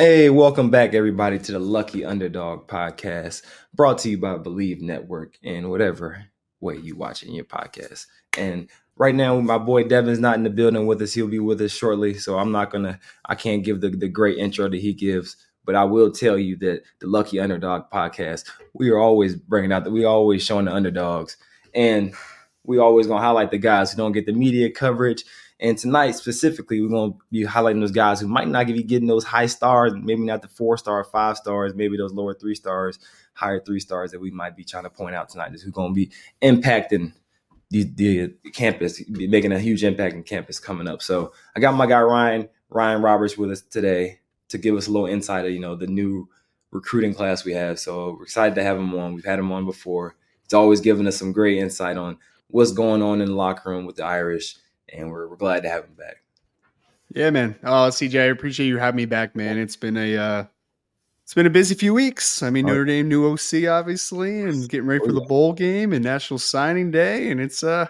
Hey, 0.00 0.30
welcome 0.30 0.70
back, 0.70 0.94
everybody, 0.94 1.38
to 1.38 1.52
the 1.52 1.58
Lucky 1.58 2.06
Underdog 2.06 2.66
podcast, 2.68 3.42
brought 3.74 3.98
to 3.98 4.08
you 4.08 4.16
by 4.16 4.38
Believe 4.38 4.80
Network 4.80 5.36
and 5.44 5.68
whatever 5.68 6.24
way 6.58 6.78
you 6.78 6.96
watching 6.96 7.34
your 7.34 7.44
podcast. 7.44 8.06
And 8.38 8.70
right 8.96 9.14
now, 9.14 9.38
my 9.40 9.58
boy 9.58 9.84
Devin's 9.84 10.18
not 10.18 10.36
in 10.36 10.42
the 10.42 10.48
building 10.48 10.86
with 10.86 11.02
us. 11.02 11.12
He'll 11.12 11.26
be 11.26 11.38
with 11.38 11.60
us 11.60 11.72
shortly, 11.72 12.14
so 12.14 12.38
I'm 12.38 12.50
not 12.50 12.70
gonna, 12.70 12.98
I 13.26 13.34
can't 13.34 13.62
give 13.62 13.82
the, 13.82 13.90
the 13.90 14.08
great 14.08 14.38
intro 14.38 14.70
that 14.70 14.80
he 14.80 14.94
gives, 14.94 15.36
but 15.66 15.74
I 15.74 15.84
will 15.84 16.10
tell 16.10 16.38
you 16.38 16.56
that 16.60 16.80
the 17.00 17.06
Lucky 17.06 17.38
Underdog 17.38 17.90
podcast, 17.92 18.48
we 18.72 18.88
are 18.88 18.98
always 18.98 19.36
bringing 19.36 19.70
out 19.70 19.84
that 19.84 19.90
we 19.90 20.06
always 20.06 20.42
showing 20.42 20.64
the 20.64 20.72
underdogs, 20.72 21.36
and 21.74 22.14
we 22.64 22.78
always 22.78 23.06
gonna 23.06 23.20
highlight 23.20 23.50
the 23.50 23.58
guys 23.58 23.92
who 23.92 23.98
don't 23.98 24.12
get 24.12 24.24
the 24.24 24.32
media 24.32 24.70
coverage 24.70 25.24
and 25.60 25.76
tonight 25.76 26.12
specifically, 26.12 26.80
we're 26.80 26.88
going 26.88 27.12
to 27.12 27.18
be 27.30 27.44
highlighting 27.44 27.80
those 27.80 27.90
guys 27.90 28.20
who 28.20 28.28
might 28.28 28.48
not 28.48 28.66
be 28.66 28.82
getting 28.82 29.08
those 29.08 29.24
high 29.24 29.46
stars, 29.46 29.92
maybe 29.94 30.22
not 30.22 30.40
the 30.40 30.48
four 30.48 30.78
star, 30.78 31.04
five 31.04 31.36
stars, 31.36 31.74
maybe 31.74 31.98
those 31.98 32.12
lower 32.12 32.32
three 32.32 32.54
stars, 32.54 32.98
higher 33.34 33.60
three 33.60 33.80
stars 33.80 34.10
that 34.12 34.20
we 34.20 34.30
might 34.30 34.56
be 34.56 34.64
trying 34.64 34.84
to 34.84 34.90
point 34.90 35.14
out 35.14 35.28
tonight. 35.28 35.52
Is 35.54 35.62
who's 35.62 35.72
going 35.72 35.90
to 35.90 35.94
be 35.94 36.10
impacting 36.42 37.12
the, 37.68 37.84
the 37.84 38.50
campus, 38.52 39.02
making 39.08 39.52
a 39.52 39.58
huge 39.58 39.84
impact 39.84 40.14
in 40.14 40.22
campus 40.22 40.58
coming 40.58 40.88
up. 40.88 41.02
So 41.02 41.32
I 41.54 41.60
got 41.60 41.74
my 41.74 41.86
guy 41.86 42.00
Ryan 42.00 42.48
Ryan 42.70 43.02
Roberts 43.02 43.36
with 43.36 43.50
us 43.50 43.60
today 43.60 44.20
to 44.48 44.58
give 44.58 44.76
us 44.76 44.86
a 44.86 44.90
little 44.90 45.06
insight 45.06 45.44
of 45.44 45.52
you 45.52 45.60
know 45.60 45.76
the 45.76 45.86
new 45.86 46.26
recruiting 46.70 47.12
class 47.12 47.44
we 47.44 47.52
have. 47.52 47.78
So 47.78 48.16
we're 48.16 48.24
excited 48.24 48.54
to 48.54 48.62
have 48.62 48.78
him 48.78 48.94
on. 48.94 49.14
We've 49.14 49.24
had 49.24 49.38
him 49.38 49.52
on 49.52 49.66
before. 49.66 50.16
He's 50.42 50.54
always 50.54 50.80
giving 50.80 51.06
us 51.06 51.18
some 51.18 51.32
great 51.32 51.58
insight 51.58 51.98
on 51.98 52.16
what's 52.48 52.72
going 52.72 53.02
on 53.02 53.20
in 53.20 53.28
the 53.28 53.34
locker 53.34 53.70
room 53.70 53.84
with 53.84 53.96
the 53.96 54.04
Irish 54.04 54.56
and 54.92 55.10
we're, 55.10 55.28
we're 55.28 55.36
glad 55.36 55.62
to 55.62 55.68
have 55.68 55.84
him 55.84 55.94
back. 55.94 56.22
Yeah, 57.14 57.30
man. 57.30 57.56
Oh, 57.64 57.88
CJ, 57.88 58.20
I 58.20 58.24
appreciate 58.24 58.68
you 58.68 58.78
having 58.78 58.96
me 58.96 59.06
back, 59.06 59.34
man. 59.34 59.58
It's 59.58 59.76
been 59.76 59.96
a 59.96 60.16
uh, 60.16 60.44
it's 61.24 61.34
been 61.34 61.46
a 61.46 61.50
busy 61.50 61.74
few 61.74 61.94
weeks. 61.94 62.42
I 62.42 62.50
mean, 62.50 62.66
Notre 62.66 62.84
Dame 62.84 63.08
new 63.08 63.32
OC, 63.32 63.68
obviously, 63.68 64.42
and 64.42 64.68
getting 64.68 64.86
ready 64.86 65.00
oh, 65.02 65.06
for 65.06 65.12
the 65.12 65.20
bowl 65.20 65.52
game 65.52 65.92
and 65.92 66.04
National 66.04 66.38
Signing 66.38 66.90
Day, 66.90 67.30
and 67.30 67.40
it's 67.40 67.62
uh 67.64 67.86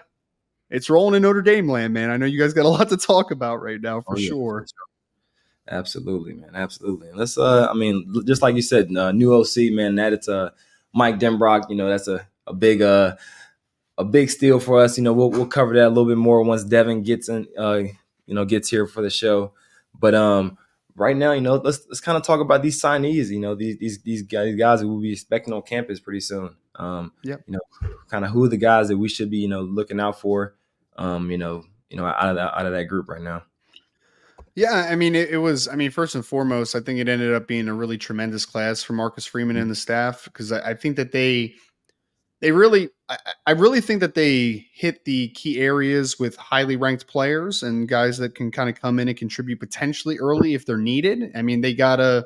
it's 0.70 0.88
rolling 0.88 1.16
in 1.16 1.22
Notre 1.22 1.42
Dame 1.42 1.68
land, 1.68 1.92
man. 1.92 2.10
I 2.10 2.16
know 2.16 2.26
you 2.26 2.38
guys 2.38 2.54
got 2.54 2.64
a 2.64 2.68
lot 2.70 2.88
to 2.88 2.96
talk 2.96 3.30
about 3.30 3.62
right 3.62 3.80
now 3.80 4.00
for 4.00 4.14
oh, 4.14 4.18
yeah. 4.18 4.28
sure. 4.28 4.66
Absolutely, 5.68 6.34
man. 6.34 6.50
Absolutely. 6.54 7.08
And 7.08 7.18
let's 7.18 7.36
uh 7.36 7.68
I 7.70 7.74
mean, 7.74 8.22
just 8.26 8.42
like 8.42 8.56
you 8.56 8.62
said, 8.62 8.94
uh, 8.96 9.12
new 9.12 9.34
OC, 9.34 9.72
man, 9.72 9.96
that 9.96 10.12
it's 10.12 10.28
uh 10.28 10.50
Mike 10.94 11.18
Denbrock, 11.18 11.70
you 11.70 11.76
know, 11.76 11.88
that's 11.88 12.08
a, 12.08 12.26
a 12.46 12.54
big 12.54 12.82
uh 12.82 13.16
a 14.00 14.04
big 14.04 14.30
steal 14.30 14.58
for 14.58 14.80
us. 14.80 14.96
You 14.96 15.04
know, 15.04 15.12
we'll 15.12 15.30
we'll 15.30 15.46
cover 15.46 15.74
that 15.74 15.86
a 15.86 15.88
little 15.88 16.06
bit 16.06 16.16
more 16.16 16.42
once 16.42 16.64
Devin 16.64 17.02
gets 17.02 17.28
in, 17.28 17.46
uh, 17.58 17.82
you 18.26 18.34
know, 18.34 18.44
gets 18.44 18.68
here 18.68 18.86
for 18.86 19.02
the 19.02 19.10
show. 19.10 19.52
But 19.98 20.14
um, 20.14 20.56
right 20.96 21.16
now, 21.16 21.32
you 21.32 21.40
know, 21.40 21.56
let's 21.56 21.86
let's 21.88 22.00
kind 22.00 22.16
of 22.16 22.24
talk 22.24 22.40
about 22.40 22.62
these 22.62 22.80
signees. 22.80 23.28
You 23.28 23.40
know, 23.40 23.54
these 23.54 23.78
these 23.78 24.02
these 24.02 24.22
guys, 24.22 24.54
guys 24.56 24.84
we'll 24.84 25.00
be 25.00 25.12
expecting 25.12 25.52
on 25.52 25.62
campus 25.62 26.00
pretty 26.00 26.20
soon. 26.20 26.56
Um, 26.76 27.12
yeah, 27.22 27.36
you 27.46 27.52
know, 27.52 27.90
kind 28.08 28.24
of 28.24 28.30
who 28.30 28.44
are 28.44 28.48
the 28.48 28.56
guys 28.56 28.88
that 28.88 28.98
we 28.98 29.08
should 29.08 29.30
be, 29.30 29.38
you 29.38 29.48
know, 29.48 29.60
looking 29.60 30.00
out 30.00 30.20
for. 30.20 30.54
Um, 30.96 31.30
you 31.30 31.38
know, 31.38 31.64
you 31.90 31.96
know, 31.96 32.06
out 32.06 32.30
of 32.30 32.36
that 32.36 32.58
out 32.58 32.66
of 32.66 32.72
that 32.72 32.84
group 32.84 33.08
right 33.08 33.22
now. 33.22 33.42
Yeah, 34.56 34.88
I 34.90 34.96
mean, 34.96 35.14
it, 35.14 35.30
it, 35.30 35.36
was. 35.38 35.68
I 35.68 35.76
mean, 35.76 35.90
first 35.90 36.14
and 36.14 36.26
foremost, 36.26 36.74
I 36.74 36.80
think 36.80 36.98
it 36.98 37.08
ended 37.08 37.32
up 37.32 37.46
being 37.46 37.68
a 37.68 37.74
really 37.74 37.96
tremendous 37.96 38.44
class 38.44 38.82
for 38.82 38.94
Marcus 38.94 39.24
Freeman 39.24 39.56
and 39.56 39.70
the 39.70 39.76
staff 39.76 40.24
because 40.24 40.50
I, 40.50 40.70
I, 40.70 40.74
think 40.74 40.96
that 40.96 41.12
they 41.12 41.54
they 42.40 42.52
really 42.52 42.88
I, 43.08 43.18
I, 43.46 43.50
really 43.52 43.80
think 43.80 44.00
that 44.00 44.14
they 44.14 44.66
hit 44.72 45.04
the 45.04 45.28
key 45.30 45.60
areas 45.60 46.18
with 46.18 46.36
highly 46.36 46.76
ranked 46.76 47.06
players 47.06 47.62
and 47.62 47.88
guys 47.88 48.18
that 48.18 48.34
can 48.34 48.50
kind 48.50 48.70
of 48.70 48.80
come 48.80 48.98
in 48.98 49.08
and 49.08 49.16
contribute 49.16 49.60
potentially 49.60 50.18
early 50.18 50.54
if 50.54 50.64
they're 50.64 50.78
needed. 50.78 51.32
I 51.34 51.42
mean, 51.42 51.60
they 51.60 51.74
got 51.74 52.00
a 52.00 52.24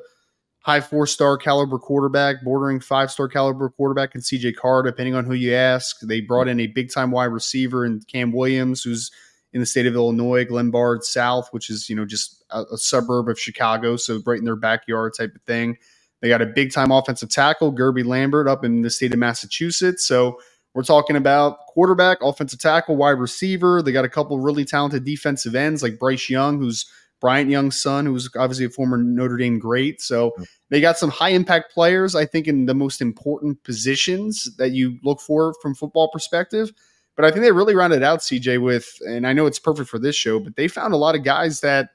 high 0.65 0.81
four 0.81 1.05
star 1.05 1.37
caliber 1.37 1.77
quarterback, 1.77 2.43
bordering 2.43 2.79
five 2.79 3.11
star 3.11 3.27
caliber 3.27 3.69
quarterback, 3.69 4.15
and 4.15 4.23
CJ 4.23 4.55
Carr, 4.55 4.83
depending 4.83 5.15
on 5.15 5.25
who 5.25 5.33
you 5.33 5.53
ask. 5.53 5.99
They 6.01 6.21
brought 6.21 6.47
in 6.47 6.59
a 6.59 6.67
big 6.67 6.91
time 6.91 7.11
wide 7.11 7.25
receiver 7.25 7.85
in 7.85 8.01
Cam 8.11 8.31
Williams, 8.31 8.83
who's 8.83 9.11
in 9.53 9.59
the 9.59 9.65
state 9.65 9.85
of 9.85 9.95
Illinois, 9.95 10.43
Glenbard 10.43 11.03
South, 11.03 11.49
which 11.51 11.69
is 11.69 11.89
you 11.89 11.95
know 11.95 12.05
just 12.05 12.43
a, 12.49 12.63
a 12.73 12.77
suburb 12.77 13.29
of 13.29 13.39
Chicago, 13.39 13.95
so 13.95 14.21
right 14.25 14.39
in 14.39 14.45
their 14.45 14.55
backyard 14.55 15.13
type 15.17 15.35
of 15.35 15.41
thing. 15.43 15.77
They 16.25 16.29
got 16.29 16.41
a 16.41 16.47
big 16.47 16.73
time 16.73 16.89
offensive 16.89 17.29
tackle, 17.29 17.71
Guerby 17.71 18.03
Lambert, 18.03 18.47
up 18.47 18.65
in 18.65 18.81
the 18.81 18.89
state 18.89 19.13
of 19.13 19.19
Massachusetts. 19.19 20.07
So 20.07 20.39
we're 20.73 20.81
talking 20.81 21.15
about 21.15 21.59
quarterback, 21.67 22.17
offensive 22.23 22.59
tackle, 22.59 22.95
wide 22.95 23.19
receiver. 23.19 23.83
They 23.83 23.91
got 23.91 24.05
a 24.05 24.09
couple 24.09 24.39
really 24.39 24.65
talented 24.65 25.05
defensive 25.05 25.53
ends 25.53 25.83
like 25.83 25.99
Bryce 25.99 26.27
Young, 26.27 26.57
who's 26.57 26.87
Bryant 27.21 27.51
Young's 27.51 27.79
son, 27.79 28.07
who's 28.07 28.27
obviously 28.35 28.65
a 28.65 28.71
former 28.71 28.97
Notre 28.97 29.37
Dame 29.37 29.59
great. 29.59 30.01
So 30.01 30.35
they 30.71 30.81
got 30.81 30.97
some 30.97 31.11
high 31.11 31.29
impact 31.29 31.71
players, 31.71 32.15
I 32.15 32.25
think, 32.25 32.47
in 32.47 32.65
the 32.65 32.73
most 32.73 33.01
important 33.01 33.63
positions 33.63 34.49
that 34.57 34.71
you 34.71 34.97
look 35.03 35.21
for 35.21 35.53
from 35.61 35.75
football 35.75 36.09
perspective. 36.09 36.71
But 37.15 37.25
I 37.25 37.29
think 37.29 37.43
they 37.43 37.51
really 37.51 37.75
rounded 37.75 38.01
out 38.01 38.21
CJ 38.21 38.63
with, 38.63 38.97
and 39.01 39.27
I 39.27 39.33
know 39.33 39.45
it's 39.45 39.59
perfect 39.59 39.89
for 39.89 39.99
this 39.99 40.15
show, 40.15 40.39
but 40.39 40.55
they 40.55 40.67
found 40.67 40.95
a 40.95 40.97
lot 40.97 41.13
of 41.13 41.23
guys 41.23 41.59
that 41.59 41.89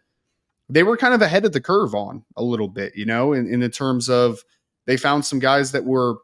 they 0.71 0.85
were 0.85 0.97
kind 0.97 1.13
of 1.13 1.21
ahead 1.21 1.45
of 1.45 1.53
the 1.53 1.61
curve 1.61 1.95
on 1.95 2.25
a 2.37 2.43
little 2.43 2.69
bit, 2.69 2.97
you 2.97 3.05
know, 3.05 3.33
in, 3.33 3.53
in 3.53 3.61
the 3.61 3.69
terms 3.69 4.09
of 4.09 4.39
they 4.87 4.97
found 4.97 5.25
some 5.25 5.41
guys 5.41 5.73
that 5.73 5.85
were, 5.85 6.17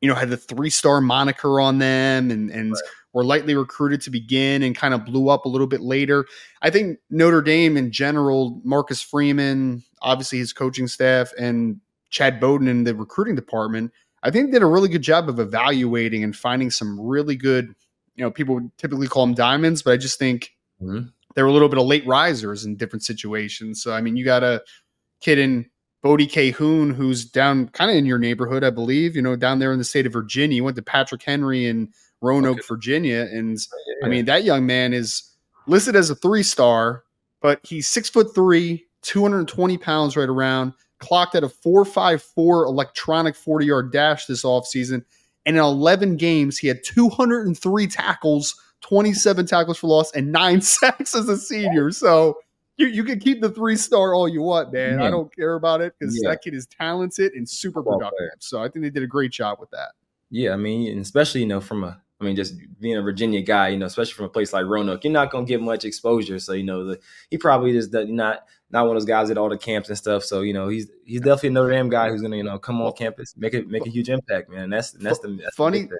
you 0.00 0.08
know, 0.08 0.14
had 0.14 0.30
the 0.30 0.36
three 0.36 0.70
star 0.70 1.00
moniker 1.00 1.58
on 1.58 1.78
them 1.78 2.30
and 2.30 2.50
and 2.50 2.72
right. 2.72 2.82
were 3.14 3.24
lightly 3.24 3.54
recruited 3.54 4.02
to 4.02 4.10
begin 4.10 4.62
and 4.62 4.76
kind 4.76 4.92
of 4.92 5.06
blew 5.06 5.30
up 5.30 5.46
a 5.46 5.48
little 5.48 5.66
bit 5.66 5.80
later. 5.80 6.26
I 6.60 6.70
think 6.70 6.98
Notre 7.10 7.40
Dame 7.40 7.76
in 7.76 7.90
general, 7.90 8.60
Marcus 8.62 9.00
Freeman, 9.00 9.82
obviously 10.02 10.38
his 10.38 10.52
coaching 10.52 10.86
staff, 10.86 11.32
and 11.38 11.80
Chad 12.10 12.40
Bowden 12.40 12.68
in 12.68 12.84
the 12.84 12.94
recruiting 12.94 13.34
department, 13.34 13.90
I 14.22 14.30
think 14.30 14.52
did 14.52 14.62
a 14.62 14.66
really 14.66 14.90
good 14.90 15.02
job 15.02 15.30
of 15.30 15.40
evaluating 15.40 16.22
and 16.22 16.36
finding 16.36 16.70
some 16.70 17.00
really 17.00 17.36
good, 17.36 17.74
you 18.16 18.24
know, 18.24 18.30
people 18.30 18.56
would 18.56 18.76
typically 18.76 19.08
call 19.08 19.24
them 19.24 19.34
diamonds, 19.34 19.82
but 19.82 19.94
I 19.94 19.96
just 19.96 20.18
think 20.18 20.50
mm-hmm 20.80 21.08
they 21.34 21.42
were 21.42 21.48
a 21.48 21.52
little 21.52 21.68
bit 21.68 21.78
of 21.78 21.86
late 21.86 22.06
risers 22.06 22.64
in 22.64 22.76
different 22.76 23.02
situations. 23.02 23.82
So 23.82 23.92
I 23.92 24.00
mean, 24.00 24.16
you 24.16 24.24
got 24.24 24.42
a 24.42 24.62
kid 25.20 25.38
in 25.38 25.66
Bodie 26.02 26.26
Kahoun 26.26 26.94
who's 26.94 27.24
down 27.24 27.68
kind 27.68 27.90
of 27.90 27.96
in 27.96 28.06
your 28.06 28.18
neighborhood, 28.18 28.64
I 28.64 28.70
believe. 28.70 29.14
You 29.16 29.22
know, 29.22 29.36
down 29.36 29.58
there 29.58 29.72
in 29.72 29.78
the 29.78 29.84
state 29.84 30.06
of 30.06 30.12
Virginia. 30.12 30.56
You 30.56 30.64
went 30.64 30.76
to 30.76 30.82
Patrick 30.82 31.22
Henry 31.22 31.66
in 31.66 31.88
Roanoke, 32.20 32.58
okay. 32.58 32.66
Virginia, 32.68 33.28
and 33.30 33.58
yeah. 33.86 34.06
I 34.06 34.08
mean 34.08 34.24
that 34.26 34.44
young 34.44 34.66
man 34.66 34.92
is 34.92 35.22
listed 35.66 35.96
as 35.96 36.10
a 36.10 36.14
three 36.14 36.42
star, 36.42 37.04
but 37.40 37.60
he's 37.62 37.88
six 37.88 38.08
foot 38.08 38.34
three, 38.34 38.86
two 39.02 39.22
hundred 39.22 39.40
and 39.40 39.48
twenty 39.48 39.78
pounds 39.78 40.16
right 40.16 40.28
around. 40.28 40.72
Clocked 40.98 41.34
at 41.34 41.42
a 41.42 41.48
four 41.48 41.84
five 41.84 42.22
four 42.22 42.64
electronic 42.64 43.34
forty 43.34 43.66
yard 43.66 43.92
dash 43.92 44.26
this 44.26 44.44
offseason. 44.44 45.04
And 45.44 45.56
in 45.56 45.62
11 45.62 46.18
games, 46.18 46.58
he 46.58 46.68
had 46.68 46.84
203 46.84 47.86
tackles 47.88 48.54
27 48.82 49.46
tackles 49.46 49.78
for 49.78 49.86
loss, 49.86 50.12
and 50.12 50.30
nine 50.30 50.60
sacks 50.60 51.14
as 51.14 51.28
a 51.28 51.36
senior. 51.36 51.90
So 51.90 52.38
you, 52.76 52.86
you 52.86 53.04
can 53.04 53.18
keep 53.18 53.40
the 53.40 53.50
three 53.50 53.76
star 53.76 54.14
all 54.14 54.28
you 54.28 54.42
want, 54.42 54.72
man. 54.72 55.00
I 55.00 55.10
don't 55.10 55.34
care 55.34 55.54
about 55.54 55.80
it 55.80 55.94
because 55.98 56.18
yeah. 56.22 56.30
that 56.30 56.42
kid 56.42 56.54
is 56.54 56.66
talented 56.66 57.32
and 57.32 57.48
super 57.48 57.82
productive. 57.82 58.28
So 58.40 58.62
I 58.62 58.68
think 58.68 58.84
they 58.84 58.90
did 58.90 59.02
a 59.02 59.08
great 59.08 59.32
job 59.32 59.58
with 59.60 59.70
that. 59.70 59.92
Yeah, 60.30 60.52
I 60.52 60.56
mean, 60.56 60.98
especially, 60.98 61.42
you 61.42 61.46
know, 61.46 61.60
from 61.60 61.84
a 61.84 62.00
I 62.22 62.24
mean, 62.24 62.36
just 62.36 62.54
being 62.80 62.96
a 62.96 63.02
Virginia 63.02 63.42
guy, 63.42 63.68
you 63.68 63.78
know, 63.78 63.86
especially 63.86 64.12
from 64.12 64.26
a 64.26 64.28
place 64.28 64.52
like 64.52 64.64
Roanoke, 64.66 65.02
you're 65.02 65.12
not 65.12 65.30
going 65.32 65.44
to 65.44 65.48
get 65.48 65.60
much 65.60 65.84
exposure. 65.84 66.38
So, 66.38 66.52
you 66.52 66.62
know, 66.62 66.84
the, 66.86 67.00
he 67.30 67.36
probably 67.36 67.72
just 67.72 67.92
not 67.92 68.44
not 68.70 68.86
one 68.86 68.96
of 68.96 69.02
those 69.02 69.08
guys 69.08 69.28
at 69.30 69.36
all 69.36 69.48
the 69.48 69.58
camps 69.58 69.88
and 69.88 69.98
stuff. 69.98 70.22
So, 70.22 70.42
you 70.42 70.52
know, 70.52 70.68
he's 70.68 70.88
he's 71.04 71.20
definitely 71.20 71.48
a 71.48 71.52
Notre 71.52 71.72
Dame 71.72 71.88
guy 71.88 72.10
who's 72.10 72.20
going 72.20 72.30
to, 72.30 72.36
you 72.36 72.44
know, 72.44 72.60
come 72.60 72.80
on 72.80 72.92
campus, 72.92 73.34
make 73.36 73.54
it 73.54 73.68
make 73.68 73.84
a 73.86 73.90
huge 73.90 74.08
impact, 74.08 74.48
man. 74.50 74.70
That's 74.70 74.92
that's 74.92 75.18
the 75.18 75.28
that's 75.30 75.56
funny. 75.56 75.82
The 75.82 75.98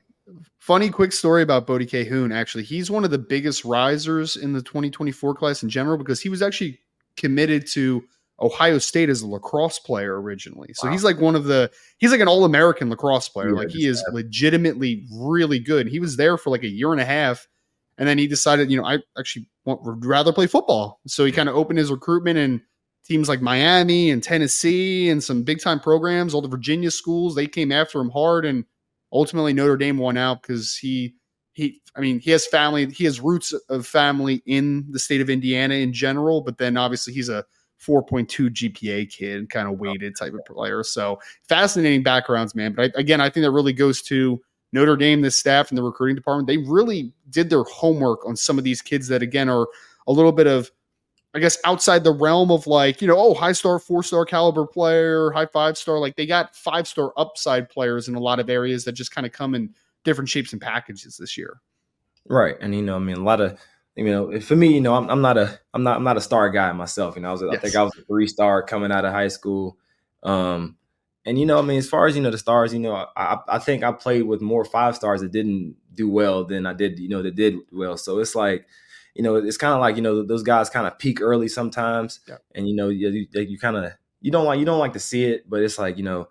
funny 0.62 0.90
quick 0.90 1.10
story 1.10 1.42
about 1.42 1.66
Bodie 1.66 1.86
Kahoun. 1.86 2.32
Actually, 2.32 2.62
he's 2.62 2.88
one 2.88 3.02
of 3.02 3.10
the 3.10 3.18
biggest 3.18 3.64
risers 3.64 4.36
in 4.36 4.52
the 4.52 4.62
2024 4.62 5.34
class 5.34 5.64
in 5.64 5.68
general 5.68 5.98
because 5.98 6.20
he 6.20 6.28
was 6.28 6.40
actually 6.40 6.78
committed 7.16 7.66
to 7.66 8.04
Ohio 8.40 8.78
State 8.78 9.08
as 9.08 9.22
a 9.22 9.26
lacrosse 9.26 9.80
player 9.80 10.20
originally. 10.20 10.72
So 10.74 10.86
wow. 10.86 10.92
he's 10.92 11.03
like 11.03 11.20
one 11.20 11.34
of 11.34 11.44
the 11.44 11.72
he's 11.98 12.12
like 12.12 12.20
an 12.20 12.28
all 12.28 12.44
American 12.44 12.91
lacrosse 12.91 13.28
player. 13.28 13.56
Like 13.56 13.70
he 13.70 13.86
is 13.86 14.04
legitimately 14.12 15.04
really 15.12 15.59
good. 15.59 15.88
He 15.88 15.98
was 15.98 16.16
there 16.16 16.38
for 16.38 16.50
like 16.50 16.62
a 16.62 16.68
year 16.68 16.92
and 16.92 17.00
a 17.00 17.04
half, 17.04 17.48
and 17.98 18.08
then 18.08 18.18
he 18.18 18.28
decided, 18.28 18.70
you 18.70 18.80
know, 18.80 18.86
I 18.86 18.98
actually 19.18 19.47
want, 19.65 19.82
would 19.82 20.04
rather 20.04 20.32
play 20.32 20.47
football. 20.47 21.00
So 21.08 21.24
he 21.24 21.32
kind 21.32 21.48
of 21.48 21.56
opened 21.56 21.80
his 21.80 21.91
recruitment 21.91 22.38
and 22.38 22.60
teams 23.04 23.28
like 23.28 23.42
Miami 23.42 24.12
and 24.12 24.22
Tennessee 24.22 25.10
and 25.10 25.24
some 25.24 25.42
big 25.42 25.60
time 25.60 25.80
programs. 25.80 26.34
All 26.34 26.41
the 26.41 26.47
Virginia 26.47 26.92
schools 26.92 27.34
they 27.34 27.48
came 27.48 27.72
after 27.72 28.00
him 28.00 28.10
hard, 28.10 28.44
and 28.44 28.65
ultimately 29.12 29.53
Notre 29.53 29.76
Dame 29.76 29.98
won 29.98 30.16
out 30.16 30.42
because 30.42 30.76
he 30.76 31.14
he 31.53 31.80
I 31.94 32.00
mean 32.00 32.18
he 32.18 32.30
has 32.30 32.47
family 32.47 32.86
he 32.86 33.04
has 33.04 33.20
roots 33.20 33.53
of 33.68 33.86
family 33.86 34.42
in 34.47 34.86
the 34.91 34.98
state 34.98 35.20
of 35.20 35.30
Indiana 35.30 35.74
in 35.74 35.92
general, 35.92 36.41
but 36.41 36.59
then 36.59 36.76
obviously 36.76 37.12
he's 37.12 37.28
a 37.28 37.44
4.2 37.86 38.50
GPA 38.50 39.10
kid, 39.10 39.50
kind 39.50 39.66
of 39.66 39.74
oh, 39.74 39.76
weighted 39.76 40.14
type 40.16 40.34
of 40.34 40.44
player. 40.44 40.82
So 40.82 41.18
fascinating 41.48 42.03
backgrounds, 42.03 42.54
man. 42.54 42.72
But 42.72 42.92
I, 42.97 43.00
again, 43.00 43.20
I 43.20 43.28
think 43.28 43.44
that 43.44 43.50
really 43.50 43.72
goes 43.72 44.03
to 44.03 44.41
Notre 44.72 44.97
Dame, 44.97 45.20
the 45.20 45.30
staff 45.30 45.70
and 45.70 45.78
the 45.78 45.82
recruiting 45.82 46.16
department. 46.16 46.47
They 46.47 46.58
really 46.58 47.12
did 47.30 47.50
their 47.50 47.65
homework 47.65 48.26
on 48.26 48.36
some 48.36 48.56
of 48.56 48.65
these 48.65 48.80
kids 48.80 49.08
that, 49.08 49.22
again, 49.22 49.48
are 49.48 49.66
a 50.06 50.12
little 50.12 50.32
bit 50.32 50.47
of 50.47 50.70
I 51.34 51.38
guess 51.38 51.56
outside 51.64 52.04
the 52.04 52.12
realm 52.12 52.50
of 52.50 52.66
like, 52.66 53.00
you 53.00 53.08
know, 53.08 53.16
oh, 53.18 53.32
high 53.32 53.52
star, 53.52 53.78
four 53.78 54.02
star 54.02 54.26
caliber 54.26 54.66
player, 54.66 55.30
high 55.30 55.46
five 55.46 55.78
star. 55.78 55.98
Like 55.98 56.16
they 56.16 56.26
got 56.26 56.54
five 56.54 56.86
star 56.86 57.12
upside 57.16 57.70
players 57.70 58.06
in 58.08 58.14
a 58.14 58.20
lot 58.20 58.38
of 58.38 58.50
areas 58.50 58.84
that 58.84 58.92
just 58.92 59.14
kind 59.14 59.26
of 59.26 59.32
come 59.32 59.54
in 59.54 59.74
different 60.04 60.28
shapes 60.28 60.52
and 60.52 60.60
packages 60.60 61.16
this 61.16 61.38
year. 61.38 61.60
Right. 62.28 62.56
And, 62.60 62.74
you 62.74 62.82
know, 62.82 62.96
I 62.96 62.98
mean, 62.98 63.16
a 63.16 63.22
lot 63.22 63.40
of, 63.40 63.58
you 63.96 64.04
know, 64.04 64.40
for 64.40 64.56
me, 64.56 64.74
you 64.74 64.80
know, 64.80 64.94
I'm, 64.94 65.08
I'm 65.08 65.22
not 65.22 65.38
a, 65.38 65.58
I'm 65.72 65.82
not, 65.82 65.96
I'm 65.96 66.04
not 66.04 66.18
a 66.18 66.20
star 66.20 66.50
guy 66.50 66.70
myself. 66.72 67.16
You 67.16 67.22
know, 67.22 67.30
I 67.30 67.32
was, 67.32 67.42
yes. 67.42 67.54
I 67.54 67.56
think 67.56 67.76
I 67.76 67.82
was 67.82 67.96
a 67.98 68.02
three 68.02 68.26
star 68.26 68.62
coming 68.62 68.92
out 68.92 69.06
of 69.06 69.12
high 69.12 69.28
school. 69.28 69.78
Um, 70.22 70.76
and 71.24 71.38
you 71.38 71.46
know, 71.46 71.58
I 71.58 71.62
mean, 71.62 71.78
as 71.78 71.88
far 71.88 72.06
as 72.06 72.14
you 72.14 72.22
know, 72.22 72.30
the 72.30 72.38
stars, 72.38 72.74
you 72.74 72.80
know, 72.80 73.06
I, 73.16 73.38
I 73.48 73.58
think 73.58 73.84
I 73.84 73.92
played 73.92 74.24
with 74.24 74.42
more 74.42 74.64
five 74.64 74.96
stars 74.96 75.22
that 75.22 75.32
didn't 75.32 75.76
do 75.94 76.10
well 76.10 76.44
than 76.44 76.66
I 76.66 76.74
did, 76.74 76.98
you 76.98 77.08
know, 77.08 77.22
that 77.22 77.36
did 77.36 77.54
well. 77.70 77.96
So 77.96 78.18
it's 78.18 78.34
like, 78.34 78.66
you 79.14 79.22
know, 79.22 79.36
it's 79.36 79.56
kind 79.56 79.74
of 79.74 79.80
like 79.80 79.97
you 79.97 80.03
know 80.03 80.22
those 80.22 80.42
guys 80.42 80.70
kind 80.70 80.86
of 80.86 80.98
peak 80.98 81.20
early 81.20 81.48
sometimes, 81.48 82.20
yeah. 82.28 82.36
and 82.54 82.68
you 82.68 82.74
know 82.74 82.88
you, 82.88 83.26
you 83.32 83.59
kind 83.59 83.76
of 83.76 83.92
you 84.20 84.30
don't 84.30 84.44
like 84.44 84.59
you 84.59 84.64
don't 84.64 84.78
like 84.78 84.94
to 84.94 85.00
see 85.00 85.24
it, 85.24 85.48
but 85.48 85.62
it's 85.62 85.78
like 85.78 85.98
you 85.98 86.04
know 86.04 86.28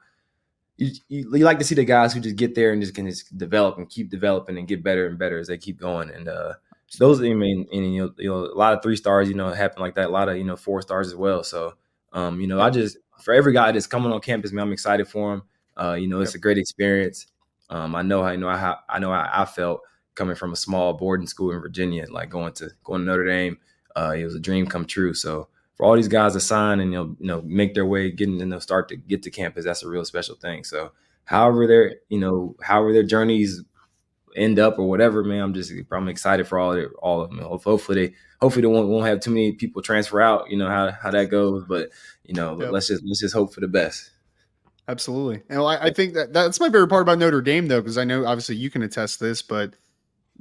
you, 0.77 0.91
you, 1.09 1.29
you, 1.31 1.45
like 1.45 1.59
to 1.59 1.65
see 1.65 1.75
the 1.75 1.85
guys 1.85 2.13
who 2.13 2.19
just 2.19 2.35
get 2.35 2.55
there 2.55 2.71
and 2.71 2.81
just 2.81 2.95
can 2.95 3.07
just 3.07 3.37
develop 3.37 3.77
and 3.77 3.89
keep 3.89 4.09
developing 4.09 4.57
and 4.57 4.67
get 4.67 4.83
better 4.83 5.05
and 5.05 5.19
better 5.19 5.37
as 5.37 5.47
they 5.47 5.57
keep 5.57 5.79
going. 5.79 6.09
And 6.09 6.27
uh, 6.27 6.53
those, 6.97 7.21
I 7.21 7.33
mean, 7.33 7.67
and, 7.71 7.93
you 7.93 8.01
know, 8.01 8.13
you 8.17 8.29
know, 8.29 8.45
a 8.45 8.57
lot 8.57 8.73
of 8.73 8.81
three 8.81 8.95
stars, 8.95 9.29
you 9.29 9.35
know, 9.35 9.51
happen 9.51 9.81
like 9.81 9.95
that. 9.95 10.07
A 10.07 10.11
lot 10.11 10.27
of 10.27 10.37
you 10.37 10.43
know 10.43 10.55
four 10.55 10.81
stars 10.81 11.07
as 11.07 11.15
well. 11.15 11.43
So, 11.43 11.75
um, 12.13 12.41
you 12.41 12.47
know, 12.47 12.59
I 12.59 12.71
just 12.71 12.97
for 13.19 13.33
every 13.33 13.53
guy 13.53 13.71
that's 13.71 13.85
coming 13.85 14.11
on 14.11 14.21
campus, 14.21 14.51
man, 14.51 14.65
I'm 14.65 14.73
excited 14.73 15.07
for 15.07 15.33
him. 15.33 15.43
Uh, 15.77 15.93
you 15.93 16.07
know, 16.07 16.19
it's 16.19 16.31
yep. 16.31 16.39
a 16.39 16.41
great 16.41 16.57
experience. 16.57 17.27
Um, 17.69 17.95
I 17.95 18.01
know, 18.01 18.23
I 18.23 18.35
know 18.35 18.49
how 18.49 18.79
I 18.89 18.97
know 18.99 19.11
how 19.13 19.29
I 19.31 19.45
felt 19.45 19.81
coming 20.15 20.35
from 20.35 20.53
a 20.53 20.57
small 20.57 20.93
boarding 20.93 21.27
school 21.27 21.51
in 21.51 21.61
Virginia, 21.61 22.05
like 22.09 22.29
going 22.29 22.53
to 22.53 22.69
going 22.83 23.01
to 23.01 23.05
Notre 23.05 23.25
Dame. 23.25 23.57
Uh, 23.95 24.13
it 24.17 24.23
was 24.23 24.35
a 24.35 24.39
dream 24.39 24.67
come 24.67 24.85
true. 24.85 25.13
So 25.13 25.47
for 25.75 25.85
all 25.85 25.95
these 25.95 26.07
guys 26.07 26.33
to 26.33 26.39
sign 26.39 26.79
and 26.79 26.91
you 26.91 26.97
know, 26.99 27.15
you 27.19 27.27
know 27.27 27.41
make 27.41 27.73
their 27.73 27.85
way, 27.85 28.11
getting 28.11 28.41
and 28.41 28.51
they'll 28.51 28.61
start 28.61 28.89
to 28.89 28.95
get 28.95 29.23
to 29.23 29.31
campus, 29.31 29.65
that's 29.65 29.83
a 29.83 29.89
real 29.89 30.05
special 30.05 30.35
thing. 30.35 30.63
So 30.63 30.91
however 31.25 31.67
their 31.67 31.95
you 32.09 32.19
know 32.19 32.55
however 32.61 32.93
their 32.93 33.03
journeys 33.03 33.63
end 34.35 34.59
up 34.59 34.77
or 34.79 34.87
whatever, 34.87 35.23
man, 35.23 35.41
I'm 35.41 35.53
just 35.53 35.71
I'm 35.91 36.07
excited 36.07 36.47
for 36.47 36.59
all 36.59 36.73
of 36.73 36.91
all 37.01 37.21
of 37.21 37.29
them. 37.29 37.39
Hopefully 37.39 38.07
they 38.07 38.15
hopefully 38.39 38.61
they 38.61 38.67
won't, 38.67 38.89
won't 38.89 39.07
have 39.07 39.19
too 39.19 39.31
many 39.31 39.53
people 39.53 39.81
transfer 39.81 40.21
out. 40.21 40.49
You 40.49 40.57
know 40.57 40.67
how 40.67 40.91
how 40.91 41.11
that 41.11 41.29
goes, 41.29 41.63
but 41.67 41.89
you 42.23 42.33
know 42.33 42.59
yep. 42.59 42.71
let's 42.71 42.87
just 42.87 43.03
let's 43.05 43.21
just 43.21 43.33
hope 43.33 43.53
for 43.53 43.61
the 43.61 43.67
best. 43.67 44.11
Absolutely, 44.87 45.43
and 45.49 45.61
I, 45.61 45.85
I 45.85 45.93
think 45.93 46.15
that 46.15 46.33
that's 46.33 46.59
my 46.59 46.67
favorite 46.67 46.89
part 46.89 47.03
about 47.03 47.19
Notre 47.19 47.41
Dame, 47.41 47.67
though, 47.67 47.81
because 47.81 47.97
I 47.97 48.03
know 48.03 48.25
obviously 48.25 48.55
you 48.55 48.69
can 48.69 48.81
attest 48.81 49.19
this, 49.19 49.41
but 49.41 49.75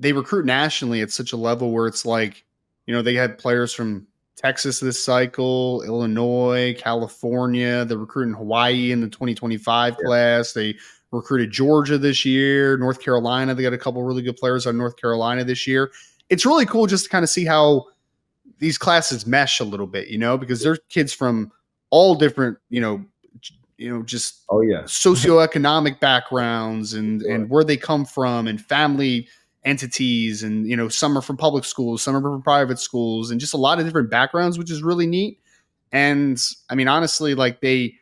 they 0.00 0.12
recruit 0.12 0.46
nationally 0.46 1.02
at 1.02 1.12
such 1.12 1.32
a 1.32 1.36
level 1.36 1.72
where 1.72 1.86
it's 1.86 2.06
like, 2.06 2.44
you 2.86 2.94
know, 2.94 3.02
they 3.02 3.14
had 3.14 3.38
players 3.38 3.72
from 3.72 4.06
Texas 4.34 4.80
this 4.80 5.02
cycle, 5.02 5.82
Illinois, 5.82 6.74
California. 6.78 7.84
They're 7.84 7.98
recruiting 7.98 8.32
Hawaii 8.32 8.90
in 8.90 9.02
the 9.02 9.08
2025 9.08 9.92
yeah. 9.92 10.06
class. 10.06 10.54
They 10.54 10.74
recruited 11.10 11.50
Georgia 11.50 11.98
this 11.98 12.24
year, 12.24 12.78
North 12.78 13.02
Carolina. 13.02 13.54
They 13.54 13.62
got 13.62 13.74
a 13.74 13.78
couple 13.78 14.02
really 14.02 14.22
good 14.22 14.38
players 14.38 14.66
on 14.66 14.78
North 14.78 14.96
Carolina 14.96 15.44
this 15.44 15.66
year. 15.66 15.92
It's 16.30 16.46
really 16.46 16.64
cool 16.64 16.86
just 16.86 17.04
to 17.04 17.10
kind 17.10 17.22
of 17.22 17.28
see 17.28 17.44
how 17.44 17.84
these 18.58 18.78
classes 18.78 19.26
mesh 19.26 19.60
a 19.60 19.64
little 19.64 19.86
bit, 19.86 20.08
you 20.08 20.18
know, 20.18 20.38
because 20.38 20.62
they're 20.62 20.78
kids 20.88 21.12
from 21.12 21.52
all 21.90 22.14
different, 22.14 22.56
you 22.70 22.80
know, 22.80 23.04
you 23.76 23.92
know, 23.92 24.02
just 24.02 24.44
oh 24.48 24.60
yeah, 24.60 24.82
socioeconomic 24.82 26.00
backgrounds 26.00 26.94
and 26.94 27.22
and 27.22 27.48
where 27.48 27.64
they 27.64 27.76
come 27.76 28.04
from 28.04 28.46
and 28.46 28.60
family 28.60 29.26
entities 29.64 30.42
and 30.42 30.66
you 30.66 30.76
know 30.76 30.88
some 30.88 31.16
are 31.16 31.20
from 31.22 31.36
public 31.36 31.64
schools 31.64 32.02
some 32.02 32.16
are 32.16 32.20
from 32.20 32.42
private 32.42 32.78
schools 32.78 33.30
and 33.30 33.40
just 33.40 33.52
a 33.52 33.58
lot 33.58 33.78
of 33.78 33.84
different 33.84 34.10
backgrounds 34.10 34.58
which 34.58 34.70
is 34.70 34.82
really 34.82 35.06
neat. 35.06 35.38
And 35.92 36.40
i 36.70 36.74
mean 36.74 36.88
honestly 36.88 37.34
like 37.34 37.60
they 37.60 37.94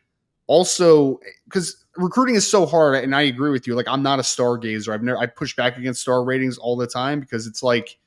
also 0.47 1.19
because 1.45 1.83
recruiting 1.97 2.35
is 2.35 2.49
so 2.49 2.65
hard 2.65 3.03
and 3.03 3.13
i 3.15 3.21
agree 3.23 3.51
with 3.51 3.67
you 3.67 3.75
like 3.75 3.87
i'm 3.87 4.03
not 4.03 4.19
a 4.19 4.21
stargazer. 4.21 4.93
I've 4.93 5.03
never 5.03 5.17
i 5.17 5.25
push 5.25 5.55
back 5.55 5.77
against 5.77 6.01
star 6.01 6.23
ratings 6.23 6.57
all 6.57 6.77
the 6.77 6.87
time 6.87 7.19
because 7.19 7.45
it's 7.45 7.61
like 7.61 7.97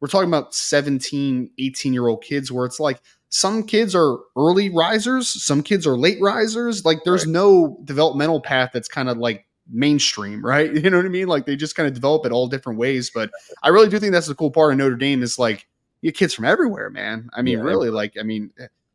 we're 0.00 0.08
talking 0.08 0.28
about 0.28 0.54
17 0.54 1.50
18 1.58 1.92
year 1.92 2.08
old 2.08 2.24
kids 2.24 2.50
where 2.50 2.66
it's 2.66 2.80
like 2.80 3.00
some 3.28 3.62
kids 3.62 3.94
are 3.94 4.18
early 4.36 4.70
risers 4.70 5.28
some 5.28 5.62
kids 5.62 5.86
are 5.86 5.96
late 5.96 6.20
risers. 6.20 6.84
Like 6.84 7.04
there's 7.04 7.26
right. 7.26 7.32
no 7.32 7.78
developmental 7.84 8.40
path 8.40 8.70
that's 8.72 8.88
kind 8.88 9.08
of 9.08 9.18
like 9.18 9.45
mainstream, 9.70 10.44
right? 10.44 10.72
You 10.86 10.90
know 10.90 10.98
what 10.98 11.06
I 11.06 11.10
mean? 11.10 11.28
Like 11.28 11.46
they 11.46 11.56
just 11.56 11.76
kind 11.76 11.86
of 11.86 11.94
develop 11.94 12.26
it 12.26 12.32
all 12.32 12.46
different 12.46 12.78
ways. 12.78 13.10
But 13.10 13.30
I 13.62 13.68
really 13.68 13.88
do 13.88 13.98
think 13.98 14.12
that's 14.12 14.28
the 14.28 14.34
cool 14.34 14.50
part 14.50 14.72
of 14.72 14.78
Notre 14.78 14.96
Dame 14.96 15.22
is 15.22 15.38
like 15.38 15.66
you 16.00 16.10
get 16.10 16.18
kids 16.18 16.34
from 16.34 16.44
everywhere, 16.44 16.90
man. 16.90 17.28
I 17.34 17.42
mean, 17.42 17.58
yeah, 17.58 17.64
really, 17.64 17.90
like 17.90 18.14
I 18.20 18.22
mean, 18.22 18.50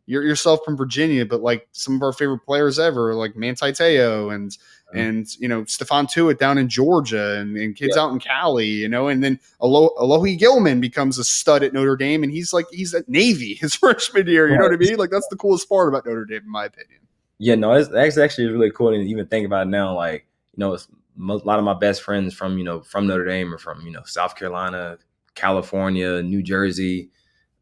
you're 0.06 0.23
yourself 0.23 0.59
from 0.65 0.75
Virginia, 0.75 1.25
but 1.25 1.41
like 1.41 1.68
some 1.71 1.95
of 1.95 2.03
our 2.03 2.13
favorite 2.13 2.39
players 2.39 2.79
ever, 2.79 3.15
like 3.15 3.35
Manti 3.35 3.71
Te'o 3.71 4.33
and 4.33 4.51
mm-hmm. 4.51 4.97
and 4.97 5.27
you 5.39 5.47
know 5.47 5.63
Stephon 5.63 6.06
Tuitt 6.06 6.38
down 6.38 6.57
in 6.57 6.68
Georgia, 6.68 7.39
and, 7.39 7.56
and 7.57 7.75
kids 7.75 7.95
yeah. 7.95 8.03
out 8.03 8.12
in 8.12 8.19
Cali, 8.19 8.68
you 8.68 8.89
know, 8.89 9.07
and 9.07 9.23
then 9.23 9.39
Alo- 9.62 9.94
Alohi 9.97 10.38
Gilman 10.38 10.81
becomes 10.81 11.18
a 11.18 11.23
stud 11.23 11.63
at 11.63 11.73
Notre 11.73 11.95
Dame, 11.95 12.23
and 12.23 12.31
he's 12.31 12.51
like 12.53 12.65
he's 12.71 12.94
at 12.94 13.07
Navy 13.07 13.53
his 13.62 13.75
freshman 13.75 14.27
year. 14.27 14.50
You 14.50 14.57
know 14.57 14.63
what 14.63 14.73
I 14.73 14.77
mean? 14.77 14.97
Like 14.97 15.12
that's 15.12 15.27
the 15.29 15.38
coolest 15.38 15.69
part 15.69 15.88
about 15.88 16.06
Notre 16.06 16.25
Dame, 16.25 16.44
in 16.44 16.51
my 16.51 16.65
opinion. 16.65 17.00
Yeah, 17.38 17.56
no, 17.56 17.71
it's, 17.73 17.89
it's 17.91 18.18
actually 18.18 18.47
really 18.47 18.69
cool 18.69 18.91
to 18.91 18.97
even 18.97 19.25
think 19.27 19.45
about 19.45 19.68
now, 19.68 19.95
like 19.95 20.27
know, 20.61 20.75
a 20.75 21.33
lot 21.45 21.59
of 21.59 21.65
my 21.65 21.73
best 21.73 22.01
friends 22.01 22.33
from, 22.33 22.57
you 22.57 22.63
know, 22.63 22.81
from 22.81 23.07
Notre 23.07 23.25
Dame 23.25 23.53
or 23.53 23.57
from, 23.57 23.85
you 23.85 23.91
know, 23.91 24.03
South 24.05 24.35
Carolina, 24.35 24.97
California, 25.35 26.21
New 26.21 26.41
Jersey. 26.41 27.09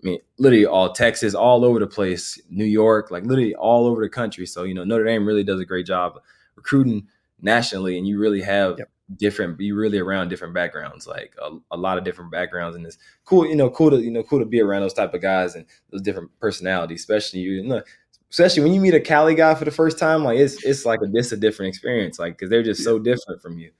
I 0.01 0.07
mean, 0.07 0.19
literally 0.37 0.65
all 0.65 0.93
Texas, 0.93 1.33
all 1.33 1.65
over 1.65 1.79
the 1.79 1.87
place, 1.87 2.39
New 2.49 2.65
York, 2.65 3.11
like 3.11 3.23
literally 3.23 3.55
all 3.55 3.87
over 3.87 4.01
the 4.01 4.09
country. 4.09 4.45
So, 4.45 4.63
you 4.63 4.73
know, 4.73 4.83
Notre 4.83 5.03
Dame 5.03 5.25
really 5.25 5.43
does 5.43 5.59
a 5.59 5.65
great 5.65 5.87
job 5.87 6.19
recruiting 6.55 7.07
nationally 7.41 7.97
and 7.97 8.07
you 8.07 8.19
really 8.19 8.41
have 8.41 8.77
yep. 8.77 8.89
different 9.15 9.57
be 9.57 9.71
really 9.71 9.97
around 9.97 10.29
different 10.29 10.53
backgrounds 10.53 11.07
like 11.07 11.33
a, 11.41 11.51
a, 11.71 11.77
lot 11.77 11.97
of 11.97 12.03
different 12.03 12.31
backgrounds 12.31 12.75
and 12.75 12.85
it's 12.85 12.97
cool 13.25 13.45
you 13.45 13.55
know 13.55 13.69
cool 13.69 13.89
to 13.89 14.01
you 14.01 14.11
know 14.11 14.23
cool 14.23 14.39
to 14.39 14.45
be 14.45 14.61
around 14.61 14.81
those 14.81 14.93
type 14.93 15.13
of 15.13 15.21
guys 15.21 15.55
and 15.55 15.65
those 15.91 16.01
different 16.01 16.29
personalities 16.39 16.99
especially 16.99 17.39
you 17.39 17.63
know 17.63 17.81
especially 18.31 18.63
when 18.63 18.73
you 18.73 18.81
meet 18.81 18.93
a 18.93 18.99
Cali 18.99 19.35
guy 19.35 19.55
for 19.55 19.65
the 19.65 19.71
first 19.71 19.97
time, 19.97 20.23
like 20.23 20.37
it's 20.37 20.63
it's 20.63 20.85
like 20.85 21.01
a 21.01 21.07
this 21.07 21.31
a 21.31 21.37
different 21.37 21.69
experience, 21.69 22.19
like 22.19 22.33
because 22.33 22.49
they're 22.49 22.63
just 22.63 22.83
so 22.83 22.99
different 22.99 23.41
from 23.41 23.57
you. 23.57 23.71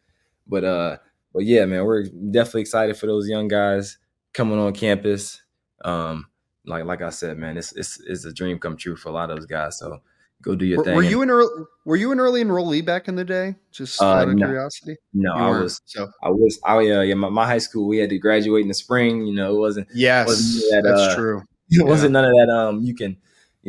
But 0.48 0.63
uh, 0.63 0.98
but 1.34 1.46
yeah, 1.46 1.66
man, 1.66 1.86
we're 1.86 2.04
definitely 2.04 2.62
excited 2.62 2.98
for 2.98 3.07
those 3.07 3.28
young 3.28 3.48
guys 3.48 3.98
coming 4.34 4.60
on 4.60 4.74
campus. 4.74 5.42
Um, 5.86 6.28
like 6.66 6.86
like 6.86 7.01
I 7.01 7.10
said, 7.10 7.38
man, 7.38 7.57
it's 7.57 7.72
it's 7.74 8.00
it's 8.01 8.25
a 8.25 8.34
dream 8.34 8.60
come 8.60 8.78
true 8.78 8.96
for 8.96 9.10
a 9.10 9.12
lot 9.12 9.30
of 9.30 9.38
those 9.38 9.46
guys. 9.46 9.78
So 9.78 10.01
go 10.42 10.56
do 10.56 10.66
your 10.66 10.80
were, 10.80 10.84
thing. 10.84 10.95
Were 10.95 11.04
you 11.04 11.22
an 11.22 11.30
early 11.30 11.66
Were 11.86 11.95
you 11.95 12.12
an 12.12 12.19
early 12.19 12.44
enrollee 12.44 12.83
back 12.83 13.07
in 13.07 13.16
the 13.16 13.26
day? 13.26 13.56
Just 13.71 14.02
uh, 14.02 14.06
out 14.06 14.30
of 14.30 14.35
no, 14.35 14.47
curiosity. 14.47 14.97
No, 15.14 15.35
you 15.35 15.42
I 15.42 15.50
was. 15.62 15.81
So 15.85 16.09
I 16.24 16.30
was. 16.30 16.59
I 16.66 16.76
uh, 16.76 17.02
yeah, 17.02 17.14
my, 17.14 17.30
my, 17.30 17.45
high 17.45 17.57
school 17.59 17.88
we 17.88 17.97
had 17.97 18.09
to 18.09 18.18
graduate 18.18 18.64
in 18.64 18.68
the 18.68 18.74
spring. 18.74 19.26
You 19.26 19.35
know, 19.35 19.56
it 19.56 19.59
wasn't. 19.59 19.88
Yes, 19.94 20.28
wasn't 20.28 20.64
that, 20.71 20.90
that's 20.90 21.14
uh, 21.14 21.16
true. 21.16 21.44
It 21.71 21.85
wasn't 21.85 22.14
none 22.14 22.26
of 22.26 22.31
that. 22.31 22.50
Um, 22.52 22.81
you 22.81 22.95
can 22.95 23.16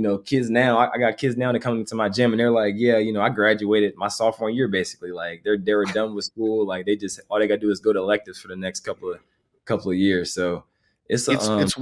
you 0.01 0.09
know, 0.09 0.17
kids 0.17 0.49
now, 0.49 0.79
I, 0.79 0.95
I, 0.95 0.99
got 0.99 1.19
kids 1.19 1.37
now 1.37 1.53
that 1.53 1.61
come 1.61 1.79
into 1.79 1.95
my 1.95 2.09
gym 2.09 2.33
and 2.33 2.41
they're 2.41 2.51
like, 2.51 2.73
yeah, 2.79 2.97
you 2.97 3.13
know, 3.13 3.21
I 3.21 3.29
graduated 3.29 3.97
my 3.99 4.09
sophomore 4.09 4.49
year 4.49 4.67
basically. 4.67 5.13
Like 5.13 5.43
they're 5.45 5.59
they 5.59 5.75
were 5.75 5.85
done 5.85 6.15
with 6.15 6.25
school. 6.25 6.67
Like 6.67 6.87
they 6.87 6.97
just 6.97 7.21
all 7.29 7.39
they 7.39 7.47
got 7.47 7.57
to 7.57 7.61
do 7.61 7.71
is 7.71 7.81
go 7.81 7.93
to 7.93 7.99
electives 7.99 8.41
for 8.41 8.49
the 8.49 8.57
next 8.57 8.81
couple 8.81 9.13
of 9.13 9.21
couple 9.67 9.91
of 9.91 9.99
years. 9.99 10.33
So 10.33 10.65
it's 11.07 11.29
a, 11.29 11.33
it's, 11.33 11.49
um, 11.49 11.61
it's 11.61 11.77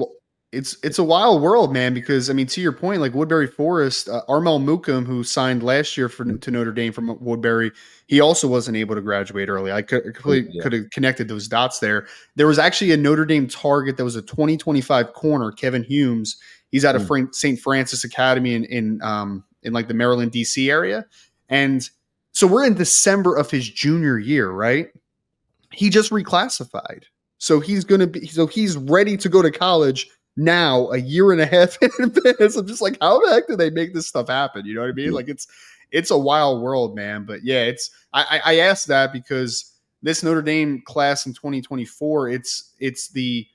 it's 0.50 0.78
it's 0.82 0.98
a 0.98 1.04
wild 1.04 1.42
world, 1.42 1.72
man. 1.72 1.94
Because 1.94 2.28
I 2.28 2.32
mean, 2.32 2.48
to 2.48 2.60
your 2.60 2.72
point, 2.72 3.00
like 3.00 3.12
Woodberry 3.12 3.52
Forest, 3.52 4.08
uh, 4.08 4.22
Armel 4.28 4.58
Mukam, 4.58 5.06
who 5.06 5.22
signed 5.22 5.62
last 5.62 5.96
year 5.96 6.08
for 6.08 6.24
to 6.24 6.50
Notre 6.50 6.72
Dame 6.72 6.92
from 6.92 7.16
Woodberry, 7.18 7.70
he 8.08 8.18
also 8.18 8.48
wasn't 8.48 8.76
able 8.76 8.96
to 8.96 9.00
graduate 9.00 9.48
early. 9.48 9.70
I 9.70 9.82
could 9.82 10.02
completely 10.12 10.50
yeah. 10.54 10.62
could 10.64 10.72
have 10.72 10.90
connected 10.90 11.28
those 11.28 11.46
dots 11.46 11.78
there. 11.78 12.08
There 12.34 12.48
was 12.48 12.58
actually 12.58 12.90
a 12.90 12.96
Notre 12.96 13.26
Dame 13.26 13.46
target 13.46 13.96
that 13.96 14.04
was 14.04 14.16
a 14.16 14.22
2025 14.22 15.12
corner, 15.12 15.52
Kevin 15.52 15.84
Humes 15.84 16.36
He's 16.70 16.84
out 16.84 16.96
of 16.96 17.02
mm. 17.02 17.34
St. 17.34 17.58
Francis 17.58 18.04
Academy 18.04 18.54
in 18.54 18.64
in 18.64 19.02
um, 19.02 19.44
in 19.62 19.72
like 19.72 19.88
the 19.88 19.94
Maryland 19.94 20.32
D.C. 20.32 20.70
area, 20.70 21.06
and 21.48 21.88
so 22.32 22.46
we're 22.46 22.64
in 22.64 22.74
December 22.74 23.36
of 23.36 23.50
his 23.50 23.68
junior 23.68 24.18
year, 24.18 24.50
right? 24.50 24.88
He 25.72 25.90
just 25.90 26.10
reclassified, 26.10 27.04
so 27.38 27.60
he's 27.60 27.84
going 27.84 28.00
to 28.00 28.06
be 28.06 28.26
so 28.26 28.46
he's 28.46 28.76
ready 28.76 29.16
to 29.16 29.28
go 29.28 29.42
to 29.42 29.50
college 29.50 30.08
now, 30.38 30.88
a 30.90 30.98
year 30.98 31.32
and 31.32 31.40
a 31.40 31.46
half 31.46 31.76
in 31.82 31.90
advance. 31.98 32.56
I'm 32.56 32.66
just 32.66 32.80
like, 32.80 32.96
how 33.00 33.20
the 33.20 33.32
heck 33.32 33.48
do 33.48 33.56
they 33.56 33.70
make 33.70 33.92
this 33.92 34.06
stuff 34.06 34.28
happen? 34.28 34.64
You 34.64 34.74
know 34.74 34.82
what 34.82 34.90
I 34.90 34.94
mean? 34.94 35.12
Like 35.12 35.28
it's 35.28 35.48
it's 35.90 36.10
a 36.10 36.18
wild 36.18 36.62
world, 36.62 36.94
man. 36.94 37.24
But 37.24 37.44
yeah, 37.44 37.62
it's 37.64 37.90
I, 38.12 38.40
I 38.44 38.58
asked 38.60 38.86
that 38.88 39.12
because 39.12 39.74
this 40.02 40.22
Notre 40.22 40.42
Dame 40.42 40.82
class 40.86 41.26
in 41.26 41.34
2024, 41.34 42.30
it's 42.30 42.72
it's 42.78 43.08
the 43.08 43.46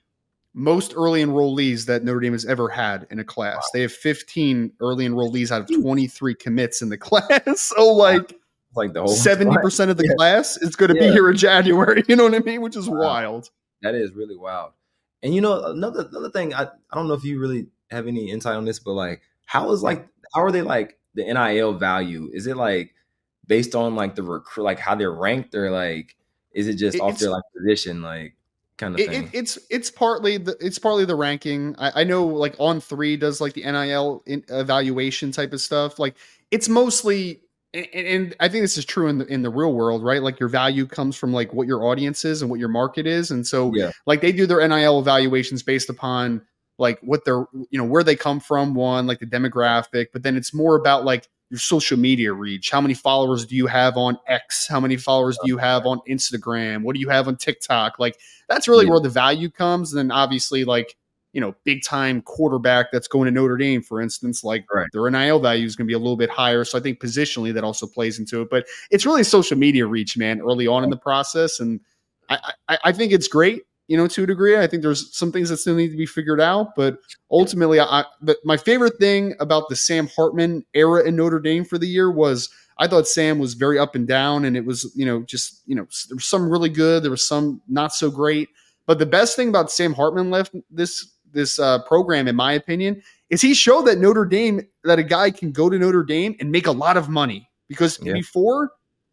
most 0.53 0.93
early 0.95 1.24
enrollees 1.24 1.86
that 1.88 2.03
Notre 2.03 2.19
Dame 2.19 2.33
has 2.33 2.45
ever 2.45 2.69
had 2.69 3.07
in 3.10 3.19
a 3.19 3.24
class. 3.24 3.55
Wow. 3.55 3.69
They 3.74 3.81
have 3.81 3.91
15 3.91 4.74
early 4.79 5.07
enrollees 5.07 5.51
out 5.51 5.62
of 5.62 5.81
23 5.81 6.36
commits 6.36 6.81
in 6.81 6.89
the 6.89 6.98
class. 7.00 7.62
so 7.62 7.91
like 7.91 8.33
like 8.75 8.93
the 8.93 9.01
whole 9.01 9.15
70% 9.15 9.89
of 9.89 9.98
the 9.98 10.03
yeah. 10.07 10.15
class 10.15 10.57
is 10.57 10.75
going 10.75 10.91
to 10.91 11.00
yeah. 11.00 11.10
be 11.10 11.13
here 11.13 11.29
in 11.29 11.38
January, 11.38 12.03
you 12.07 12.15
know 12.15 12.24
what 12.24 12.33
I 12.33 12.39
mean, 12.39 12.62
which 12.62 12.75
is 12.75 12.89
wow. 12.89 12.98
wild. 12.98 13.50
That 13.81 13.95
is 13.95 14.13
really 14.13 14.36
wild. 14.36 14.72
And 15.22 15.33
you 15.33 15.41
know 15.41 15.63
another 15.63 16.07
another 16.10 16.29
thing 16.29 16.53
I, 16.53 16.63
I 16.63 16.95
don't 16.95 17.07
know 17.07 17.13
if 17.13 17.24
you 17.24 17.39
really 17.39 17.67
have 17.91 18.07
any 18.07 18.29
insight 18.29 18.55
on 18.55 18.65
this, 18.65 18.79
but 18.79 18.93
like, 18.93 19.22
how 19.45 19.72
is 19.72 19.81
like 19.81 20.07
how 20.33 20.43
are 20.43 20.51
they 20.51 20.62
like 20.62 20.98
the 21.13 21.24
NIL 21.24 21.74
value? 21.74 22.29
Is 22.33 22.48
it 22.48 22.57
like 22.57 22.93
based 23.48 23.75
on 23.75 23.95
like 23.95 24.15
the 24.15 24.24
recruit, 24.24 24.63
like 24.63 24.79
how 24.79 24.95
they're 24.95 25.13
ranked, 25.13 25.55
or 25.55 25.69
like 25.72 26.17
is 26.51 26.67
it 26.67 26.75
just 26.75 27.00
off 27.00 27.19
their 27.19 27.29
like 27.29 27.43
position, 27.55 28.01
like 28.01 28.36
kind 28.77 28.94
of 28.96 29.00
it, 29.00 29.10
thing? 29.10 29.24
It, 29.25 29.30
it's 29.34 29.60
it's 29.70 29.92
partly 29.92 30.38
the 30.38 30.58
it's 30.60 30.80
partly 30.80 31.06
the 31.06 31.15
ranking. 31.15 31.75
I, 31.77 32.01
I 32.01 32.03
know 32.03 32.25
like 32.25 32.58
On3 32.58 33.20
does 33.20 33.42
like 33.42 33.53
the 33.53 33.63
NIL 33.63 34.24
evaluation 34.25 35.32
type 35.32 35.53
of 35.53 35.62
stuff. 35.62 36.00
Like 36.00 36.15
it's 36.51 36.70
mostly 36.70 37.42
and, 37.74 37.88
and, 38.08 38.36
I 38.39 38.50
think 38.50 38.63
this 38.63 38.77
is 38.77 38.86
true 38.86 39.08
in 39.08 39.18
the 39.18 39.25
in 39.25 39.42
the 39.42 39.50
real 39.50 39.74
world, 39.74 40.03
right? 40.03 40.22
Like 40.22 40.39
your 40.39 40.50
value 40.50 40.86
comes 40.86 41.15
from 41.15 41.34
like 41.34 41.53
what 41.53 41.68
your 41.68 41.86
audience 41.86 42.24
is 42.24 42.42
and 42.42 42.51
what 42.51 42.60
your 42.60 42.70
market 42.70 43.08
is, 43.08 43.32
and 43.32 43.46
so 43.46 43.72
yeah. 43.74 43.92
like 44.06 44.22
they 44.22 44.32
do 44.32 44.46
their 44.46 44.65
NIL 44.68 45.00
evaluations 45.00 45.63
based 45.63 45.89
upon 45.89 46.44
like 46.77 47.00
what 47.01 47.25
they're 47.25 47.46
you 47.72 47.80
know 47.80 47.84
where 47.84 48.03
they 48.03 48.15
come 48.15 48.39
from, 48.39 48.75
one 48.75 49.08
like 49.08 49.20
the 49.20 49.25
demographic, 49.25 50.08
but 50.13 50.22
then 50.22 50.36
it's 50.36 50.53
more 50.53 50.75
about 50.75 51.03
like 51.03 51.27
your 51.53 51.60
social 51.60 52.00
media 52.00 52.33
reach. 52.33 52.72
How 52.72 52.81
many 52.81 52.95
followers 52.95 53.45
do 53.45 53.55
you 53.55 53.67
have 53.67 53.95
on 53.95 54.17
X? 54.27 54.67
How 54.67 54.79
many 54.79 54.98
followers 54.98 55.38
do 55.43 55.48
you 55.48 55.60
have 55.60 55.86
on 55.86 56.01
Instagram? 56.10 56.81
What 56.81 56.95
do 56.95 57.00
you 57.00 57.10
have 57.10 57.27
on 57.27 57.36
TikTok? 57.38 58.00
Like 58.00 58.17
that's 58.50 58.67
really 58.67 58.86
yeah. 58.86 58.91
where 58.91 59.00
the 59.00 59.10
value 59.10 59.51
comes. 59.51 59.93
And 59.93 60.00
then 60.00 60.10
obviously 60.10 60.65
like 60.65 60.98
you 61.31 61.41
know, 61.41 61.53
big 61.63 61.83
time 61.83 62.24
quarterback 62.24 62.88
that's 62.91 63.07
going 63.07 63.25
to 63.25 63.31
Notre 63.31 63.55
Dame, 63.55 63.83
for 63.83 64.01
instance, 64.01 64.43
like 64.43 64.65
right. 64.74 64.88
their 64.93 65.07
NIL 65.12 65.39
value 65.39 65.67
is 65.67 65.75
going 65.75 65.86
to 65.86 65.91
be 65.91 65.95
a 65.95 66.00
little 66.00 66.17
bit 66.17 66.31
higher. 66.31 66.63
So 66.63 66.75
I 66.75 66.81
think 66.81 67.00
positionally 67.00 67.53
that 67.53 67.63
also 67.63 67.86
plays 67.86 68.17
into 68.17 68.41
it. 68.41 68.50
But 68.50 68.65
it's 68.89 69.05
really 69.05 69.24
social 69.24 69.57
media 69.57 69.86
reach, 69.86 70.17
man, 70.17 70.41
early 70.41 70.65
on 70.65 70.83
in 70.83 70.89
the 70.89 70.98
process. 70.98 71.60
And 71.60 71.81
I, 72.29 72.53
I, 72.67 72.77
I 72.86 72.91
think 72.91 73.12
it's 73.12 73.27
great, 73.27 73.62
you 73.88 73.98
know, 73.98 74.08
to 74.08 74.24
a 74.24 74.28
degree. 74.28 74.58
I 74.58 74.68
think 74.68 74.82
there's 74.82 75.16
some 75.16 75.32
things 75.32 75.50
that 75.50 75.58
still 75.58 75.75
need 75.75 75.92
to 75.92 75.98
be 75.98 76.06
figured 76.06 76.40
out. 76.40 76.75
But 76.75 76.98
ultimately, 77.32 77.80
I, 77.80 78.06
but 78.22 78.38
my 78.44 78.58
favorite 78.58 78.98
thing 78.98 79.36
about 79.40 79.70
the 79.70 79.75
Sam 79.75 80.08
Hartman 80.08 80.66
era 80.74 81.04
in 81.04 81.16
Notre 81.16 81.40
Dame 81.40 81.66
for 81.66 81.78
the 81.78 81.88
year 81.88 82.12
was 82.12 82.50
I 82.78 82.88
thought 82.88 83.08
Sam 83.08 83.40
was 83.40 83.54
very 83.54 83.78
up 83.78 83.96
and 83.96 84.08
down. 84.08 84.46
And 84.46 84.56
it 84.56 84.66
was, 84.66 84.92
you 84.96 85.06
know, 85.06 85.24
just, 85.24 85.62
you 85.66 85.75
know, 85.75 85.86
there 86.08 86.16
was 86.16 86.25
some 86.25 86.50
really 86.50 86.70
good, 86.70 87.04
there 87.04 87.12
was 87.12 87.28
some 87.28 87.62
not 87.68 87.94
so 87.94 88.10
great. 88.10 88.50
But 88.86 89.00
the 89.00 89.06
best 89.06 89.36
thing 89.36 89.50
about 89.50 89.72
Sam 89.72 89.94
Hartman 89.94 90.30
left 90.30 90.56
this 90.70 91.10
this 91.32 91.58
uh, 91.58 91.80
program, 91.84 92.28
in 92.28 92.36
my 92.36 92.54
opinion, 92.54 93.02
is 93.30 93.42
he 93.42 93.54
showed 93.54 93.84
that 93.84 93.98
Notre 93.98 94.25
Dame 94.25 94.62
that 94.84 95.00
a 95.00 95.04
guy 95.04 95.32
can 95.32 95.52
go 95.52 95.70
to 95.70 95.80
Notre 95.80 96.04
Dame 96.04 96.36
and 96.40 96.52
make 96.52 96.68
a 96.68 96.72
lot 96.72 96.96
of 96.96 97.10
money 97.10 97.50
because 97.68 98.00
yeah. 98.02 98.13
before 98.13 98.72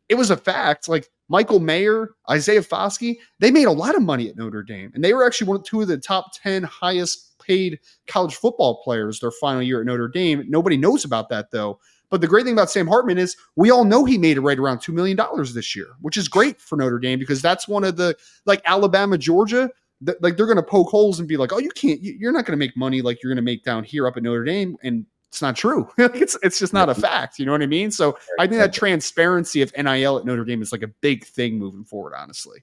it 0.08 0.16
was 0.16 0.30
a 0.30 0.36
fact. 0.36 0.88
Like 0.88 1.08
Michael 1.30 1.60
Mayer, 1.60 2.10
Isaiah 2.28 2.60
Foskey, 2.60 3.16
they 3.38 3.50
made 3.50 3.64
a 3.64 3.72
lot 3.72 3.96
of 3.96 4.02
money 4.02 4.28
at 4.28 4.36
Notre 4.36 4.62
Dame, 4.62 4.90
and 4.94 5.02
they 5.02 5.14
were 5.14 5.24
actually 5.24 5.46
one 5.46 5.56
of 5.56 5.64
two 5.64 5.80
of 5.80 5.88
the 5.88 5.96
top 5.96 6.32
ten 6.34 6.62
highest 6.64 7.38
paid 7.38 7.78
college 8.06 8.34
football 8.34 8.82
players 8.82 9.20
their 9.20 9.30
final 9.30 9.62
year 9.62 9.80
at 9.80 9.86
Notre 9.86 10.08
Dame. 10.08 10.44
Nobody 10.48 10.76
knows 10.76 11.04
about 11.04 11.30
that 11.30 11.50
though. 11.50 11.80
But 12.10 12.20
the 12.20 12.26
great 12.26 12.44
thing 12.44 12.54
about 12.54 12.70
Sam 12.70 12.88
Hartman 12.88 13.18
is 13.18 13.36
we 13.54 13.70
all 13.70 13.84
know 13.84 14.04
he 14.04 14.18
made 14.18 14.36
it 14.36 14.40
right 14.40 14.58
around 14.58 14.78
$2 14.78 14.92
million 14.92 15.16
this 15.54 15.76
year, 15.76 15.86
which 16.00 16.16
is 16.16 16.26
great 16.26 16.60
for 16.60 16.76
Notre 16.76 16.98
Dame 16.98 17.20
because 17.20 17.40
that's 17.40 17.68
one 17.68 17.84
of 17.84 17.96
the, 17.96 18.16
like 18.46 18.60
Alabama, 18.64 19.16
Georgia, 19.16 19.70
th- 20.04 20.18
like 20.20 20.36
they're 20.36 20.46
going 20.46 20.56
to 20.56 20.62
poke 20.62 20.88
holes 20.88 21.18
and 21.18 21.28
be 21.28 21.36
like, 21.36 21.52
"Oh, 21.52 21.58
you 21.58 21.70
can't. 21.70 22.00
You're 22.02 22.32
not 22.32 22.46
going 22.46 22.58
to 22.58 22.64
make 22.64 22.76
money 22.76 23.02
like 23.02 23.22
you're 23.22 23.30
going 23.30 23.36
to 23.36 23.42
make 23.42 23.64
down 23.64 23.84
here 23.84 24.06
up 24.06 24.16
at 24.16 24.22
Notre 24.22 24.44
Dame," 24.44 24.76
and 24.82 25.06
it's 25.30 25.42
not 25.42 25.56
true. 25.56 25.90
it's 25.98 26.36
it's 26.42 26.58
just 26.58 26.72
not 26.72 26.88
a 26.88 26.94
fact. 26.94 27.38
You 27.38 27.46
know 27.46 27.52
what 27.52 27.62
I 27.62 27.66
mean? 27.66 27.90
So 27.90 28.18
I 28.38 28.46
think 28.46 28.60
that 28.60 28.72
transparency 28.72 29.62
of 29.62 29.72
NIL 29.76 30.18
at 30.18 30.24
Notre 30.24 30.44
Dame 30.44 30.62
is 30.62 30.72
like 30.72 30.82
a 30.82 30.88
big 30.88 31.24
thing 31.24 31.58
moving 31.58 31.84
forward. 31.84 32.14
Honestly, 32.16 32.60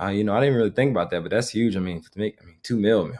uh, 0.00 0.08
you 0.08 0.24
know, 0.24 0.34
I 0.34 0.40
didn't 0.40 0.56
really 0.56 0.70
think 0.70 0.90
about 0.90 1.10
that, 1.10 1.22
but 1.22 1.30
that's 1.30 1.50
huge. 1.50 1.76
I 1.76 1.80
mean, 1.80 2.02
to 2.02 2.18
make 2.18 2.38
I 2.40 2.44
mean 2.44 2.56
two 2.62 2.78
mil. 2.78 3.04
I 3.04 3.08
mean, 3.08 3.18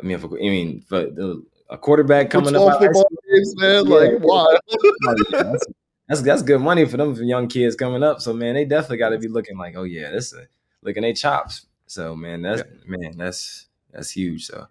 I 0.00 0.02
mean, 0.02 0.16
if, 0.16 0.24
I 0.24 0.28
mean, 0.28 0.80
for 0.80 1.00
the, 1.04 1.44
a 1.70 1.78
quarterback 1.78 2.30
coming 2.30 2.56
up, 2.56 2.78
football 2.78 3.08
games, 3.30 3.54
man, 3.56 3.86
yeah, 3.86 3.94
like 3.94 4.18
why? 4.20 4.56
that's, 5.30 5.66
that's 6.08 6.22
that's 6.22 6.42
good 6.42 6.60
money 6.60 6.84
for 6.84 6.96
them 6.96 7.14
for 7.14 7.22
young 7.22 7.48
kids 7.48 7.76
coming 7.76 8.02
up. 8.02 8.20
So 8.20 8.32
man, 8.32 8.54
they 8.54 8.64
definitely 8.64 8.98
got 8.98 9.10
to 9.10 9.18
be 9.18 9.28
looking 9.28 9.56
like, 9.56 9.74
oh 9.76 9.84
yeah, 9.84 10.10
this 10.10 10.32
is 10.32 10.46
looking 10.82 11.04
at 11.04 11.16
chops 11.16 11.66
so 11.86 12.16
man, 12.16 12.42
that's 12.42 12.62
yeah. 12.62 12.96
man, 12.96 13.16
that's 13.16 13.66
that's 13.92 14.10
huge. 14.10 14.46
So 14.46 14.66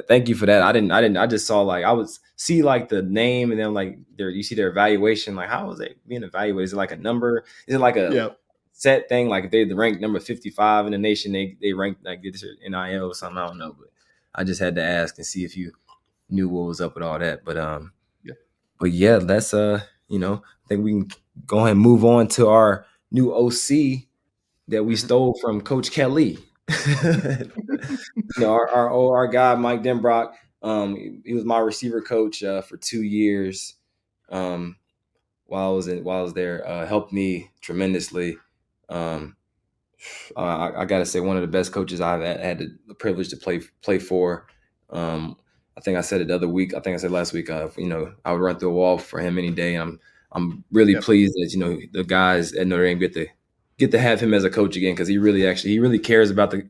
thank 0.00 0.28
you 0.28 0.34
for 0.34 0.46
that. 0.46 0.62
I 0.62 0.72
didn't 0.72 0.92
I 0.92 1.00
didn't 1.00 1.16
I 1.18 1.26
just 1.26 1.46
saw 1.46 1.60
like 1.62 1.84
I 1.84 1.92
was 1.92 2.20
see 2.36 2.62
like 2.62 2.88
the 2.88 3.02
name 3.02 3.50
and 3.50 3.60
then 3.60 3.74
like 3.74 3.98
there 4.16 4.30
you 4.30 4.42
see 4.42 4.54
their 4.54 4.70
evaluation. 4.70 5.34
Like 5.34 5.48
how 5.48 5.70
is 5.70 5.80
it 5.80 5.96
being 6.06 6.22
evaluated? 6.22 6.64
Is 6.64 6.72
it 6.72 6.76
like 6.76 6.92
a 6.92 6.96
number? 6.96 7.44
Is 7.66 7.74
it 7.74 7.80
like 7.80 7.96
a 7.96 8.10
yep. 8.12 8.40
set 8.72 9.08
thing? 9.08 9.28
Like 9.28 9.44
if 9.44 9.50
they're 9.50 9.66
the 9.66 9.74
rank 9.74 10.00
number 10.00 10.20
55 10.20 10.86
in 10.86 10.92
the 10.92 10.98
nation, 10.98 11.32
they 11.32 11.56
they 11.60 11.72
rank 11.72 11.98
like 12.02 12.22
this 12.22 12.44
NIL 12.66 13.10
or 13.10 13.14
something. 13.14 13.38
I 13.38 13.46
don't 13.46 13.58
know, 13.58 13.74
but 13.78 13.88
I 14.34 14.44
just 14.44 14.60
had 14.60 14.74
to 14.76 14.82
ask 14.82 15.18
and 15.18 15.26
see 15.26 15.44
if 15.44 15.56
you 15.56 15.72
knew 16.30 16.48
what 16.48 16.66
was 16.66 16.80
up 16.80 16.94
with 16.94 17.04
all 17.04 17.18
that. 17.18 17.44
But 17.44 17.58
um 17.58 17.92
yeah. 18.24 18.34
But 18.80 18.92
yeah, 18.92 19.18
that's 19.18 19.52
uh, 19.54 19.82
you 20.08 20.18
know, 20.18 20.42
I 20.64 20.68
think 20.68 20.84
we 20.84 20.92
can 20.92 21.10
go 21.46 21.58
ahead 21.58 21.72
and 21.72 21.80
move 21.80 22.04
on 22.04 22.28
to 22.28 22.48
our 22.48 22.86
new 23.10 23.32
OC 23.32 24.08
that 24.68 24.84
we 24.84 24.94
mm-hmm. 24.94 25.06
stole 25.06 25.38
from 25.40 25.60
Coach 25.60 25.90
Kelly. 25.90 26.38
you 26.86 27.46
know, 28.38 28.52
our, 28.52 28.68
our 28.68 29.16
our 29.16 29.26
guy 29.26 29.54
Mike 29.54 29.82
Denbrock, 29.82 30.32
um, 30.62 31.22
he 31.24 31.34
was 31.34 31.44
my 31.44 31.58
receiver 31.58 32.00
coach 32.00 32.42
uh, 32.42 32.62
for 32.62 32.76
two 32.76 33.02
years. 33.02 33.74
Um, 34.28 34.76
while 35.46 35.70
I 35.70 35.74
was 35.74 35.88
in, 35.88 36.02
while 36.04 36.20
I 36.20 36.22
was 36.22 36.34
there, 36.34 36.66
uh, 36.66 36.86
helped 36.86 37.12
me 37.12 37.50
tremendously. 37.60 38.38
Um, 38.88 39.36
I, 40.36 40.72
I 40.76 40.84
got 40.84 40.98
to 40.98 41.06
say, 41.06 41.20
one 41.20 41.36
of 41.36 41.42
the 41.42 41.48
best 41.48 41.72
coaches 41.72 42.00
I've 42.00 42.22
had, 42.22 42.40
had 42.40 42.58
the 42.86 42.94
privilege 42.94 43.28
to 43.30 43.36
play 43.36 43.60
play 43.82 43.98
for. 43.98 44.46
Um, 44.90 45.36
I 45.76 45.80
think 45.80 45.96
I 45.96 46.02
said 46.02 46.20
it 46.20 46.28
the 46.28 46.34
other 46.34 46.48
week. 46.48 46.74
I 46.74 46.80
think 46.80 46.94
I 46.94 46.98
said 46.98 47.10
last 47.10 47.32
week. 47.32 47.50
Uh, 47.50 47.68
you 47.76 47.88
know, 47.88 48.14
I 48.24 48.32
would 48.32 48.40
run 48.40 48.58
through 48.58 48.70
a 48.70 48.74
wall 48.74 48.98
for 48.98 49.20
him 49.20 49.38
any 49.38 49.50
day. 49.50 49.74
I'm 49.74 50.00
I'm 50.32 50.64
really 50.70 50.92
yep. 50.94 51.02
pleased 51.02 51.34
that 51.34 51.50
you 51.52 51.58
know 51.58 51.78
the 51.92 52.04
guys 52.04 52.52
at 52.54 52.66
Notre 52.66 52.84
Dame 52.84 52.98
get 52.98 53.14
to 53.14 53.26
get 53.78 53.90
to 53.90 53.98
have 53.98 54.20
him 54.20 54.34
as 54.34 54.44
a 54.44 54.50
coach 54.50 54.76
again 54.76 54.94
because 54.94 55.08
he 55.08 55.18
really 55.18 55.46
actually 55.46 55.70
he 55.70 55.78
really 55.78 55.98
cares 55.98 56.30
about 56.30 56.50
the 56.50 56.68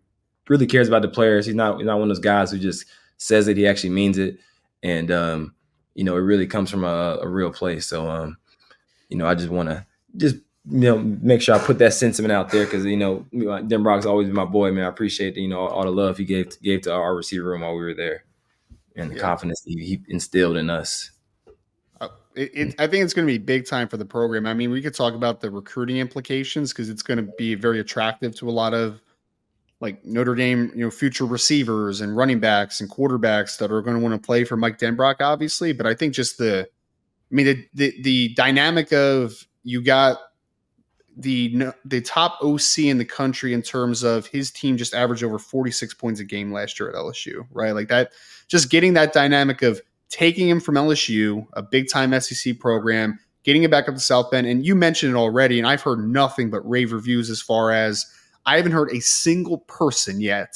really 0.49 0.67
cares 0.67 0.89
about 0.89 1.03
the 1.03 1.09
players. 1.09 1.47
He's 1.47 1.55
not 1.55 1.79
he's 1.79 1.87
not 1.87 1.99
one 1.99 2.05
of 2.05 2.09
those 2.09 2.19
guys 2.19 2.51
who 2.51 2.59
just 2.59 2.87
says 3.17 3.49
it. 3.49 3.57
He 3.57 3.67
actually 3.67 3.91
means 3.91 4.19
it, 4.19 4.39
and 4.83 5.11
um, 5.11 5.55
you 5.95 6.05
know 6.05 6.17
it 6.17 6.21
really 6.21 6.47
comes 6.47 6.71
from 6.71 6.85
a, 6.85 7.19
a 7.23 7.29
real 7.29 7.53
place. 7.53 7.87
So 7.87 8.09
um, 8.09 8.37
you 9.09 9.17
know 9.17 9.27
I 9.27 9.35
just 9.35 9.51
want 9.51 9.69
to 9.69 9.87
just 10.17 10.37
you 10.71 10.81
know 10.81 10.99
make 10.99 11.43
sure 11.43 11.55
I 11.55 11.59
put 11.59 11.79
that 11.79 11.95
sentiment 11.95 12.33
out 12.33 12.51
there 12.51 12.65
because 12.65 12.85
you 12.85 12.97
know 12.97 13.27
Denbrock's 13.33 14.07
always 14.07 14.29
been 14.29 14.37
my 14.37 14.45
boy, 14.45 14.73
man. 14.73 14.85
I 14.85 14.89
appreciate 14.89 15.37
you 15.37 15.49
know 15.49 15.61
all, 15.61 15.69
all, 15.69 15.85
the 15.85 15.91
love 15.91 16.19
he 16.19 16.25
gave 16.25 16.61
gave 16.61 16.83
to 16.83 16.93
our 16.93 17.15
receiver 17.15 17.51
room 17.51 17.63
while 17.63 17.75
we 17.75 17.83
were 17.83 17.95
there, 17.95 18.25
and 18.97 19.11
the 19.11 19.17
yeah. 19.17 19.23
confidence 19.23 19.63
he, 19.65 19.77
he 19.85 20.01
instilled 20.09 20.57
in 20.57 20.71
us 20.71 21.11
it, 22.35 22.51
it, 22.55 22.75
I 22.79 22.87
think 22.87 23.05
it's 23.05 23.15
going 23.15 23.27
to 23.27 23.33
be 23.33 23.39
big 23.39 23.67
time 23.67 23.89
for 23.89 23.97
the 23.97 24.05
program. 24.05 24.47
I 24.47 24.55
mean, 24.55 24.71
we 24.71 24.83
could 24.83 24.95
talk 24.95 25.15
about 25.15 25.41
the 25.41 25.51
recruiting 25.51 25.99
implications 25.99 26.73
because 26.73 26.89
it's 26.89 27.03
going 27.03 27.19
to 27.19 27.33
be 27.37 27.55
very 27.55 27.81
attractive 27.81 28.35
to 28.37 28.49
a 28.49 28.53
lot 28.53 28.75
of 28.75 29.01
like 29.81 30.05
Notre 30.05 30.37
Dame, 30.37 30.71
you 30.75 30.85
know, 30.85 30.91
future 30.91 31.27
receivers 31.27 32.01
and 32.01 32.17
running 32.17 32.39
backs 32.39 32.81
and 32.81 32.89
quarterbacks 32.89 33.59
that 33.59 33.73
are 33.73 33.83
going 33.83 33.97
to 33.97 34.03
want 34.03 34.15
to 34.15 34.25
play 34.25 34.45
for 34.45 34.57
Mike 34.57 34.79
Denbrock, 34.79 35.17
obviously. 35.21 35.73
But 35.73 35.87
I 35.87 35.95
think 35.95 36.15
just 36.15 36.39
the, 36.39 36.69
I 36.69 37.35
mean, 37.35 37.47
the 37.47 37.67
the, 37.75 38.03
the 38.03 38.35
dynamic 38.35 38.93
of 38.93 39.47
you 39.65 39.83
got 39.83 40.19
the 41.17 41.73
the 41.85 42.01
top 42.01 42.39
OC 42.43 42.79
in 42.79 42.99
the 42.99 43.05
country 43.05 43.53
in 43.53 43.61
terms 43.61 44.03
of 44.03 44.27
his 44.27 44.51
team 44.51 44.77
just 44.77 44.95
averaged 44.95 45.25
over 45.25 45.39
46 45.39 45.95
points 45.95 46.21
a 46.21 46.25
game 46.25 46.53
last 46.53 46.79
year 46.79 46.89
at 46.89 46.95
LSU, 46.95 47.47
right? 47.51 47.73
Like 47.73 47.89
that, 47.89 48.13
just 48.49 48.71
getting 48.71 48.95
that 48.95 49.13
dynamic 49.13 49.63
of 49.63 49.83
taking 50.13 50.47
him 50.47 50.61
from 50.61 50.75
LSU, 50.77 51.47
a 51.55 51.63
big 51.63 51.89
time 51.89 52.19
SEC 52.21 52.59
program, 52.61 53.19
getting 53.43 53.65
him 53.65 53.71
back 53.71 53.89
up 53.89 53.95
to 53.95 54.01
South 54.01 54.31
Bend. 54.31 54.47
And 54.47 54.65
you 54.65 54.75
mentioned 54.75 55.15
it 55.15 55.19
already, 55.19 55.59
and 55.59 55.67
I've 55.67 55.83
heard 55.83 56.07
nothing 56.07 56.51
but 56.51 56.69
rave 56.69 56.93
reviews 56.93 57.31
as 57.31 57.41
far 57.41 57.73
as 57.73 58.07
I 58.45 58.57
haven't 58.59 58.73
heard 58.73 58.93
a 58.93 59.01
single 59.01 59.59
person 59.59 60.21
yet, 60.21 60.55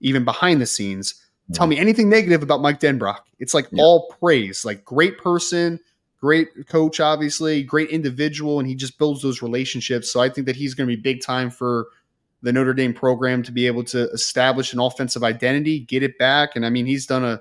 even 0.00 0.24
behind 0.24 0.60
the 0.60 0.66
scenes, 0.66 1.14
tell 1.54 1.66
hmm. 1.66 1.70
me 1.70 1.78
anything 1.78 2.10
negative 2.10 2.42
about 2.42 2.60
Mike 2.60 2.78
Denbrock. 2.78 3.20
It's 3.38 3.54
like 3.54 3.68
yeah. 3.72 3.82
all 3.82 4.14
praise, 4.20 4.64
like 4.66 4.84
great 4.84 5.16
person, 5.16 5.80
great 6.20 6.48
coach, 6.68 7.00
obviously, 7.00 7.62
great 7.62 7.88
individual, 7.88 8.58
and 8.58 8.68
he 8.68 8.74
just 8.74 8.98
builds 8.98 9.22
those 9.22 9.40
relationships. 9.40 10.12
So 10.12 10.20
I 10.20 10.28
think 10.28 10.46
that 10.46 10.56
he's 10.56 10.74
going 10.74 10.88
to 10.88 10.94
be 10.94 11.00
big 11.00 11.22
time 11.22 11.48
for 11.48 11.86
the 12.42 12.52
Notre 12.52 12.74
Dame 12.74 12.92
program 12.92 13.42
to 13.44 13.52
be 13.52 13.66
able 13.66 13.84
to 13.84 14.10
establish 14.10 14.74
an 14.74 14.80
offensive 14.80 15.24
identity, 15.24 15.80
get 15.80 16.02
it 16.02 16.18
back. 16.18 16.54
And 16.54 16.66
I 16.66 16.70
mean, 16.70 16.86
he's 16.86 17.06
done 17.06 17.24
a 17.24 17.40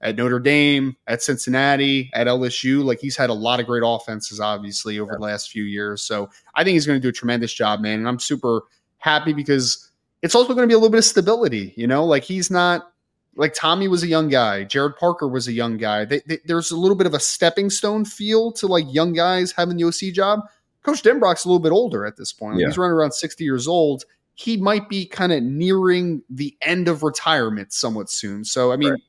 at 0.00 0.16
Notre 0.16 0.38
Dame, 0.38 0.96
at 1.06 1.22
Cincinnati, 1.22 2.10
at 2.14 2.26
LSU. 2.26 2.82
Like 2.84 3.00
he's 3.00 3.16
had 3.16 3.30
a 3.30 3.34
lot 3.34 3.60
of 3.60 3.66
great 3.66 3.82
offenses, 3.84 4.40
obviously, 4.40 4.98
over 4.98 5.12
yeah. 5.12 5.16
the 5.16 5.24
last 5.24 5.50
few 5.50 5.64
years. 5.64 6.02
So 6.02 6.30
I 6.54 6.64
think 6.64 6.74
he's 6.74 6.86
going 6.86 6.98
to 6.98 7.02
do 7.02 7.10
a 7.10 7.12
tremendous 7.12 7.52
job, 7.52 7.80
man. 7.80 7.98
And 7.98 8.08
I'm 8.08 8.18
super 8.18 8.62
happy 8.98 9.32
because 9.32 9.90
it's 10.22 10.34
also 10.34 10.54
going 10.54 10.62
to 10.62 10.68
be 10.68 10.74
a 10.74 10.78
little 10.78 10.90
bit 10.90 10.98
of 10.98 11.04
stability. 11.04 11.74
You 11.76 11.86
know, 11.86 12.04
like 12.04 12.24
he's 12.24 12.50
not 12.50 12.92
like 13.36 13.54
Tommy 13.54 13.88
was 13.88 14.02
a 14.02 14.08
young 14.08 14.28
guy, 14.28 14.64
Gerad 14.64 14.96
Parker 14.96 15.28
was 15.28 15.48
a 15.48 15.52
young 15.52 15.76
guy. 15.76 16.04
They, 16.04 16.20
they, 16.26 16.38
there's 16.44 16.70
a 16.70 16.76
little 16.76 16.96
bit 16.96 17.06
of 17.06 17.14
a 17.14 17.20
stepping 17.20 17.70
stone 17.70 18.04
feel 18.04 18.52
to 18.52 18.66
like 18.66 18.84
young 18.88 19.12
guys 19.12 19.52
having 19.52 19.76
the 19.76 19.84
OC 19.84 20.14
job. 20.14 20.40
Coach 20.82 21.02
Denbrock's 21.02 21.44
a 21.44 21.48
little 21.48 21.60
bit 21.60 21.72
older 21.72 22.06
at 22.06 22.16
this 22.16 22.32
point. 22.32 22.58
Yeah. 22.58 22.66
He's 22.66 22.78
running 22.78 22.94
around 22.94 23.12
60 23.12 23.44
years 23.44 23.68
old. 23.68 24.04
He 24.34 24.56
might 24.56 24.88
be 24.88 25.04
kind 25.04 25.30
of 25.32 25.42
nearing 25.42 26.22
the 26.30 26.56
end 26.62 26.88
of 26.88 27.02
retirement 27.02 27.74
somewhat 27.74 28.08
soon. 28.08 28.44
So, 28.44 28.72
I 28.72 28.76
mean, 28.76 28.92
right 28.92 29.00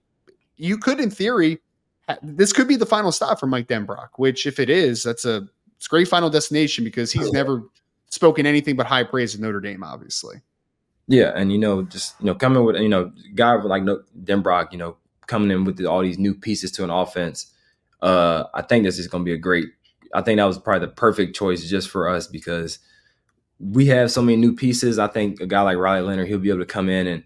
you 0.62 0.78
could, 0.78 1.00
in 1.00 1.10
theory, 1.10 1.60
this 2.22 2.54
could 2.54 2.68
be 2.68 2.76
the 2.76 2.86
final 2.86 3.12
stop 3.12 3.40
for 3.40 3.48
Mike 3.48 3.68
Denbrock. 3.68 4.10
Which, 4.18 4.46
if 4.46 4.60
it 4.60 4.70
is, 4.70 5.04
that's 5.04 5.26
a 5.26 5.48
it's 5.78 5.88
a 5.88 5.90
great 5.90 6.08
final 6.08 6.30
destination 6.30 6.84
because 6.84 7.12
he's 7.12 7.32
never 7.32 7.64
spoken 8.10 8.46
anything 8.46 8.76
but 8.76 8.86
high 8.86 9.04
praise 9.04 9.34
of 9.34 9.42
Notre 9.42 9.60
Dame, 9.60 9.84
obviously. 9.84 10.38
Yeah, 11.08 11.32
and 11.36 11.52
you 11.52 11.58
know, 11.58 11.82
just 11.84 12.16
you 12.20 12.28
know, 12.28 12.36
coming 12.36 12.64
with 12.64 12.76
you 12.78 12.90
know, 12.90 13.12
guy 13.34 13.56
like 13.56 13.84
Denbrock, 14.24 14.72
you 14.72 14.78
know, 14.78 14.98
coming 15.26 15.50
in 15.50 15.66
with 15.66 15.84
all 15.84 16.02
these 16.02 16.20
new 16.20 16.36
pieces 16.36 16.72
to 16.74 16.84
an 16.84 16.92
offense. 16.92 17.52
Uh, 18.02 18.44
I 18.54 18.62
think 18.62 18.84
this 18.84 19.00
is 19.00 19.08
going 19.08 19.24
to 19.24 19.26
be 19.26 19.34
a 19.34 19.38
great. 19.38 19.70
I 20.14 20.22
think 20.22 20.38
that 20.38 20.46
was 20.46 20.60
probably 20.60 20.86
the 20.86 20.94
perfect 20.94 21.36
choice 21.36 21.68
just 21.68 21.90
for 21.90 22.08
us 22.08 22.28
because 22.28 22.78
we 23.60 23.88
have 23.88 24.12
so 24.12 24.22
many 24.22 24.38
new 24.38 24.56
pieces. 24.56 25.00
I 25.00 25.08
think 25.08 25.40
a 25.40 25.48
guy 25.48 25.62
like 25.62 25.78
Riley 25.78 26.08
Leonard, 26.08 26.28
he'll 26.28 26.40
be 26.40 26.50
able 26.50 26.60
to 26.60 26.66
come 26.66 26.90
in 26.90 27.08
and 27.08 27.24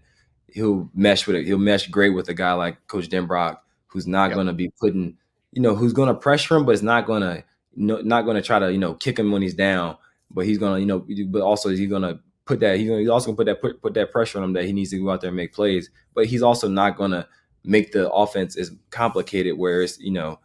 he'll 0.56 0.90
mesh 0.94 1.26
with 1.26 1.36
it. 1.36 1.44
He'll 1.44 1.58
mesh 1.58 1.86
great 1.88 2.10
with 2.10 2.30
a 2.30 2.34
guy 2.34 2.54
like 2.54 2.78
Coach 2.88 3.10
Denbrock, 3.10 3.58
who's 3.88 4.06
not 4.06 4.30
yep. 4.30 4.36
going 4.36 4.46
to 4.46 4.54
be 4.54 4.70
putting, 4.80 5.14
you 5.52 5.60
know, 5.60 5.74
who's 5.74 5.92
going 5.92 6.08
to 6.08 6.14
pressure 6.14 6.56
him, 6.56 6.64
but 6.64 6.72
it's 6.72 6.82
not 6.82 7.06
going 7.06 7.20
to, 7.20 7.44
no, 7.76 8.00
not 8.00 8.22
going 8.22 8.36
to 8.36 8.42
try 8.42 8.58
to, 8.58 8.72
you 8.72 8.78
know, 8.78 8.94
kick 8.94 9.18
him 9.18 9.30
when 9.30 9.42
he's 9.42 9.52
down. 9.52 9.98
But 10.30 10.46
he's 10.46 10.56
going 10.56 10.74
to, 10.74 10.80
you 10.80 10.86
know, 10.86 11.26
but 11.28 11.42
also 11.42 11.68
he's 11.68 11.88
going 11.90 12.02
to 12.02 12.18
put 12.46 12.60
that. 12.60 12.78
He's, 12.78 12.88
gonna, 12.88 13.00
he's 13.00 13.10
also 13.10 13.26
going 13.26 13.36
to 13.36 13.38
put 13.38 13.46
that 13.46 13.60
put, 13.60 13.82
put 13.82 13.94
that 13.94 14.12
pressure 14.12 14.38
on 14.38 14.44
him 14.44 14.52
that 14.54 14.64
he 14.64 14.72
needs 14.72 14.90
to 14.90 14.98
go 14.98 15.10
out 15.10 15.20
there 15.20 15.28
and 15.28 15.36
make 15.36 15.52
plays. 15.52 15.90
But 16.14 16.24
he's 16.24 16.42
also 16.42 16.68
not 16.68 16.96
going 16.96 17.10
to 17.10 17.28
make 17.62 17.92
the 17.92 18.10
offense 18.10 18.56
as 18.56 18.72
complicated 18.88 19.58
where 19.58 19.82
it's, 19.82 20.00
you 20.00 20.10
know, 20.10 20.40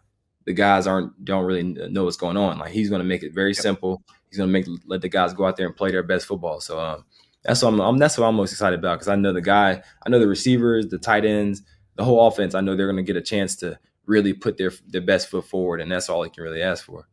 the 0.45 0.53
guys 0.53 0.87
aren't 0.87 1.23
don't 1.23 1.45
really 1.45 1.63
know 1.63 2.03
what's 2.03 2.17
going 2.17 2.35
on. 2.35 2.59
Like 2.59 2.71
he's 2.71 2.89
going 2.89 2.99
to 2.99 3.07
make 3.07 3.23
it 3.23 3.33
very 3.33 3.51
yep. 3.51 3.61
simple. 3.61 4.03
He's 4.29 4.37
going 4.37 4.49
to 4.49 4.53
make 4.53 4.67
let 4.85 5.01
the 5.01 5.09
guys 5.09 5.33
go 5.33 5.45
out 5.45 5.55
there 5.55 5.67
and 5.67 5.75
play 5.75 5.91
their 5.91 6.03
best 6.03 6.25
football. 6.25 6.59
So 6.59 6.79
um, 6.79 7.05
that's 7.43 7.63
what 7.63 7.73
I'm, 7.73 7.79
I'm, 7.79 7.97
that's 7.97 8.17
what 8.17 8.27
I'm 8.27 8.35
most 8.35 8.51
excited 8.51 8.79
about 8.79 8.95
because 8.95 9.07
I 9.07 9.15
know 9.15 9.33
the 9.33 9.41
guy, 9.41 9.81
I 10.05 10.09
know 10.09 10.19
the 10.19 10.27
receivers, 10.27 10.87
the 10.87 10.97
tight 10.97 11.25
ends, 11.25 11.63
the 11.95 12.03
whole 12.03 12.27
offense. 12.27 12.55
I 12.55 12.61
know 12.61 12.75
they're 12.75 12.91
going 12.91 13.03
to 13.03 13.13
get 13.13 13.15
a 13.17 13.21
chance 13.21 13.55
to 13.57 13.79
really 14.05 14.33
put 14.33 14.57
their 14.57 14.71
their 14.87 15.01
best 15.01 15.29
foot 15.29 15.45
forward, 15.45 15.81
and 15.81 15.91
that's 15.91 16.09
all 16.09 16.25
you 16.25 16.31
can 16.31 16.43
really 16.43 16.61
ask 16.61 16.85
for. 16.85 17.07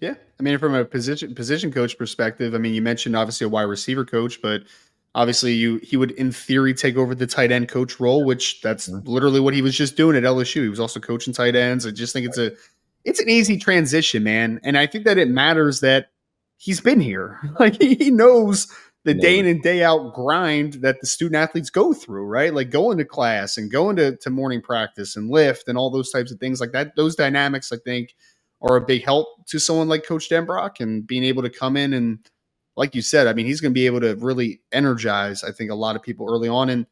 Yeah, 0.00 0.14
I 0.38 0.42
mean, 0.42 0.58
from 0.58 0.74
a 0.74 0.84
position 0.84 1.34
position 1.34 1.72
coach 1.72 1.96
perspective, 1.96 2.54
I 2.54 2.58
mean, 2.58 2.74
you 2.74 2.82
mentioned 2.82 3.16
obviously 3.16 3.46
a 3.46 3.48
wide 3.48 3.62
receiver 3.62 4.04
coach, 4.04 4.42
but 4.42 4.62
obviously 5.14 5.52
you 5.52 5.78
he 5.78 5.96
would 5.96 6.10
in 6.12 6.32
theory 6.32 6.74
take 6.74 6.96
over 6.96 7.14
the 7.14 7.26
tight 7.26 7.52
end 7.52 7.68
coach 7.68 8.00
role, 8.00 8.24
which 8.24 8.60
that's 8.60 8.88
mm-hmm. 8.88 9.08
literally 9.08 9.40
what 9.40 9.54
he 9.54 9.62
was 9.62 9.76
just 9.76 9.96
doing 9.96 10.16
at 10.16 10.24
LSU. 10.24 10.62
He 10.62 10.68
was 10.68 10.80
also 10.80 11.00
coaching 11.00 11.32
tight 11.32 11.54
ends. 11.54 11.86
I 11.86 11.90
just 11.90 12.12
think 12.12 12.26
it's 12.26 12.38
a 12.38 12.52
it's 13.04 13.20
an 13.20 13.28
easy 13.28 13.58
transition, 13.58 14.24
man, 14.24 14.60
and 14.64 14.76
I 14.76 14.86
think 14.86 15.04
that 15.04 15.18
it 15.18 15.28
matters 15.28 15.80
that 15.80 16.10
he's 16.56 16.80
been 16.80 17.00
here. 17.00 17.40
Like 17.60 17.80
he 17.80 18.10
knows 18.10 18.66
the 19.04 19.14
day 19.14 19.38
in 19.38 19.46
and 19.46 19.62
day 19.62 19.84
out 19.84 20.14
grind 20.14 20.74
that 20.74 21.00
the 21.00 21.06
student 21.06 21.36
athletes 21.36 21.70
go 21.70 21.92
through, 21.92 22.24
right? 22.24 22.54
Like 22.54 22.70
going 22.70 22.96
to 22.98 23.04
class 23.04 23.58
and 23.58 23.70
going 23.70 23.96
to, 23.96 24.16
to 24.16 24.30
morning 24.30 24.62
practice 24.62 25.16
and 25.16 25.30
lift 25.30 25.68
and 25.68 25.76
all 25.76 25.90
those 25.90 26.10
types 26.10 26.32
of 26.32 26.40
things 26.40 26.60
like 26.60 26.72
that. 26.72 26.96
Those 26.96 27.14
dynamics, 27.14 27.70
I 27.70 27.76
think, 27.76 28.14
are 28.62 28.76
a 28.76 28.80
big 28.80 29.04
help 29.04 29.46
to 29.46 29.58
someone 29.58 29.88
like 29.88 30.06
Coach 30.06 30.30
Denbrock 30.30 30.80
and 30.80 31.06
being 31.06 31.22
able 31.24 31.42
to 31.42 31.50
come 31.50 31.76
in 31.76 31.92
and, 31.92 32.18
like 32.76 32.94
you 32.94 33.02
said, 33.02 33.26
I 33.26 33.34
mean, 33.34 33.46
he's 33.46 33.60
going 33.60 33.72
to 33.72 33.78
be 33.78 33.86
able 33.86 34.00
to 34.00 34.16
really 34.16 34.60
energize, 34.72 35.44
I 35.44 35.52
think, 35.52 35.70
a 35.70 35.76
lot 35.76 35.94
of 35.94 36.02
people 36.02 36.26
early 36.28 36.48
on. 36.48 36.70
And 36.70 36.86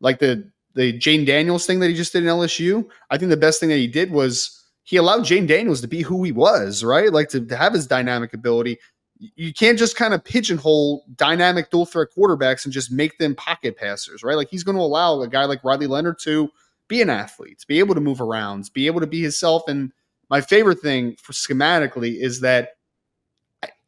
like 0.00 0.20
the 0.20 0.50
the 0.74 0.92
Jayden 0.98 1.26
Daniels 1.26 1.66
thing 1.66 1.80
that 1.80 1.88
he 1.88 1.94
just 1.94 2.12
did 2.12 2.22
in 2.22 2.28
LSU, 2.28 2.88
I 3.10 3.18
think 3.18 3.30
the 3.30 3.36
best 3.36 3.58
thing 3.58 3.68
that 3.70 3.76
he 3.76 3.88
did 3.88 4.10
was 4.12 4.64
he 4.84 4.96
allowed 4.96 5.22
Jayden 5.22 5.48
Daniels 5.48 5.80
to 5.80 5.88
be 5.88 6.02
who 6.02 6.22
he 6.22 6.32
was, 6.32 6.84
right? 6.84 7.12
Like 7.12 7.28
to, 7.30 7.44
to 7.44 7.56
have 7.56 7.72
his 7.72 7.86
dynamic 7.86 8.32
ability 8.32 8.78
you 9.18 9.52
can't 9.52 9.78
just 9.78 9.96
kind 9.96 10.14
of 10.14 10.24
pigeonhole 10.24 11.04
dynamic 11.16 11.70
dual 11.70 11.86
threat 11.86 12.08
quarterbacks 12.16 12.64
and 12.64 12.72
just 12.72 12.92
make 12.92 13.18
them 13.18 13.34
pocket 13.34 13.76
passers, 13.76 14.22
right? 14.22 14.36
Like 14.36 14.48
he's 14.48 14.64
going 14.64 14.76
to 14.76 14.82
allow 14.82 15.20
a 15.20 15.28
guy 15.28 15.44
like 15.44 15.64
Riley 15.64 15.86
Leonard 15.86 16.18
to 16.20 16.50
be 16.86 17.02
an 17.02 17.10
athlete, 17.10 17.58
to 17.60 17.66
be 17.66 17.78
able 17.78 17.94
to 17.94 18.00
move 18.00 18.20
around, 18.20 18.70
be 18.72 18.86
able 18.86 19.00
to 19.00 19.06
be 19.06 19.22
himself. 19.22 19.62
And 19.68 19.92
my 20.30 20.40
favorite 20.40 20.80
thing 20.80 21.16
for 21.16 21.32
schematically 21.32 22.20
is 22.20 22.40
that 22.40 22.70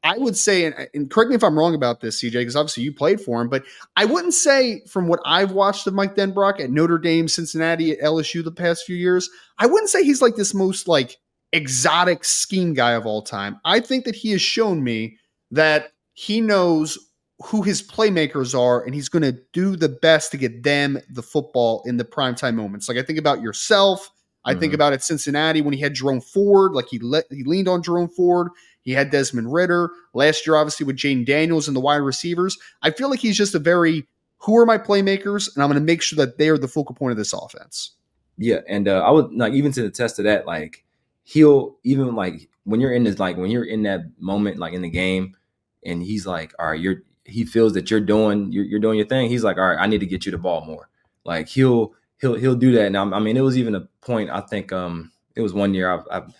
I, 0.03 0.17
would 0.17 0.37
say, 0.37 0.65
and, 0.65 0.89
and, 0.95 1.11
correct 1.11 1.29
me 1.29 1.37
if 1.37 1.45
I'm 1.45 1.59
wrong 1.59 1.75
about 1.75 2.01
this, 2.01 2.23
CJ, 2.23 2.33
because 2.33 2.57
obviously 2.57 2.85
you 2.85 2.93
played 2.93 3.21
for 3.21 3.41
him, 3.43 3.49
but 3.49 3.65
I 3.97 4.07
wouldn't 4.07 4.33
say 4.33 4.81
from 4.87 5.09
what 5.09 5.21
I've 5.27 5.53
watched 5.53 5.87
of 5.87 5.95
Mike 5.95 6.17
Denbrock 6.17 6.59
at 6.59 6.71
Notre 6.71 6.99
Dame, 6.99 7.29
Cincinnati, 7.29 7.93
at 7.93 8.01
LSU 8.01 8.43
the 8.43 8.51
past 8.51 8.85
few 8.85 8.97
years, 8.97 9.29
I 9.59 9.67
wouldn't 9.67 9.91
say 9.91 10.03
he's 10.03 10.23
like 10.23 10.37
this 10.37 10.55
most 10.55 10.89
like 10.89 11.19
exotic 11.53 12.25
scheme 12.25 12.75
guy 12.75 12.93
of 12.93 13.07
all 13.07 13.23
time. 13.23 13.61
I 13.65 13.81
think 13.81 14.05
that 14.05 14.15
he 14.15 14.31
has 14.31 14.41
shown 14.41 14.83
me 14.83 15.19
that 15.51 15.93
he 16.15 16.41
knows 16.41 16.99
who 17.43 17.63
his 17.63 17.83
playmakers 17.83 18.59
are 18.59 18.85
and 18.85 18.95
he's 18.95 19.09
going 19.09 19.23
to 19.23 19.39
do 19.53 19.75
the 19.75 19.89
best 19.89 20.31
to 20.31 20.37
get 20.37 20.63
them 20.63 20.99
the 21.09 21.23
football 21.23 21.83
in 21.87 21.97
the 21.97 22.05
primetime 22.05 22.55
moments. 22.55 22.89
Like 22.89 22.99
I 22.99 23.03
think 23.03 23.19
about 23.19 23.41
yourself. 23.41 24.11
I 24.45 24.53
mm-hmm. 24.53 24.61
think 24.61 24.75
about 24.75 24.93
at 24.93 25.03
Cincinnati 25.03 25.63
when 25.63 25.73
he 25.73 25.81
had 25.81 25.95
Jerome 25.95 26.21
Ford, 26.21 26.73
like 26.73 26.89
he 26.89 26.99
let 26.99 27.25
he 27.31 27.45
leaned 27.45 27.69
on 27.69 27.83
Jerome 27.83 28.09
Ford. 28.09 28.49
He 28.83 28.93
had 28.93 29.11
Desmond 29.11 29.53
Ridder 29.53 29.91
last 30.15 30.47
year, 30.47 30.57
obviously 30.57 30.87
with 30.87 30.97
Jayden 30.97 31.27
Daniels 31.27 31.67
and 31.69 31.77
the 31.77 31.81
wide 31.81 31.97
receivers. 31.97 32.59
I 32.83 32.91
feel 32.91 33.11
like 33.11 33.21
he's 33.21 33.37
just 33.37 33.55
a 33.55 33.59
very 33.59 34.07
who 34.39 34.57
are 34.57 34.65
my 34.65 34.79
playmakers, 34.79 35.55
and 35.55 35.63
I'm 35.63 35.69
going 35.69 35.81
to 35.81 35.85
make 35.85 36.01
sure 36.01 36.17
that 36.17 36.39
they 36.39 36.49
are 36.49 36.57
the 36.57 36.69
focal 36.69 36.95
point 36.95 37.13
of 37.13 37.19
this 37.19 37.35
offense. 37.35 37.93
Yeah, 38.39 38.61
and 38.67 38.89
uh, 38.89 39.03
I 39.03 39.11
would 39.11 39.35
like 39.35 39.53
even 39.53 39.73
to 39.73 39.83
the 39.83 39.91
test 39.91 40.19
of 40.19 40.25
that, 40.25 40.47
like 40.47 40.85
he'll 41.25 41.77
even 41.85 42.15
like 42.15 42.49
when 42.65 42.81
you're 42.81 42.93
in 42.93 43.05
this, 43.05 43.19
like 43.19 43.37
when 43.37 43.51
you're 43.51 43.65
in 43.65 43.83
that 43.83 44.01
moment, 44.19 44.59
like 44.59 44.73
in 44.73 44.81
the 44.83 44.91
game, 44.91 45.37
and 45.85 46.03
he's 46.03 46.27
like, 46.27 46.53
all 46.59 46.71
right, 46.71 46.81
you're 46.81 47.03
he 47.25 47.45
feels 47.45 47.75
that 47.75 47.91
you're 47.91 48.01
doing 48.01 48.51
you're, 48.53 48.65
you're 48.65 48.81
doing 48.81 48.99
your 48.99 49.07
thing. 49.07 49.29
He's 49.29 49.45
like, 49.45 49.57
all 49.57 49.69
right, 49.69 49.79
I 49.79 49.87
need 49.87 50.01
to 50.01 50.07
get 50.07 50.27
you 50.27 50.33
the 50.33 50.39
ball 50.39 50.65
more. 50.65 50.89
Like 51.25 51.49
he'll 51.49 51.95
he'll 52.21 52.35
he'll 52.35 52.57
do 52.57 52.73
that. 52.73 52.93
Now, 52.93 53.13
I 53.13 53.21
mean, 53.21 53.37
it 53.37 53.43
was 53.43 53.59
even 53.59 53.75
a 53.75 53.89
point. 54.01 54.31
I 54.31 54.41
think 54.41 54.73
um 54.73 55.13
it 55.37 55.41
was 55.41 55.53
one 55.53 55.75
year. 55.75 55.91
I, 55.91 56.19
I 56.19 56.21
think 56.21 56.35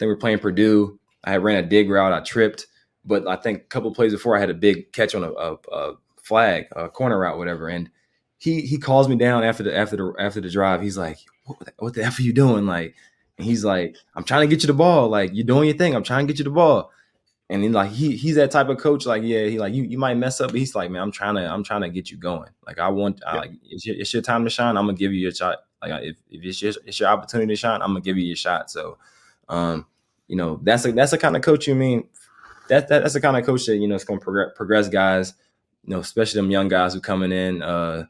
we 0.00 0.08
are 0.08 0.16
playing 0.16 0.38
Purdue. 0.38 0.98
I 1.24 1.36
ran 1.36 1.62
a 1.62 1.66
dig 1.66 1.88
route. 1.90 2.12
I 2.12 2.20
tripped, 2.20 2.66
but 3.04 3.26
I 3.26 3.36
think 3.36 3.58
a 3.62 3.64
couple 3.66 3.94
plays 3.94 4.12
before 4.12 4.36
I 4.36 4.40
had 4.40 4.50
a 4.50 4.54
big 4.54 4.92
catch 4.92 5.14
on 5.14 5.22
a, 5.22 5.30
a, 5.32 5.54
a 5.72 5.92
flag, 6.22 6.66
a 6.74 6.88
corner 6.88 7.18
route, 7.18 7.38
whatever. 7.38 7.68
And 7.68 7.90
he 8.38 8.62
he 8.62 8.78
calls 8.78 9.08
me 9.08 9.16
down 9.16 9.44
after 9.44 9.62
the 9.62 9.76
after 9.76 9.96
the 9.96 10.14
after 10.18 10.40
the 10.40 10.50
drive. 10.50 10.82
He's 10.82 10.98
like, 10.98 11.18
"What 11.44 11.74
what 11.78 11.94
the 11.94 12.02
f 12.04 12.18
are 12.18 12.22
you 12.22 12.32
doing?" 12.32 12.66
Like, 12.66 12.94
and 13.38 13.46
he's 13.46 13.64
like, 13.64 13.96
"I'm 14.16 14.24
trying 14.24 14.48
to 14.48 14.52
get 14.54 14.62
you 14.62 14.66
the 14.66 14.72
ball. 14.74 15.08
Like, 15.08 15.30
you're 15.32 15.46
doing 15.46 15.68
your 15.68 15.78
thing. 15.78 15.94
I'm 15.94 16.02
trying 16.02 16.26
to 16.26 16.32
get 16.32 16.38
you 16.38 16.44
the 16.44 16.50
ball." 16.50 16.90
And 17.52 17.62
then 17.62 17.72
like 17.72 17.90
he 17.90 18.16
he's 18.16 18.36
that 18.36 18.50
type 18.50 18.70
of 18.70 18.78
coach. 18.78 19.04
Like 19.04 19.22
yeah, 19.22 19.44
he 19.44 19.58
like 19.58 19.74
you 19.74 19.82
you 19.82 19.98
might 19.98 20.14
mess 20.14 20.40
up, 20.40 20.52
but 20.52 20.58
he's 20.58 20.74
like 20.74 20.90
man, 20.90 21.02
I'm 21.02 21.12
trying 21.12 21.34
to 21.34 21.42
I'm 21.42 21.62
trying 21.62 21.82
to 21.82 21.90
get 21.90 22.10
you 22.10 22.16
going. 22.16 22.48
Like 22.66 22.78
I 22.78 22.88
want 22.88 23.20
yeah. 23.20 23.30
I, 23.30 23.36
like 23.36 23.50
it's 23.62 23.84
your, 23.84 23.96
it's 23.96 24.12
your 24.14 24.22
time 24.22 24.44
to 24.44 24.50
shine. 24.50 24.78
I'm 24.78 24.86
gonna 24.86 24.96
give 24.96 25.12
you 25.12 25.20
your 25.20 25.32
shot. 25.32 25.58
Like 25.82 26.02
if, 26.02 26.16
if 26.30 26.42
it's 26.42 26.62
your 26.62 26.72
it's 26.86 26.98
your 26.98 27.10
opportunity 27.10 27.52
to 27.52 27.56
shine, 27.56 27.82
I'm 27.82 27.88
gonna 27.88 28.00
give 28.00 28.16
you 28.16 28.24
your 28.24 28.36
shot. 28.36 28.70
So, 28.70 28.96
um, 29.50 29.84
you 30.28 30.36
know 30.36 30.60
that's 30.62 30.86
a 30.86 30.92
that's 30.92 31.10
the 31.10 31.18
kind 31.18 31.36
of 31.36 31.42
coach 31.42 31.66
you 31.66 31.74
mean. 31.74 32.08
That, 32.68 32.88
that 32.88 33.02
that's 33.02 33.12
the 33.12 33.20
kind 33.20 33.36
of 33.36 33.44
coach 33.44 33.66
that 33.66 33.76
you 33.76 33.86
know 33.86 33.96
is 33.96 34.04
gonna 34.04 34.18
progress, 34.18 34.52
progress 34.56 34.88
guys. 34.88 35.34
You 35.84 35.94
know, 35.94 36.00
especially 36.00 36.40
them 36.40 36.50
young 36.50 36.68
guys 36.68 36.94
who 36.94 37.00
coming 37.00 37.32
in, 37.32 37.60
uh, 37.60 38.06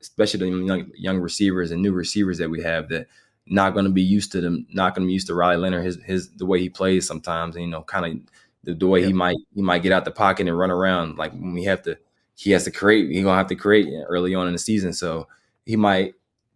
especially 0.00 0.38
the 0.38 0.64
young 0.64 0.90
young 0.94 1.18
receivers 1.18 1.72
and 1.72 1.82
new 1.82 1.92
receivers 1.92 2.38
that 2.38 2.48
we 2.48 2.62
have 2.62 2.90
that 2.90 3.08
not 3.46 3.72
going 3.74 3.84
to 3.84 3.90
be 3.90 4.02
used 4.02 4.32
to 4.32 4.40
them, 4.40 4.66
not 4.70 4.94
going 4.94 5.04
to 5.04 5.08
be 5.08 5.14
used 5.14 5.26
to 5.26 5.34
Riley 5.34 5.56
Leonard, 5.56 5.84
his 5.84 5.98
his 6.04 6.30
the 6.30 6.46
way 6.46 6.60
he 6.60 6.68
plays 6.68 7.06
sometimes, 7.06 7.56
and, 7.56 7.64
you 7.64 7.70
know, 7.70 7.82
kind 7.82 8.06
of 8.06 8.34
the, 8.64 8.74
the 8.74 8.86
way 8.86 9.00
yeah. 9.00 9.06
he 9.06 9.12
might 9.12 9.36
he 9.54 9.62
might 9.62 9.82
get 9.82 9.92
out 9.92 10.04
the 10.04 10.10
pocket 10.10 10.48
and 10.48 10.58
run 10.58 10.70
around. 10.70 11.18
Like 11.18 11.32
when 11.32 11.52
we 11.52 11.64
have 11.64 11.82
to, 11.82 11.98
he 12.34 12.50
has 12.52 12.64
to 12.64 12.70
create. 12.70 13.10
He 13.10 13.22
gonna 13.22 13.36
have 13.36 13.48
to 13.48 13.56
create 13.56 13.88
early 14.08 14.34
on 14.34 14.46
in 14.46 14.52
the 14.52 14.58
season. 14.58 14.92
So 14.92 15.28
he 15.64 15.76
might 15.76 16.14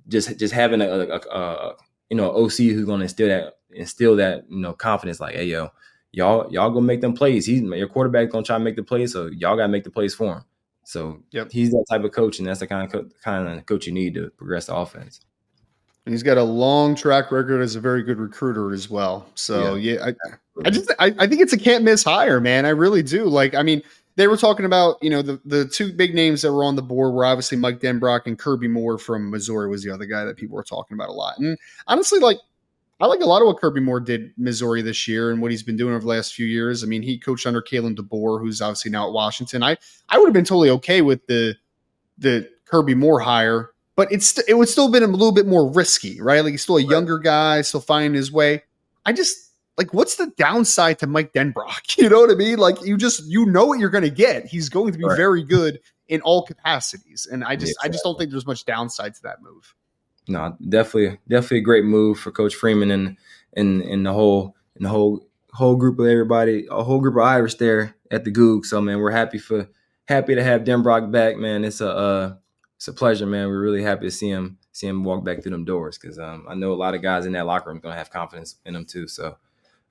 just 0.09 0.39
just 0.39 0.55
having 0.55 0.81
a, 0.81 0.89
a, 0.89 1.17
a 1.17 1.77
you 2.11 2.17
know 2.17 2.31
OC 2.31 2.57
who's 2.57 2.87
gonna 2.87 3.05
instill 3.05 3.29
that 3.29 3.59
instill 3.71 4.17
that 4.17 4.45
you 4.51 4.61
know 4.61 4.73
confidence. 4.73 5.21
Like 5.21 5.35
hey 5.35 5.45
yo, 5.45 5.71
y'all 6.13 6.51
y'all 6.53 6.71
gonna 6.71 6.87
make 6.87 7.01
them 7.01 7.15
plays. 7.15 7.47
He's 7.47 7.63
your 7.63 7.89
quarterback 7.89 8.31
gonna 8.31 8.45
try 8.45 8.59
to 8.59 8.65
make 8.65 8.77
the 8.77 8.83
plays. 8.83 9.13
So 9.13 9.27
y'all 9.27 9.57
gotta 9.57 9.69
make 9.69 9.85
the 9.85 9.91
plays 9.91 10.15
for 10.15 10.35
him. 10.35 10.45
So 10.85 11.23
yep. 11.33 11.53
he's 11.53 11.71
that 11.73 11.85
type 11.91 12.03
of 12.03 12.13
coach, 12.13 12.39
and 12.39 12.49
that's 12.49 12.61
the 12.61 12.67
kind 12.67 12.87
of 12.87 12.91
co- 12.91 13.11
kind 13.23 13.47
of 13.47 13.67
coach 13.67 13.87
you 13.87 13.93
need 13.93 14.15
to 14.15 14.31
progress 14.31 14.67
the 14.67 14.75
offense. 14.75 15.21
And 16.09 16.15
he's 16.15 16.23
got 16.23 16.39
a 16.39 16.43
long 16.43 16.95
track 16.95 17.31
record 17.31 17.61
as 17.61 17.77
a 17.77 17.81
very 17.81 18.03
good 18.03 18.19
recruiter 18.19 18.73
as 18.73 18.89
well. 18.89 19.27
So 19.35 19.75
yeah, 19.75 19.93
yeah 19.93 20.07
I, 20.07 20.67
I 20.67 20.71
just 20.71 20.91
I, 20.99 21.15
I 21.19 21.27
think 21.27 21.43
it's 21.43 21.53
a 21.53 21.59
can't 21.59 21.85
miss 21.85 22.03
hire, 22.03 22.41
man. 22.41 22.65
I 22.65 22.71
really 22.71 23.03
do. 23.03 23.27
Like, 23.27 23.55
I 23.55 23.63
mean, 23.63 23.83
they 24.17 24.27
were 24.27 24.39
talking 24.39 24.65
about, 24.65 24.97
you 25.03 25.11
know, 25.11 25.21
the 25.21 25.39
the 25.45 25.67
two 25.67 25.93
big 25.93 26.15
names 26.15 26.41
that 26.41 26.53
were 26.55 26.65
on 26.65 26.77
the 26.77 26.83
board 26.83 27.13
were 27.13 27.27
obviously 27.27 27.59
Mike 27.59 27.81
Denbrock 27.81 28.23
and 28.25 28.39
Kirby 28.39 28.69
Moore 28.69 28.97
from 28.97 29.29
Missouri 29.29 29.69
was 29.69 29.85
the 29.85 29.91
other 29.91 30.07
guy 30.07 30.25
that 30.25 30.39
people 30.39 30.57
were 30.57 30.65
talking 30.65 30.95
about 30.95 31.11
a 31.11 31.13
lot. 31.13 31.39
And 31.41 31.59
honestly, 31.87 32.21
like 32.21 32.39
I 33.03 33.07
like 33.07 33.21
a 33.21 33.27
lot 33.27 33.43
of 33.43 33.47
what 33.47 33.61
Kirby 33.61 33.81
Moore 33.81 34.01
did 34.01 34.33
Missouri 34.39 34.81
this 34.81 35.07
year 35.07 35.31
and 35.31 35.43
what 35.43 35.51
he's 35.51 35.63
been 35.63 35.77
doing 35.77 35.93
over 35.93 36.01
the 36.01 36.09
last 36.09 36.33
few 36.33 36.47
years. 36.47 36.83
I 36.83 36.87
mean, 36.87 37.03
he 37.03 37.19
coached 37.19 37.47
under 37.47 37.61
Kalen 37.61 37.97
DeBoer, 37.97 38.41
who's 38.41 38.63
obviously 38.63 38.91
now 38.91 39.09
at 39.09 39.13
Washington. 39.13 39.63
I 39.63 39.77
I 40.09 40.17
would 40.17 40.29
have 40.29 40.33
been 40.33 40.47
totally 40.47 40.71
okay 40.71 41.03
with 41.03 41.27
the 41.27 41.55
the 42.17 42.49
Kirby 42.65 42.95
Moore 42.95 43.21
hire, 43.21 43.73
but 43.99 44.13
it's 44.13 44.39
it 44.47 44.57
would 44.57 44.69
still 44.69 44.85
have 44.85 44.93
been 44.93 45.03
a 45.03 45.09
little 45.09 45.33
bit 45.33 45.49
more 45.49 45.69
risky, 45.69 46.21
right? 46.21 46.45
Like 46.45 46.53
he's 46.53 46.63
still 46.63 46.77
a 46.77 46.83
younger 46.83 47.19
guy, 47.19 47.63
still 47.63 47.81
finding 47.81 48.15
his 48.15 48.31
way. 48.31 48.63
I 49.05 49.13
just 49.13 49.51
like 49.77 49.93
what's 49.93 50.15
the 50.15 50.33
downside 50.37 51.01
to 51.01 51.09
Mike 51.09 51.33
Denbrock? 51.33 51.97
You 51.99 52.09
know 52.09 52.21
what 52.21 52.31
I 52.31 52.37
mean? 52.37 52.59
Like 52.59 52.81
you 52.85 52.97
just 52.97 53.27
you 53.27 53.45
know 53.45 53.67
what 53.67 53.81
you're 53.81 53.91
going 53.91 54.05
to 54.05 54.11
get. 54.11 54.47
He's 54.47 54.69
going 54.69 54.93
to 54.93 54.99
be 54.99 55.05
right. 55.05 55.17
very 55.17 55.43
good 55.43 55.81
in 56.07 56.21
all 56.21 56.45
capacities, 56.45 57.27
and 57.29 57.43
I 57.43 57.57
just 57.57 57.77
I 57.83 57.89
just 57.89 58.05
don't 58.05 58.17
think 58.17 58.31
there's 58.31 58.47
much 58.47 58.65
downside 58.65 59.17
to 59.17 59.23
that 59.25 59.43
move. 59.43 59.75
no, 60.29 60.57
definitely, 60.69 61.19
definitely 61.29 61.59
a 61.59 61.63
great 61.63 61.85
move 61.85 62.21
for 62.21 62.31
Coach 62.31 62.55
Freeman 62.55 62.93
and 62.93 63.17
and 63.57 63.83
and 63.83 64.07
the 64.07 64.13
whole 64.13 64.55
and 64.77 64.85
the 64.85 64.91
whole 64.91 65.27
whole 65.55 65.75
group 65.75 65.99
of 65.99 66.07
everybody, 66.07 66.69
a 66.71 66.85
whole 66.85 67.01
group 67.01 67.17
of 67.17 67.23
Irish 67.23 67.57
there 67.57 67.97
at 68.13 68.25
the 68.25 68.31
Gug. 68.31 68.65
So 68.65 68.81
man, 68.81 69.01
we're 69.01 69.11
happy 69.11 69.39
for 69.39 69.69
happy 70.07 70.37
to 70.37 70.45
have 70.45 70.63
Denbrock 70.63 71.11
back, 71.11 71.37
man. 71.37 71.65
It's 71.65 71.81
a 71.81 71.91
uh, 71.91 72.35
it's 72.79 72.87
a 72.87 72.93
pleasure, 72.93 73.27
man. 73.27 73.49
We're 73.49 73.61
really 73.61 73.83
happy 73.83 74.07
to 74.07 74.11
see 74.11 74.29
him 74.29 74.57
see 74.71 74.87
him 74.87 75.03
walk 75.03 75.25
back 75.25 75.43
through 75.43 75.51
them 75.51 75.65
doors 75.65 75.99
because 75.99 76.17
um, 76.17 76.47
I 76.49 76.55
know 76.55 76.73
a 76.73 76.75
lot 76.75 76.95
of 76.95 77.03
guys 77.03 77.27
in 77.27 77.33
that 77.33 77.45
locker 77.45 77.71
room 77.71 77.81
gonna 77.81 77.97
have 77.97 78.09
confidence 78.09 78.55
in 78.65 78.77
him 78.77 78.85
too. 78.85 79.09
So 79.09 79.37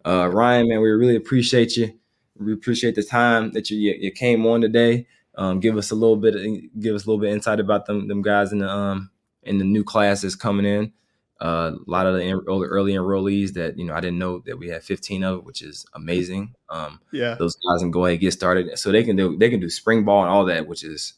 uh, 0.06 0.30
Ryan, 0.30 0.70
man, 0.70 0.80
we 0.80 0.90
really 0.92 1.18
appreciate 1.18 1.76
you. 1.76 2.00
We 2.38 2.54
appreciate 2.54 2.96
the 2.96 3.04
time 3.04 3.52
that 3.52 3.70
you 3.70 3.94
you 4.00 4.10
came 4.12 4.46
on 4.46 4.62
today. 4.62 5.06
Um, 5.36 5.60
give 5.60 5.76
us 5.76 5.92
a 5.92 5.96
little 5.96 6.16
bit, 6.16 6.34
give 6.80 6.96
us 6.96 7.06
a 7.06 7.10
little 7.10 7.20
bit 7.20 7.34
insight 7.34 7.60
about 7.60 7.88
them 7.88 8.08
them 8.08 8.22
guys 8.22 8.54
in 8.54 8.60
the 8.60 8.70
um 8.70 9.12
in 9.44 9.58
the 9.58 9.66
new 9.66 9.84
classes 9.84 10.38
coming 10.38 10.66
in. 10.66 10.94
Uh, 11.42 11.74
a 11.76 11.92
lot 11.92 12.08
of 12.08 12.16
the 12.16 12.42
early, 12.48 12.68
early 12.68 12.94
enrollees 12.94 13.54
that 13.56 13.78
you 13.78 13.84
know 13.84 13.94
I 13.96 14.00
didn't 14.00 14.18
know 14.18 14.40
that 14.46 14.58
we 14.58 14.70
had 14.70 14.82
15 14.82 15.26
of, 15.26 15.44
which 15.44 15.62
is 15.62 15.86
amazing. 15.94 16.56
Um, 16.70 17.02
yeah, 17.12 17.36
those 17.36 17.58
guys 17.58 17.82
can 17.82 17.92
go 17.92 18.06
ahead 18.06 18.14
and 18.14 18.22
get 18.22 18.32
started, 18.32 18.80
so 18.80 18.94
they 18.94 19.04
can 19.04 19.18
do 19.18 19.38
they 19.38 19.50
can 19.50 19.60
do 19.60 19.70
spring 19.70 20.06
ball 20.06 20.22
and 20.22 20.32
all 20.32 20.46
that, 20.46 20.68
which 20.68 20.86
is 20.86 21.16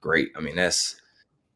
great. 0.00 0.30
I 0.36 0.40
mean, 0.40 0.54
that's 0.54 0.94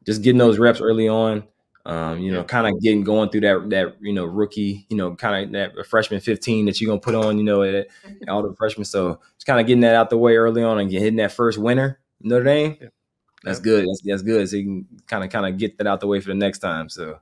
just 0.05 0.23
getting 0.23 0.39
those 0.39 0.59
reps 0.59 0.81
early 0.81 1.09
on. 1.09 1.45
Um, 1.85 2.21
you 2.21 2.31
know, 2.31 2.45
kind 2.45 2.69
of 2.69 2.81
getting 2.81 3.03
going 3.03 3.31
through 3.31 3.41
that 3.41 3.71
that 3.71 3.97
you 4.01 4.13
know 4.13 4.25
rookie, 4.25 4.87
you 4.89 4.97
know, 4.97 5.17
kind 5.17 5.47
of 5.47 5.53
that 5.53 5.87
freshman 5.87 6.21
15 6.21 6.67
that 6.67 6.81
you're 6.81 6.89
gonna 6.89 7.01
put 7.01 7.17
on, 7.17 7.39
you 7.39 7.45
know, 7.45 7.63
at, 7.63 7.89
all 8.29 8.43
the 8.43 8.55
freshmen. 8.55 8.85
So 8.85 9.19
just 9.35 9.47
kind 9.47 9.61
of 9.61 9.67
getting 9.67 9.81
that 9.81 9.97
out 9.97 10.09
the 10.09 10.17
way 10.17 10.37
early 10.37 10.63
on 10.63 10.79
and 10.79 10.89
get 10.89 11.01
hitting 11.01 11.17
that 11.17 11.33
first 11.33 11.59
winner, 11.59 11.99
Notre 12.21 12.45
Dame. 12.45 12.77
Yeah. 12.81 12.89
That's 13.43 13.59
good. 13.59 13.89
That's, 13.89 14.03
that's 14.05 14.23
good. 14.23 14.49
So 14.49 14.57
you 14.57 14.63
can 14.65 14.87
kind 15.09 15.25
of 15.25 15.31
kind 15.31 15.47
of 15.47 15.59
get 15.59 15.77
that 15.79 15.89
out 15.89 15.99
the 15.99 16.07
way 16.07 16.21
for 16.21 16.29
the 16.29 16.35
next 16.35 16.61
time. 16.61 16.89
So 16.89 17.19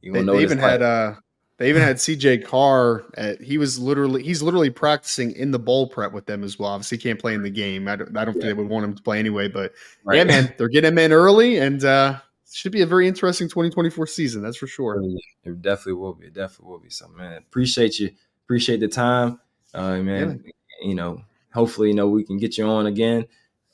you 0.00 0.12
they, 0.12 0.22
they 0.22 0.42
even 0.42 0.58
had 0.58 0.82
uh 0.82 1.14
they 1.60 1.68
even 1.68 1.82
had 1.82 1.96
CJ 1.96 2.46
Carr. 2.46 3.04
At, 3.18 3.42
he 3.42 3.58
was 3.58 3.78
literally 3.78 4.22
he's 4.22 4.40
literally 4.40 4.70
practicing 4.70 5.32
in 5.32 5.50
the 5.50 5.58
bowl 5.58 5.88
prep 5.88 6.10
with 6.10 6.24
them 6.24 6.42
as 6.42 6.58
well. 6.58 6.70
Obviously, 6.70 6.96
he 6.96 7.02
can't 7.02 7.20
play 7.20 7.34
in 7.34 7.42
the 7.42 7.50
game. 7.50 7.86
I 7.86 7.96
don't, 7.96 8.16
I 8.16 8.24
don't 8.24 8.34
yeah. 8.36 8.40
think 8.40 8.44
they 8.44 8.52
would 8.54 8.70
want 8.70 8.86
him 8.86 8.94
to 8.94 9.02
play 9.02 9.18
anyway. 9.18 9.46
But 9.46 9.72
right. 10.02 10.16
yeah, 10.16 10.24
man, 10.24 10.54
they're 10.56 10.68
getting 10.68 10.92
him 10.92 10.96
in 10.96 11.12
early, 11.12 11.58
and 11.58 11.84
uh, 11.84 12.18
should 12.50 12.72
be 12.72 12.80
a 12.80 12.86
very 12.86 13.06
interesting 13.06 13.46
2024 13.46 14.06
season. 14.06 14.40
That's 14.40 14.56
for 14.56 14.66
sure. 14.66 15.02
It 15.44 15.60
definitely 15.60 16.00
will 16.00 16.14
be. 16.14 16.28
It 16.28 16.32
definitely 16.32 16.72
will 16.72 16.78
be. 16.78 16.88
So, 16.88 17.08
man, 17.08 17.36
appreciate 17.36 18.00
you. 18.00 18.10
Appreciate 18.46 18.80
the 18.80 18.88
time, 18.88 19.38
uh, 19.74 19.98
man. 19.98 20.42
Yeah. 20.42 20.88
You 20.88 20.94
know, 20.94 21.24
hopefully, 21.52 21.88
you 21.88 21.94
know, 21.94 22.08
we 22.08 22.24
can 22.24 22.38
get 22.38 22.56
you 22.56 22.64
on 22.64 22.86
again. 22.86 23.26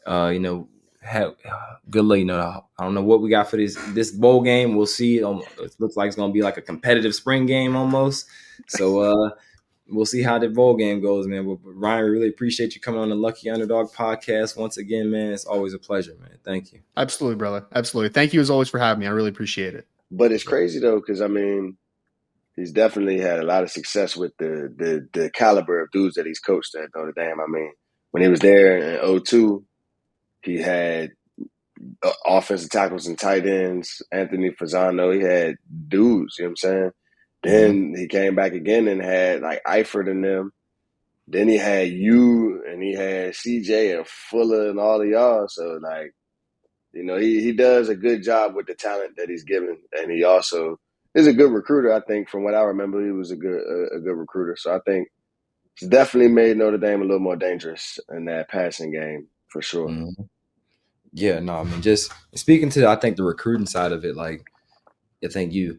Uh, 0.04 0.30
you 0.34 0.40
know, 0.40 0.68
have 1.06 1.34
good 1.90 2.04
luck. 2.04 2.18
You 2.18 2.24
know, 2.26 2.64
I 2.78 2.84
don't 2.84 2.94
know 2.94 3.02
what 3.02 3.20
we 3.20 3.30
got 3.30 3.50
for 3.50 3.56
this 3.56 3.76
this 3.88 4.10
bowl 4.10 4.42
game. 4.42 4.76
We'll 4.76 4.86
see. 4.86 5.22
Um, 5.22 5.42
it 5.60 5.74
looks 5.78 5.96
like 5.96 6.08
it's 6.08 6.16
gonna 6.16 6.32
be 6.32 6.42
like 6.42 6.56
a 6.56 6.62
competitive 6.62 7.14
spring 7.14 7.46
game 7.46 7.76
almost. 7.76 8.26
So 8.68 9.00
uh, 9.26 9.30
we'll 9.88 10.06
see 10.06 10.22
how 10.22 10.38
the 10.38 10.48
bowl 10.48 10.76
game 10.76 11.00
goes, 11.00 11.26
man. 11.26 11.46
But, 11.46 11.62
but 11.64 11.70
Ryan, 11.70 12.10
really 12.10 12.28
appreciate 12.28 12.74
you 12.74 12.80
coming 12.80 13.00
on 13.00 13.08
the 13.08 13.14
Lucky 13.14 13.50
Underdog 13.50 13.92
podcast 13.92 14.56
once 14.56 14.76
again, 14.76 15.10
man. 15.10 15.32
It's 15.32 15.44
always 15.44 15.74
a 15.74 15.78
pleasure, 15.78 16.16
man. 16.20 16.38
Thank 16.44 16.72
you. 16.72 16.80
Absolutely, 16.96 17.36
brother. 17.36 17.66
Absolutely. 17.74 18.10
Thank 18.10 18.32
you 18.32 18.40
as 18.40 18.50
always 18.50 18.68
for 18.68 18.78
having 18.78 19.00
me. 19.00 19.06
I 19.06 19.10
really 19.10 19.30
appreciate 19.30 19.74
it. 19.74 19.86
But 20.10 20.32
it's 20.32 20.44
crazy 20.44 20.78
though, 20.78 21.00
because 21.00 21.20
I 21.20 21.26
mean, 21.26 21.76
he's 22.54 22.72
definitely 22.72 23.20
had 23.20 23.40
a 23.40 23.44
lot 23.44 23.62
of 23.62 23.70
success 23.70 24.16
with 24.16 24.36
the 24.38 24.72
the 24.76 25.08
the 25.12 25.30
caliber 25.30 25.80
of 25.80 25.90
dudes 25.90 26.14
that 26.14 26.26
he's 26.26 26.40
coached 26.40 26.74
at 26.74 26.90
Notre 26.94 27.12
Dame. 27.12 27.40
I 27.40 27.46
mean, 27.48 27.72
when 28.12 28.22
he 28.22 28.28
was 28.28 28.40
there 28.40 28.76
in 28.78 29.22
02, 29.22 29.64
he 30.46 30.58
had 30.60 31.10
uh, 32.02 32.12
offensive 32.26 32.70
tackles 32.70 33.06
and 33.06 33.18
tight 33.18 33.46
ends, 33.46 34.02
Anthony 34.10 34.50
Fasano. 34.50 35.14
He 35.14 35.20
had 35.20 35.56
dudes, 35.88 36.36
you 36.38 36.44
know 36.44 36.48
what 36.48 36.50
I'm 36.50 36.56
saying? 36.56 36.90
Then 37.42 37.74
mm-hmm. 37.74 38.00
he 38.00 38.08
came 38.08 38.34
back 38.34 38.52
again 38.52 38.88
and 38.88 39.02
had 39.02 39.42
like 39.42 39.62
Eifert 39.64 40.10
and 40.10 40.24
them. 40.24 40.52
Then 41.28 41.48
he 41.48 41.56
had 41.56 41.88
you 41.88 42.62
and 42.66 42.82
he 42.82 42.94
had 42.94 43.32
CJ 43.32 43.96
and 43.96 44.06
Fuller 44.06 44.70
and 44.70 44.78
all 44.78 45.02
of 45.02 45.08
y'all. 45.08 45.46
So 45.48 45.78
like, 45.82 46.12
you 46.92 47.04
know, 47.04 47.16
he, 47.16 47.42
he 47.42 47.52
does 47.52 47.88
a 47.88 47.96
good 47.96 48.22
job 48.22 48.54
with 48.54 48.66
the 48.66 48.74
talent 48.74 49.16
that 49.16 49.28
he's 49.28 49.44
given. 49.44 49.78
And 49.92 50.10
he 50.10 50.24
also 50.24 50.78
is 51.14 51.26
a 51.26 51.32
good 51.32 51.52
recruiter. 51.52 51.92
I 51.92 52.00
think 52.00 52.28
from 52.28 52.44
what 52.44 52.54
I 52.54 52.62
remember, 52.62 53.04
he 53.04 53.10
was 53.10 53.32
a 53.32 53.36
good, 53.36 53.60
a, 53.60 53.96
a 53.96 54.00
good 54.00 54.16
recruiter. 54.16 54.56
So 54.56 54.74
I 54.74 54.78
think 54.86 55.08
it's 55.76 55.88
definitely 55.88 56.32
made 56.32 56.56
Notre 56.56 56.78
Dame 56.78 57.02
a 57.02 57.04
little 57.04 57.18
more 57.18 57.36
dangerous 57.36 57.98
in 58.10 58.24
that 58.26 58.48
passing 58.48 58.92
game 58.92 59.28
for 59.48 59.60
sure. 59.60 59.88
Mm-hmm. 59.88 60.22
Yeah, 61.16 61.40
no, 61.40 61.54
I 61.56 61.64
mean, 61.64 61.80
just 61.80 62.12
speaking 62.34 62.68
to, 62.70 62.86
I 62.86 62.96
think 62.96 63.16
the 63.16 63.24
recruiting 63.24 63.64
side 63.64 63.90
of 63.90 64.04
it, 64.04 64.16
like, 64.16 64.50
I 65.24 65.28
think 65.28 65.54
you, 65.54 65.78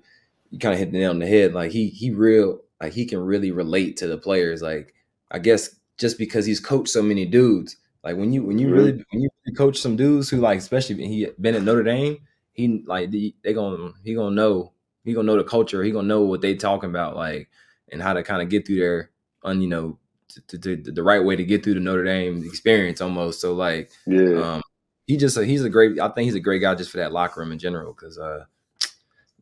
you 0.50 0.58
kind 0.58 0.74
of 0.74 0.80
hit 0.80 0.92
the 0.92 0.98
nail 0.98 1.12
on 1.12 1.20
the 1.20 1.28
head. 1.28 1.54
Like 1.54 1.72
he, 1.72 1.90
he 1.90 2.10
real, 2.10 2.62
like 2.82 2.94
he 2.94 3.06
can 3.06 3.20
really 3.20 3.52
relate 3.52 3.98
to 3.98 4.08
the 4.08 4.18
players. 4.18 4.64
Like, 4.64 4.96
I 5.30 5.38
guess 5.38 5.76
just 6.00 6.18
because 6.18 6.48
he's 6.48 6.60
coached 6.60 6.90
so 6.90 7.04
many 7.04 7.24
dudes, 7.28 7.78
like 8.04 8.18
when 8.18 8.34
you, 8.34 8.44
when 8.44 8.58
you 8.58 8.66
mm-hmm. 8.66 8.76
really, 8.76 8.92
when 9.12 9.22
you 9.22 9.30
coach 9.56 9.78
some 9.78 9.96
dudes 9.96 10.28
who 10.28 10.38
like, 10.38 10.58
especially 10.58 11.06
he 11.06 11.28
been 11.40 11.54
at 11.54 11.62
Notre 11.62 11.84
Dame, 11.84 12.18
he 12.54 12.84
like 12.88 13.12
they 13.12 13.54
gonna, 13.54 13.92
he 14.04 14.16
gonna 14.16 14.34
know, 14.34 14.74
he 15.06 15.14
gonna 15.14 15.28
know 15.28 15.38
the 15.38 15.44
culture. 15.44 15.84
He 15.84 15.92
gonna 15.92 16.08
know 16.08 16.24
what 16.24 16.42
they 16.42 16.56
talking 16.56 16.90
about, 16.90 17.16
like, 17.16 17.48
and 17.92 18.02
how 18.02 18.14
to 18.14 18.24
kind 18.24 18.42
of 18.42 18.50
get 18.50 18.66
through 18.66 18.80
there 18.80 19.12
on, 19.44 19.62
you 19.62 19.68
know, 19.68 20.00
to, 20.30 20.58
to, 20.58 20.78
to, 20.78 20.92
the 20.92 21.04
right 21.04 21.24
way 21.24 21.36
to 21.36 21.44
get 21.44 21.64
through 21.64 21.76
the 21.76 21.80
Notre 21.80 22.04
Dame 22.04 22.44
experience 22.44 23.02
almost. 23.02 23.40
So 23.40 23.54
like, 23.54 23.92
yeah. 24.08 24.56
Um, 24.56 24.62
he 25.08 25.16
just 25.16 25.40
he's 25.40 25.64
a 25.64 25.70
great. 25.70 26.00
I 26.00 26.10
think 26.10 26.26
he's 26.26 26.36
a 26.36 26.42
great 26.42 26.62
guy 26.62 26.76
just 26.76 26.92
for 26.92 26.98
that 26.98 27.14
locker 27.14 27.40
room 27.40 27.54
in 27.54 27.60
general. 27.60 27.94
Because 27.94 28.20
uh, 28.20 28.44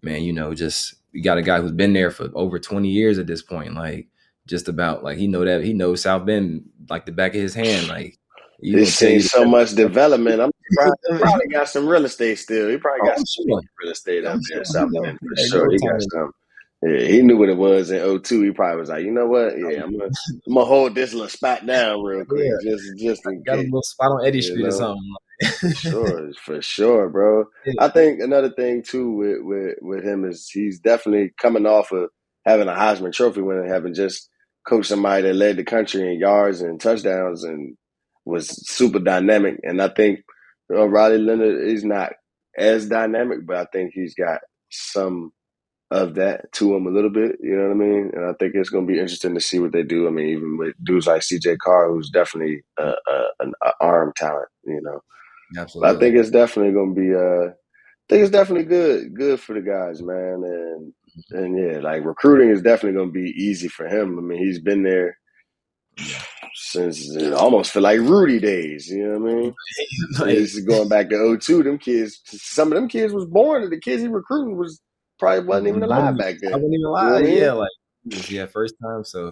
man, 0.01 0.21
you 0.21 0.31
know, 0.31 0.53
just 0.53 0.95
you 1.11 1.23
got 1.23 1.39
a 1.39 1.41
guy 1.41 1.59
who's 1.59 1.71
been 1.71 1.93
there 1.93 2.11
for 2.11 2.29
over 2.35 2.59
twenty 2.59 2.89
years 2.89 3.17
at 3.17 3.27
this 3.27 3.41
point. 3.41 3.73
Like 3.73 4.07
just 4.45 4.69
about 4.69 5.03
like 5.03 5.17
he 5.17 5.27
know 5.27 5.43
that 5.43 5.63
he 5.63 5.73
knows 5.73 6.01
South 6.01 6.25
Bend 6.25 6.69
like 6.87 7.07
the 7.07 7.11
back 7.11 7.33
of 7.33 7.41
his 7.41 7.55
hand. 7.55 7.87
Like 7.87 8.19
this 8.61 8.95
seen 8.95 9.21
so 9.21 9.43
much 9.43 9.71
development. 9.71 10.39
I'm 10.39 10.51
probably, 10.75 11.19
probably 11.19 11.47
got 11.47 11.67
some 11.67 11.87
real 11.87 12.05
estate 12.05 12.35
still. 12.35 12.69
He 12.69 12.77
probably 12.77 13.07
got 13.07 13.17
oh, 13.17 13.23
some 13.25 13.45
sure. 13.47 13.61
real 13.81 13.91
estate 13.91 14.23
out 14.23 14.39
there 14.47 14.59
in 14.59 14.65
South 14.65 14.89
Bend 15.01 15.17
for 15.19 15.47
sure. 15.47 15.71
He 15.71 15.79
got 15.79 16.01
some. 16.11 16.31
Yeah, 16.83 17.07
he 17.07 17.21
knew 17.23 17.37
what 17.37 17.49
it 17.49 17.57
was 17.57 17.89
in 17.89 18.21
02. 18.21 18.43
He 18.43 18.51
probably 18.51 18.79
was 18.79 18.89
like, 18.89 19.03
you 19.03 19.11
know 19.11 19.25
what? 19.25 19.57
Yeah, 19.57 19.81
I'm 19.81 19.97
gonna, 19.97 20.11
I'm 20.45 20.53
gonna 20.53 20.65
hold 20.65 20.93
this 20.93 21.13
little 21.13 21.29
spot 21.29 21.65
down 21.65 22.03
real 22.03 22.23
quick, 22.29 22.43
yeah. 22.61 22.71
just 22.71 22.83
just 22.99 23.23
got 23.47 23.57
a 23.57 23.61
little 23.61 23.81
spot 23.81 24.11
on 24.11 24.27
Eddy 24.27 24.41
Street 24.41 24.59
know? 24.59 24.67
or 24.67 24.71
something 24.71 25.15
for 25.59 25.69
sure, 25.71 26.31
for 26.43 26.61
sure, 26.61 27.09
bro. 27.09 27.45
I 27.79 27.89
think 27.89 28.19
another 28.21 28.51
thing 28.51 28.83
too 28.83 29.11
with, 29.11 29.37
with 29.41 29.75
with 29.81 30.05
him 30.05 30.25
is 30.25 30.49
he's 30.49 30.79
definitely 30.79 31.31
coming 31.39 31.65
off 31.65 31.91
of 31.91 32.09
having 32.45 32.67
a 32.67 32.73
Heisman 32.73 33.13
Trophy 33.13 33.41
winner, 33.41 33.65
having 33.67 33.93
just 33.93 34.29
coached 34.67 34.89
somebody 34.89 35.23
that 35.23 35.35
led 35.35 35.57
the 35.57 35.63
country 35.63 36.11
in 36.13 36.19
yards 36.19 36.61
and 36.61 36.79
touchdowns 36.79 37.43
and 37.43 37.77
was 38.25 38.49
super 38.69 38.99
dynamic. 38.99 39.59
And 39.63 39.81
I 39.81 39.89
think 39.89 40.19
you 40.69 40.77
know, 40.77 40.85
Riley 40.85 41.17
Leonard 41.19 41.67
is 41.67 41.83
not 41.83 42.13
as 42.57 42.87
dynamic, 42.87 43.45
but 43.45 43.57
I 43.57 43.65
think 43.71 43.91
he's 43.93 44.15
got 44.15 44.39
some 44.71 45.31
of 45.91 46.15
that 46.15 46.51
to 46.53 46.75
him 46.75 46.87
a 46.87 46.91
little 46.91 47.11
bit. 47.11 47.37
You 47.41 47.55
know 47.55 47.63
what 47.63 47.71
I 47.71 47.75
mean? 47.75 48.11
And 48.13 48.25
I 48.25 48.33
think 48.39 48.53
it's 48.55 48.69
going 48.69 48.87
to 48.87 48.91
be 48.91 48.99
interesting 48.99 49.35
to 49.35 49.41
see 49.41 49.59
what 49.59 49.71
they 49.71 49.83
do. 49.83 50.07
I 50.07 50.11
mean, 50.11 50.27
even 50.29 50.57
with 50.57 50.73
dudes 50.83 51.07
like 51.07 51.21
CJ 51.21 51.57
Carr, 51.63 51.89
who's 51.89 52.09
definitely 52.09 52.61
a, 52.79 52.83
a, 52.83 53.27
an 53.41 53.53
arm 53.81 54.13
talent. 54.15 54.49
You 54.65 54.81
know. 54.81 55.01
Absolutely. 55.57 55.87
But 55.87 55.95
I 55.95 55.99
think 55.99 56.15
it's 56.15 56.29
definitely 56.29 56.73
going 56.73 56.95
to 56.95 57.01
be. 57.01 57.13
Uh, 57.13 57.51
I 57.51 58.07
think 58.07 58.21
it's 58.21 58.31
definitely 58.31 58.65
good, 58.65 59.15
good 59.15 59.39
for 59.39 59.53
the 59.53 59.61
guys, 59.61 60.01
man. 60.01 60.43
And 60.43 60.93
and 61.31 61.57
yeah, 61.57 61.79
like 61.79 62.05
recruiting 62.05 62.49
is 62.49 62.61
definitely 62.61 62.97
going 62.97 63.09
to 63.09 63.19
be 63.19 63.31
easy 63.31 63.67
for 63.67 63.87
him. 63.87 64.17
I 64.17 64.21
mean, 64.21 64.37
he's 64.37 64.59
been 64.59 64.83
there 64.83 65.17
since 66.53 67.15
it 67.15 67.33
almost 67.33 67.71
feel 67.71 67.81
like 67.81 67.99
Rudy 67.99 68.39
days. 68.39 68.87
You 68.89 69.07
know 69.07 69.19
what 69.19 69.31
I 69.31 69.35
mean? 69.35 69.55
like, 70.19 70.35
this 70.35 70.55
is 70.55 70.65
going 70.65 70.89
back 70.89 71.09
to 71.09 71.37
02. 71.37 71.63
Them 71.63 71.77
kids, 71.77 72.21
some 72.25 72.71
of 72.71 72.75
them 72.75 72.87
kids 72.87 73.13
was 73.13 73.25
born. 73.25 73.69
The 73.69 73.79
kids 73.79 74.01
he 74.01 74.07
recruiting 74.07 74.57
was 74.57 74.81
probably 75.19 75.45
wasn't 75.45 75.67
even 75.69 75.83
alive 75.83 76.17
back 76.17 76.35
then. 76.41 76.53
I 76.53 76.57
wasn't 76.57 76.73
even 76.73 76.85
alive. 76.85 77.21
You 77.21 77.27
know 77.27 77.35
yeah, 77.35 77.51
like 77.53 78.29
yeah, 78.29 78.45
first 78.45 78.75
time. 78.81 79.03
So 79.03 79.31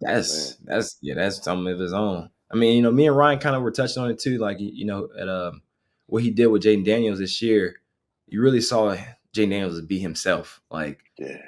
that's 0.00 0.56
that's 0.64 0.98
yeah, 1.00 1.14
that's 1.14 1.42
something 1.42 1.72
of 1.72 1.78
his 1.78 1.92
own. 1.92 2.30
I 2.52 2.56
mean, 2.56 2.76
you 2.76 2.82
know, 2.82 2.92
me 2.92 3.06
and 3.06 3.16
Ryan 3.16 3.38
kind 3.38 3.56
of 3.56 3.62
were 3.62 3.70
touching 3.70 4.02
on 4.02 4.10
it 4.10 4.18
too. 4.18 4.38
Like, 4.38 4.58
you 4.60 4.84
know, 4.84 5.08
at 5.18 5.28
um, 5.28 5.62
what 6.06 6.22
he 6.22 6.30
did 6.30 6.48
with 6.48 6.62
Jayden 6.62 6.84
Daniels 6.84 7.18
this 7.18 7.40
year, 7.40 7.76
you 8.26 8.42
really 8.42 8.60
saw 8.60 8.94
Jayden 9.34 9.50
Daniels 9.50 9.80
be 9.80 9.98
himself. 9.98 10.60
Like, 10.70 11.00
yeah. 11.18 11.38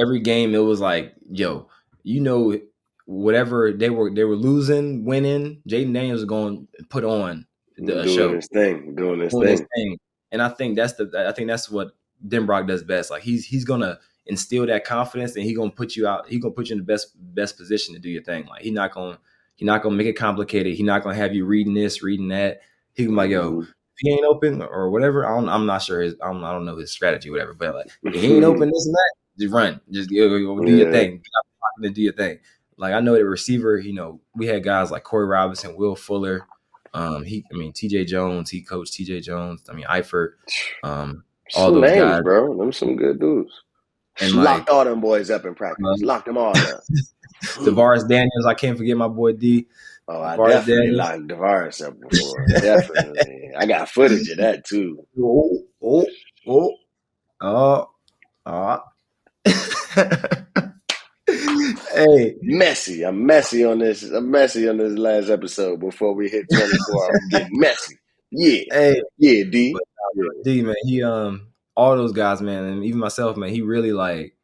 every 0.00 0.20
game, 0.20 0.54
it 0.54 0.58
was 0.58 0.80
like, 0.80 1.14
yo, 1.30 1.68
you 2.02 2.20
know, 2.20 2.58
whatever 3.06 3.72
they 3.72 3.90
were, 3.90 4.10
they 4.10 4.24
were 4.24 4.36
losing, 4.36 5.04
winning. 5.04 5.62
Jayden 5.68 5.94
Daniels 5.94 6.20
is 6.20 6.26
going 6.26 6.68
to 6.78 6.84
put 6.84 7.04
on 7.04 7.46
the 7.76 8.02
doing 8.02 8.16
show, 8.16 8.34
his 8.34 8.48
thing, 8.48 8.94
doing 8.94 9.20
his 9.20 9.32
doing 9.32 9.56
thing. 9.56 9.66
Thing. 9.74 9.98
And 10.32 10.42
I 10.42 10.50
think 10.50 10.76
that's 10.76 10.92
the, 10.94 11.10
I 11.26 11.32
think 11.32 11.48
that's 11.48 11.70
what 11.70 11.92
Denbrock 12.28 12.68
does 12.68 12.84
best. 12.84 13.10
Like, 13.10 13.22
he's 13.22 13.46
he's 13.46 13.64
gonna 13.64 13.98
instill 14.26 14.66
that 14.66 14.84
confidence, 14.84 15.34
and 15.34 15.44
he 15.44 15.54
gonna 15.54 15.70
put 15.70 15.96
you 15.96 16.06
out. 16.06 16.28
He 16.28 16.38
gonna 16.38 16.52
put 16.52 16.68
you 16.68 16.74
in 16.74 16.78
the 16.78 16.84
best 16.84 17.14
best 17.34 17.56
position 17.56 17.94
to 17.94 18.00
do 18.00 18.10
your 18.10 18.22
thing. 18.22 18.44
Like, 18.46 18.62
he's 18.62 18.72
not 18.72 18.92
gonna 18.92 19.18
He's 19.60 19.66
not 19.66 19.82
gonna 19.82 19.94
make 19.94 20.06
it 20.06 20.14
complicated. 20.14 20.74
He's 20.74 20.86
not 20.86 21.02
gonna 21.02 21.16
have 21.16 21.34
you 21.34 21.44
reading 21.44 21.74
this, 21.74 22.02
reading 22.02 22.28
that. 22.28 22.62
He 22.94 23.04
can 23.04 23.12
be 23.12 23.16
like, 23.16 23.30
yo, 23.30 23.52
mm-hmm. 23.52 23.70
he 23.98 24.10
ain't 24.10 24.24
open 24.24 24.62
or 24.62 24.88
whatever, 24.88 25.26
I 25.26 25.34
don't, 25.36 25.50
I'm 25.50 25.66
not 25.66 25.82
sure. 25.82 26.00
His, 26.00 26.14
I 26.22 26.32
don't, 26.32 26.42
I 26.42 26.50
don't 26.50 26.64
know 26.64 26.78
his 26.78 26.90
strategy, 26.90 27.28
whatever. 27.28 27.52
But 27.52 27.74
like, 27.74 27.90
if 28.04 28.22
he 28.22 28.36
ain't 28.36 28.44
open 28.44 28.70
this 28.72 28.86
and 28.86 28.94
that, 28.94 29.12
just 29.38 29.52
run, 29.52 29.78
just 29.90 30.08
go, 30.08 30.30
go 30.30 30.64
do 30.64 30.74
your 30.74 30.90
thing, 30.90 31.22
and 31.82 31.94
do 31.94 32.00
your 32.00 32.14
thing. 32.14 32.38
Like 32.78 32.94
I 32.94 33.00
know 33.00 33.14
the 33.14 33.26
receiver, 33.26 33.76
you 33.76 33.92
know, 33.92 34.22
we 34.34 34.46
had 34.46 34.64
guys 34.64 34.90
like 34.90 35.02
Corey 35.02 35.26
Robinson, 35.26 35.76
Will 35.76 35.94
Fuller. 35.94 36.46
Um, 36.94 37.22
he, 37.22 37.44
I 37.52 37.54
mean, 37.54 37.74
T.J. 37.74 38.06
Jones. 38.06 38.48
He 38.48 38.62
coached 38.62 38.94
T.J. 38.94 39.20
Jones. 39.20 39.62
I 39.68 39.74
mean, 39.74 39.84
Eifert. 39.84 40.36
Um, 40.82 41.24
all 41.54 41.66
some 41.66 41.82
those 41.82 41.90
names, 41.90 42.00
guys, 42.00 42.22
bro. 42.22 42.56
Them 42.56 42.72
some 42.72 42.96
good 42.96 43.20
dudes. 43.20 43.52
And 44.22 44.32
locked 44.32 44.70
like, 44.70 44.70
all 44.70 44.86
them 44.86 45.02
boys 45.02 45.30
up 45.30 45.44
in 45.44 45.54
practice. 45.54 45.84
Uh, 45.86 46.06
Locked 46.06 46.24
them 46.24 46.38
all 46.38 46.56
up. 46.56 46.80
DaVaris 47.42 48.08
Daniels. 48.08 48.46
I 48.46 48.54
can't 48.54 48.76
forget 48.78 48.96
my 48.96 49.08
boy 49.08 49.32
D. 49.32 49.66
Oh, 50.08 50.20
I 50.22 50.36
DaVaris 50.36 50.48
definitely 50.48 50.74
Daniels. 50.74 50.96
locked 50.96 51.28
DaVaris 51.28 51.86
up 51.86 52.00
before. 52.00 52.46
definitely. 52.48 53.50
I 53.56 53.66
got 53.66 53.88
footage 53.88 54.28
of 54.28 54.38
that 54.38 54.64
too. 54.64 55.06
Oh, 55.22 55.58
oh, 55.82 56.06
oh, 56.46 56.76
oh, 57.40 57.90
oh. 58.46 58.80
hey, 61.94 62.34
messy. 62.42 63.04
I'm 63.04 63.24
messy 63.26 63.64
on 63.64 63.78
this. 63.78 64.02
I'm 64.02 64.30
messy 64.30 64.68
on 64.68 64.78
this 64.78 64.92
last 64.98 65.28
episode 65.30 65.80
before 65.80 66.14
we 66.14 66.28
hit 66.28 66.46
24. 66.52 67.06
I'm 67.14 67.28
getting 67.30 67.58
messy. 67.58 67.98
Yeah. 68.30 68.62
Hey, 68.70 69.02
yeah, 69.18 69.44
D. 69.50 69.72
But, 69.72 69.82
uh, 69.82 70.28
D 70.44 70.62
man, 70.62 70.74
he 70.84 71.02
um 71.02 71.48
all 71.76 71.96
those 71.96 72.12
guys, 72.12 72.40
man, 72.42 72.64
and 72.64 72.84
even 72.84 73.00
myself, 73.00 73.36
man, 73.36 73.50
he 73.50 73.62
really 73.62 73.92
like 73.92 74.34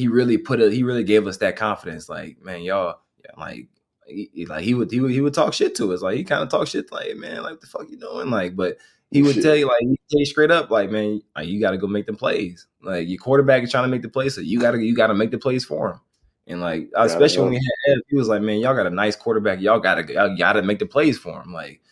he 0.00 0.08
really 0.08 0.38
put 0.38 0.62
a 0.62 0.70
he 0.70 0.82
really 0.82 1.04
gave 1.04 1.26
us 1.26 1.36
that 1.38 1.56
confidence. 1.56 2.08
Like, 2.08 2.42
man, 2.42 2.62
y'all, 2.62 3.00
like 3.36 3.68
he, 4.06 4.46
like 4.46 4.64
he 4.64 4.72
would 4.72 4.90
he 4.90 4.98
would 4.98 5.10
he 5.10 5.20
would 5.20 5.34
talk 5.34 5.52
shit 5.52 5.74
to 5.74 5.92
us. 5.92 6.00
Like 6.00 6.16
he 6.16 6.24
kind 6.24 6.42
of 6.42 6.48
talk 6.48 6.66
shit 6.66 6.90
like, 6.90 7.16
man, 7.16 7.42
like 7.42 7.60
the 7.60 7.66
fuck 7.66 7.90
you 7.90 7.98
doing? 7.98 8.30
Like, 8.30 8.56
but 8.56 8.78
he 9.10 9.22
would 9.22 9.42
tell 9.42 9.54
you 9.54 9.66
like 9.66 9.80
he 9.80 10.00
tell 10.10 10.20
you 10.20 10.24
straight 10.24 10.50
up, 10.50 10.70
like, 10.70 10.90
man, 10.90 11.20
like, 11.36 11.48
you 11.48 11.60
got 11.60 11.72
to 11.72 11.78
go 11.78 11.86
make 11.86 12.06
them 12.06 12.16
plays. 12.16 12.66
Like 12.82 13.08
your 13.08 13.18
quarterback 13.18 13.62
is 13.62 13.70
trying 13.70 13.84
to 13.84 13.90
make 13.90 14.00
the 14.00 14.08
plays, 14.08 14.34
so 14.34 14.40
you 14.40 14.58
gotta 14.58 14.82
you 14.82 14.96
gotta 14.96 15.14
make 15.14 15.32
the 15.32 15.38
plays 15.38 15.66
for 15.66 15.90
him. 15.90 16.00
And 16.46 16.62
like, 16.62 16.88
yeah, 16.92 17.04
especially 17.04 17.42
when 17.42 17.50
we 17.50 17.56
had 17.56 17.92
Ed, 17.92 18.02
he 18.08 18.16
was 18.16 18.28
like, 18.28 18.40
man, 18.40 18.60
y'all 18.60 18.74
got 18.74 18.86
a 18.86 18.90
nice 18.90 19.16
quarterback. 19.16 19.60
Y'all 19.60 19.80
gotta 19.80 20.10
y'all 20.10 20.34
gotta 20.34 20.62
make 20.62 20.78
the 20.78 20.86
plays 20.86 21.18
for 21.18 21.42
him. 21.42 21.52
Like, 21.52 21.82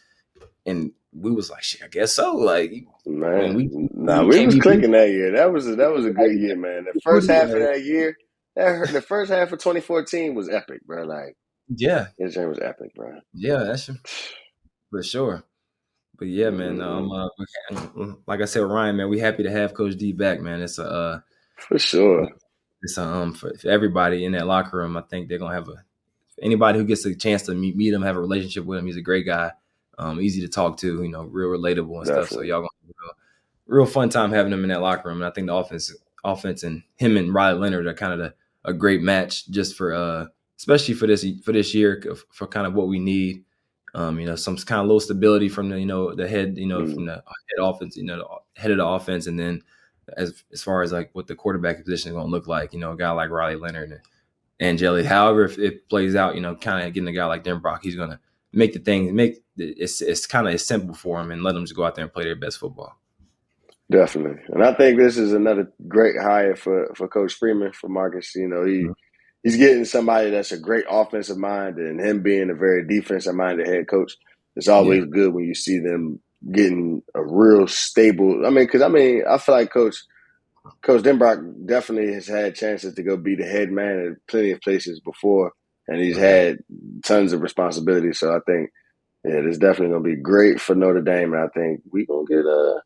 and 0.64 0.92
we 1.12 1.30
was 1.30 1.50
like, 1.50 1.62
shit, 1.62 1.82
I 1.82 1.88
guess 1.88 2.12
so. 2.12 2.36
Like, 2.36 2.72
man, 3.06 3.54
we, 3.54 3.68
nah, 3.94 4.22
we, 4.22 4.40
we 4.40 4.46
was 4.46 4.58
clicking 4.58 4.90
that 4.92 5.10
year. 5.10 5.32
That 5.32 5.52
was 5.52 5.66
a, 5.66 5.76
that 5.76 5.92
was 5.92 6.04
a 6.04 6.10
good 6.10 6.32
year, 6.38 6.56
man. 6.56 6.84
The 6.92 7.00
first 7.00 7.30
half 7.30 7.44
of 7.44 7.58
that 7.58 7.82
year, 7.84 8.16
that 8.56 8.92
the 8.92 9.02
first 9.02 9.30
half 9.30 9.52
of 9.52 9.58
2014 9.58 10.34
was 10.34 10.48
epic, 10.48 10.84
bro. 10.86 11.04
Like, 11.04 11.36
yeah, 11.68 12.08
his 12.18 12.34
game 12.34 12.48
was 12.48 12.58
epic, 12.60 12.94
bro. 12.94 13.20
Yeah, 13.32 13.64
that's 13.64 13.90
for 14.90 15.02
sure. 15.02 15.44
But 16.18 16.28
yeah, 16.28 16.50
man. 16.50 16.80
Um, 16.80 17.10
mm-hmm. 17.10 18.00
uh, 18.02 18.14
like 18.26 18.40
I 18.40 18.46
said, 18.46 18.60
Ryan, 18.60 18.96
man, 18.96 19.08
we 19.08 19.20
happy 19.20 19.44
to 19.44 19.50
have 19.50 19.74
Coach 19.74 19.96
D 19.96 20.12
back, 20.12 20.40
man. 20.40 20.60
It's 20.60 20.78
a 20.78 20.90
uh, 20.90 21.20
for 21.56 21.78
sure. 21.78 22.28
It's 22.82 22.98
um 22.98 23.32
for, 23.32 23.52
for 23.58 23.68
everybody 23.68 24.24
in 24.24 24.32
that 24.32 24.46
locker 24.46 24.78
room. 24.78 24.96
I 24.96 25.02
think 25.02 25.28
they're 25.28 25.38
gonna 25.38 25.54
have 25.54 25.68
a 25.68 25.84
anybody 26.42 26.78
who 26.78 26.84
gets 26.84 27.04
a 27.06 27.14
chance 27.14 27.42
to 27.42 27.54
meet, 27.54 27.76
meet 27.76 27.92
him, 27.92 28.02
have 28.02 28.16
a 28.16 28.20
relationship 28.20 28.64
with 28.64 28.78
him. 28.78 28.86
He's 28.86 28.96
a 28.96 29.02
great 29.02 29.26
guy 29.26 29.52
um, 29.98 30.20
easy 30.20 30.40
to 30.40 30.48
talk 30.48 30.76
to, 30.78 31.02
you 31.02 31.08
know, 31.08 31.24
real 31.24 31.48
relatable 31.48 31.98
and 31.98 32.06
Definitely. 32.06 32.26
stuff. 32.26 32.28
So 32.28 32.42
y'all 32.42 32.60
gonna 32.60 32.68
have 32.86 32.90
a 32.90 33.02
real, 33.02 33.82
real 33.82 33.86
fun 33.86 34.08
time 34.08 34.32
having 34.32 34.52
him 34.52 34.62
in 34.62 34.70
that 34.70 34.80
locker 34.80 35.08
room. 35.08 35.18
And 35.18 35.26
I 35.26 35.30
think 35.30 35.48
the 35.48 35.54
offense, 35.54 35.94
offense, 36.24 36.62
and 36.62 36.82
him 36.96 37.16
and 37.16 37.34
Riley 37.34 37.58
Leonard 37.58 37.86
are 37.86 37.94
kind 37.94 38.12
of 38.12 38.18
the, 38.18 38.34
a 38.64 38.72
great 38.72 39.02
match 39.02 39.48
just 39.48 39.76
for, 39.76 39.94
uh, 39.94 40.26
especially 40.56 40.94
for 40.94 41.06
this 41.06 41.26
for 41.44 41.52
this 41.52 41.74
year 41.74 42.02
for 42.30 42.46
kind 42.46 42.66
of 42.66 42.74
what 42.74 42.88
we 42.88 42.98
need. 42.98 43.44
Um, 43.94 44.20
you 44.20 44.26
know, 44.26 44.36
some 44.36 44.56
kind 44.56 44.80
of 44.80 44.86
little 44.86 45.00
stability 45.00 45.48
from 45.48 45.70
the 45.70 45.80
you 45.80 45.86
know 45.86 46.14
the 46.14 46.28
head, 46.28 46.58
you 46.58 46.66
know, 46.66 46.80
mm. 46.80 46.94
from 46.94 47.06
the 47.06 47.14
head 47.14 47.62
offense, 47.62 47.96
you 47.96 48.04
know, 48.04 48.18
the 48.18 48.60
head 48.60 48.70
of 48.70 48.76
the 48.76 48.86
offense, 48.86 49.26
and 49.26 49.38
then 49.38 49.62
as 50.16 50.44
as 50.52 50.62
far 50.62 50.82
as 50.82 50.92
like 50.92 51.10
what 51.12 51.26
the 51.26 51.34
quarterback 51.34 51.84
position 51.84 52.10
is 52.10 52.14
going 52.14 52.26
to 52.26 52.30
look 52.30 52.46
like, 52.46 52.72
you 52.72 52.78
know, 52.78 52.92
a 52.92 52.96
guy 52.96 53.10
like 53.10 53.30
Riley 53.30 53.56
Leonard 53.56 53.90
and 53.90 54.00
Angeli. 54.60 55.04
However, 55.04 55.44
if 55.44 55.58
it 55.58 55.88
plays 55.88 56.14
out, 56.14 56.34
you 56.34 56.40
know, 56.40 56.56
kind 56.56 56.86
of 56.86 56.92
getting 56.92 57.08
a 57.08 57.12
guy 57.12 57.26
like 57.26 57.44
Denbrock, 57.44 57.80
he's 57.82 57.96
going 57.96 58.10
to 58.10 58.20
make 58.52 58.72
the 58.72 58.78
thing 58.78 59.14
make 59.14 59.42
it's 59.56 60.00
it's 60.00 60.26
kind 60.26 60.48
of 60.48 60.60
simple 60.60 60.94
for 60.94 61.18
them 61.18 61.30
and 61.30 61.42
let 61.42 61.54
them 61.54 61.64
just 61.64 61.76
go 61.76 61.84
out 61.84 61.94
there 61.94 62.04
and 62.04 62.12
play 62.12 62.24
their 62.24 62.36
best 62.36 62.58
football. 62.58 62.96
Definitely, 63.90 64.42
and 64.48 64.62
I 64.62 64.74
think 64.74 64.98
this 64.98 65.16
is 65.16 65.32
another 65.32 65.72
great 65.86 66.16
hire 66.20 66.56
for 66.56 66.92
for 66.94 67.08
Coach 67.08 67.34
Freeman 67.34 67.72
for 67.72 67.88
Marcus. 67.88 68.34
You 68.34 68.48
know, 68.48 68.64
he 68.64 68.82
mm-hmm. 68.82 68.92
he's 69.42 69.56
getting 69.56 69.84
somebody 69.84 70.30
that's 70.30 70.52
a 70.52 70.58
great 70.58 70.84
offensive 70.90 71.38
mind, 71.38 71.78
and 71.78 71.98
him 71.98 72.22
being 72.22 72.50
a 72.50 72.54
very 72.54 72.86
defensive 72.86 73.34
minded 73.34 73.66
head 73.66 73.88
coach. 73.88 74.12
It's 74.56 74.68
always 74.68 75.00
yeah. 75.00 75.10
good 75.10 75.32
when 75.32 75.44
you 75.44 75.54
see 75.54 75.78
them 75.78 76.20
getting 76.52 77.02
a 77.14 77.24
real 77.24 77.66
stable. 77.66 78.44
I 78.44 78.50
mean, 78.50 78.66
because 78.66 78.82
I 78.82 78.88
mean, 78.88 79.22
I 79.28 79.38
feel 79.38 79.54
like 79.54 79.72
Coach 79.72 79.96
Coach 80.82 81.02
Denbrock 81.02 81.66
definitely 81.66 82.12
has 82.12 82.26
had 82.26 82.54
chances 82.54 82.94
to 82.94 83.02
go 83.02 83.16
be 83.16 83.36
the 83.36 83.44
head 83.44 83.70
man 83.70 83.98
in 83.98 84.16
plenty 84.26 84.50
of 84.50 84.60
places 84.60 85.00
before, 85.00 85.52
and 85.88 86.00
he's 86.00 86.16
had 86.16 86.58
tons 87.02 87.32
of 87.32 87.40
responsibility. 87.40 88.12
So 88.12 88.34
I 88.34 88.40
think 88.46 88.70
yeah, 89.24 89.40
it's 89.44 89.58
definitely 89.58 89.94
gonna 89.94 90.16
be 90.16 90.22
great 90.22 90.60
for 90.60 90.74
Notre 90.74 91.02
Dame, 91.02 91.32
and 91.32 91.42
I 91.42 91.48
think 91.48 91.82
we 91.90 92.06
gonna 92.06 92.24
get 92.26 92.46
uh 92.46 92.80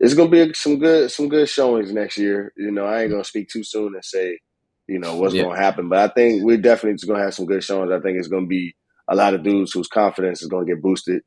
it's 0.00 0.14
gonna 0.14 0.30
be 0.30 0.52
some 0.54 0.78
good 0.78 1.10
some 1.10 1.28
good 1.28 1.48
showings 1.48 1.92
next 1.92 2.18
year. 2.18 2.52
You 2.56 2.72
know, 2.72 2.84
I 2.86 3.02
ain't 3.02 3.10
gonna 3.10 3.24
speak 3.24 3.48
too 3.48 3.62
soon 3.62 3.94
and 3.94 4.04
say, 4.04 4.40
you 4.88 4.98
know, 4.98 5.16
what's 5.16 5.34
yeah. 5.34 5.44
gonna 5.44 5.56
happen, 5.56 5.88
but 5.88 5.98
I 5.98 6.12
think 6.12 6.42
we're 6.42 6.56
definitely 6.56 6.94
just 6.94 7.06
gonna 7.06 7.22
have 7.22 7.34
some 7.34 7.46
good 7.46 7.62
showings. 7.62 7.92
I 7.92 8.00
think 8.00 8.18
it's 8.18 8.28
gonna 8.28 8.46
be 8.46 8.74
a 9.08 9.14
lot 9.14 9.34
of 9.34 9.42
dudes 9.42 9.72
whose 9.72 9.88
confidence 9.88 10.42
is 10.42 10.48
gonna 10.48 10.66
get 10.66 10.82
boosted, 10.82 11.22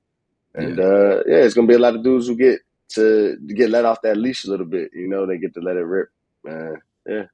and 0.53 0.77
yeah. 0.77 0.83
uh 0.83 1.23
yeah, 1.25 1.37
it's 1.37 1.53
gonna 1.53 1.67
be 1.67 1.75
a 1.75 1.79
lot 1.79 1.95
of 1.95 2.03
dudes 2.03 2.27
who 2.27 2.35
get 2.35 2.59
to, 2.89 3.37
to 3.47 3.53
get 3.53 3.69
let 3.69 3.85
off 3.85 4.01
that 4.01 4.17
leash 4.17 4.45
a 4.45 4.49
little 4.49 4.65
bit. 4.65 4.91
You 4.93 5.07
know, 5.07 5.25
they 5.25 5.37
get 5.37 5.53
to 5.53 5.61
let 5.61 5.77
it 5.77 5.85
rip, 5.85 6.09
man. 6.43 6.81
Yeah, 7.07 7.25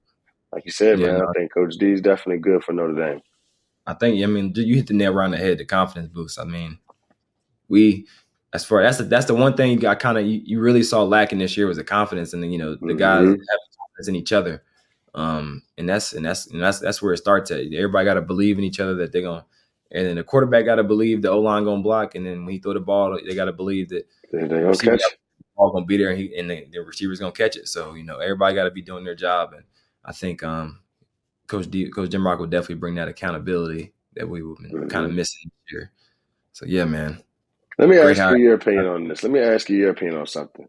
like 0.52 0.64
you 0.66 0.72
said, 0.72 1.00
yeah. 1.00 1.08
man. 1.08 1.22
I 1.22 1.32
think 1.36 1.54
Coach 1.54 1.76
D 1.80 1.92
is 1.92 2.02
definitely 2.02 2.40
good 2.40 2.64
for 2.64 2.74
Notre 2.74 2.94
Dame. 2.94 3.22
I 3.88 3.94
think. 3.94 4.22
I 4.24 4.26
mean, 4.28 4.54
you 4.56 4.76
hit 4.76 4.88
the 4.88 4.94
nail 4.94 5.14
right 5.14 5.26
on 5.26 5.32
the 5.32 5.38
head. 5.38 5.58
The 5.58 5.66
confidence 5.66 6.12
boost. 6.12 6.40
I 6.40 6.44
mean, 6.44 6.80
we 7.68 8.08
as 8.54 8.64
far 8.64 8.82
that's 8.82 8.98
the, 8.98 9.04
that's 9.04 9.26
the 9.26 9.36
one 9.36 9.56
thing 9.56 9.86
I 9.86 9.96
kind 9.96 10.18
of 10.18 10.26
you, 10.26 10.42
you, 10.44 10.60
really 10.62 10.82
saw 10.82 11.04
lacking 11.04 11.40
this 11.40 11.58
year 11.58 11.68
was 11.68 11.78
the 11.78 11.84
confidence 11.84 12.34
and 12.34 12.52
you 12.52 12.58
know 12.58 12.76
the 12.76 12.78
mm-hmm. 12.78 12.98
guys 12.98 13.26
have 13.26 13.38
confidence 13.38 14.08
in 14.08 14.16
each 14.16 14.32
other. 14.32 14.64
Um, 15.14 15.64
and 15.78 15.88
that's 15.88 16.14
and 16.14 16.26
that's 16.26 16.48
and 16.48 16.62
that's 16.62 16.80
that's 16.80 17.02
where 17.02 17.14
it 17.14 17.18
starts 17.18 17.52
at. 17.52 17.62
Everybody 17.74 18.06
got 18.06 18.16
to 18.16 18.22
believe 18.22 18.58
in 18.58 18.64
each 18.64 18.80
other 18.80 18.96
that 18.96 19.12
they're 19.12 19.22
gonna, 19.22 19.46
and 19.92 20.06
then 20.06 20.16
the 20.16 20.24
quarterback 20.24 20.66
got 20.66 20.76
to 20.76 20.84
believe 20.84 21.22
the 21.22 21.30
O 21.30 21.40
line 21.40 21.64
gonna 21.64 21.82
block, 21.82 22.16
and 22.16 22.26
then 22.26 22.46
when 22.46 22.54
he 22.54 22.60
throw 22.60 22.74
the 22.74 22.82
ball, 22.82 23.18
they 23.26 23.36
got 23.36 23.46
to 23.46 23.54
believe 23.54 23.90
that 23.90 24.08
they, 24.32 24.48
gonna 24.48 24.76
catch 24.76 25.02
ball 25.56 25.72
gonna 25.72 25.86
be 25.86 25.98
there, 25.98 26.10
and, 26.10 26.20
he, 26.20 26.38
and 26.38 26.50
the, 26.50 26.68
the 26.72 26.80
receiver's 26.80 27.20
gonna 27.20 27.32
catch 27.32 27.56
it. 27.56 27.68
So 27.68 27.94
you 27.94 28.04
know 28.04 28.18
everybody 28.18 28.56
got 28.56 28.66
to 28.66 28.72
be 28.72 28.82
doing 28.82 29.06
their 29.06 29.16
job, 29.16 29.54
and 29.54 29.64
I 30.04 30.12
think 30.12 30.44
um, 30.44 30.82
Coach 31.48 31.70
D, 31.70 31.90
Coach 31.90 32.10
Denbrock 32.10 32.40
will 32.40 32.48
definitely 32.48 32.76
bring 32.76 32.96
that 32.96 33.08
accountability 33.08 33.94
that 34.16 34.30
we 34.30 34.42
been 34.42 34.56
mm-hmm. 34.56 34.88
kind 34.88 35.06
of 35.06 35.14
missing 35.14 35.52
here. 35.68 35.92
So 36.54 36.66
yeah, 36.66 36.86
man. 36.86 37.22
Let 37.78 37.90
me 37.90 37.98
Great 37.98 38.18
ask 38.18 38.38
you 38.38 38.44
your 38.44 38.56
opinion 38.56 38.86
on 38.86 39.08
this. 39.08 39.24
Let 39.24 39.32
me 39.32 39.40
ask 39.40 39.70
you 39.70 39.78
your 39.78 39.92
opinion 39.92 40.18
on 40.18 40.28
something. 40.28 40.68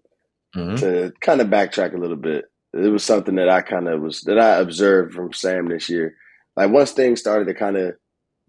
Mm-hmm. 0.54 0.76
To 0.76 1.12
kind 1.20 1.40
of 1.40 1.48
backtrack 1.48 1.94
a 1.94 1.98
little 1.98 2.16
bit, 2.16 2.46
it 2.72 2.88
was 2.88 3.04
something 3.04 3.36
that 3.36 3.48
I 3.48 3.62
kind 3.62 3.88
of 3.88 4.00
was 4.00 4.22
that 4.22 4.38
I 4.38 4.56
observed 4.56 5.14
from 5.14 5.32
Sam 5.32 5.68
this 5.68 5.88
year. 5.88 6.16
Like 6.56 6.70
once 6.70 6.92
things 6.92 7.20
started 7.20 7.46
to 7.46 7.54
kind 7.54 7.76
of 7.76 7.94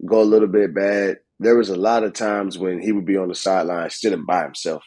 go 0.04 0.22
a 0.22 0.24
little 0.24 0.48
bit 0.48 0.74
bad, 0.74 1.18
there 1.38 1.56
was 1.56 1.68
a 1.68 1.76
lot 1.76 2.04
of 2.04 2.14
times 2.14 2.58
when 2.58 2.80
he 2.80 2.92
would 2.92 3.04
be 3.04 3.16
on 3.16 3.28
the 3.28 3.34
sideline 3.34 3.90
sitting 3.90 4.24
by 4.24 4.42
himself. 4.42 4.82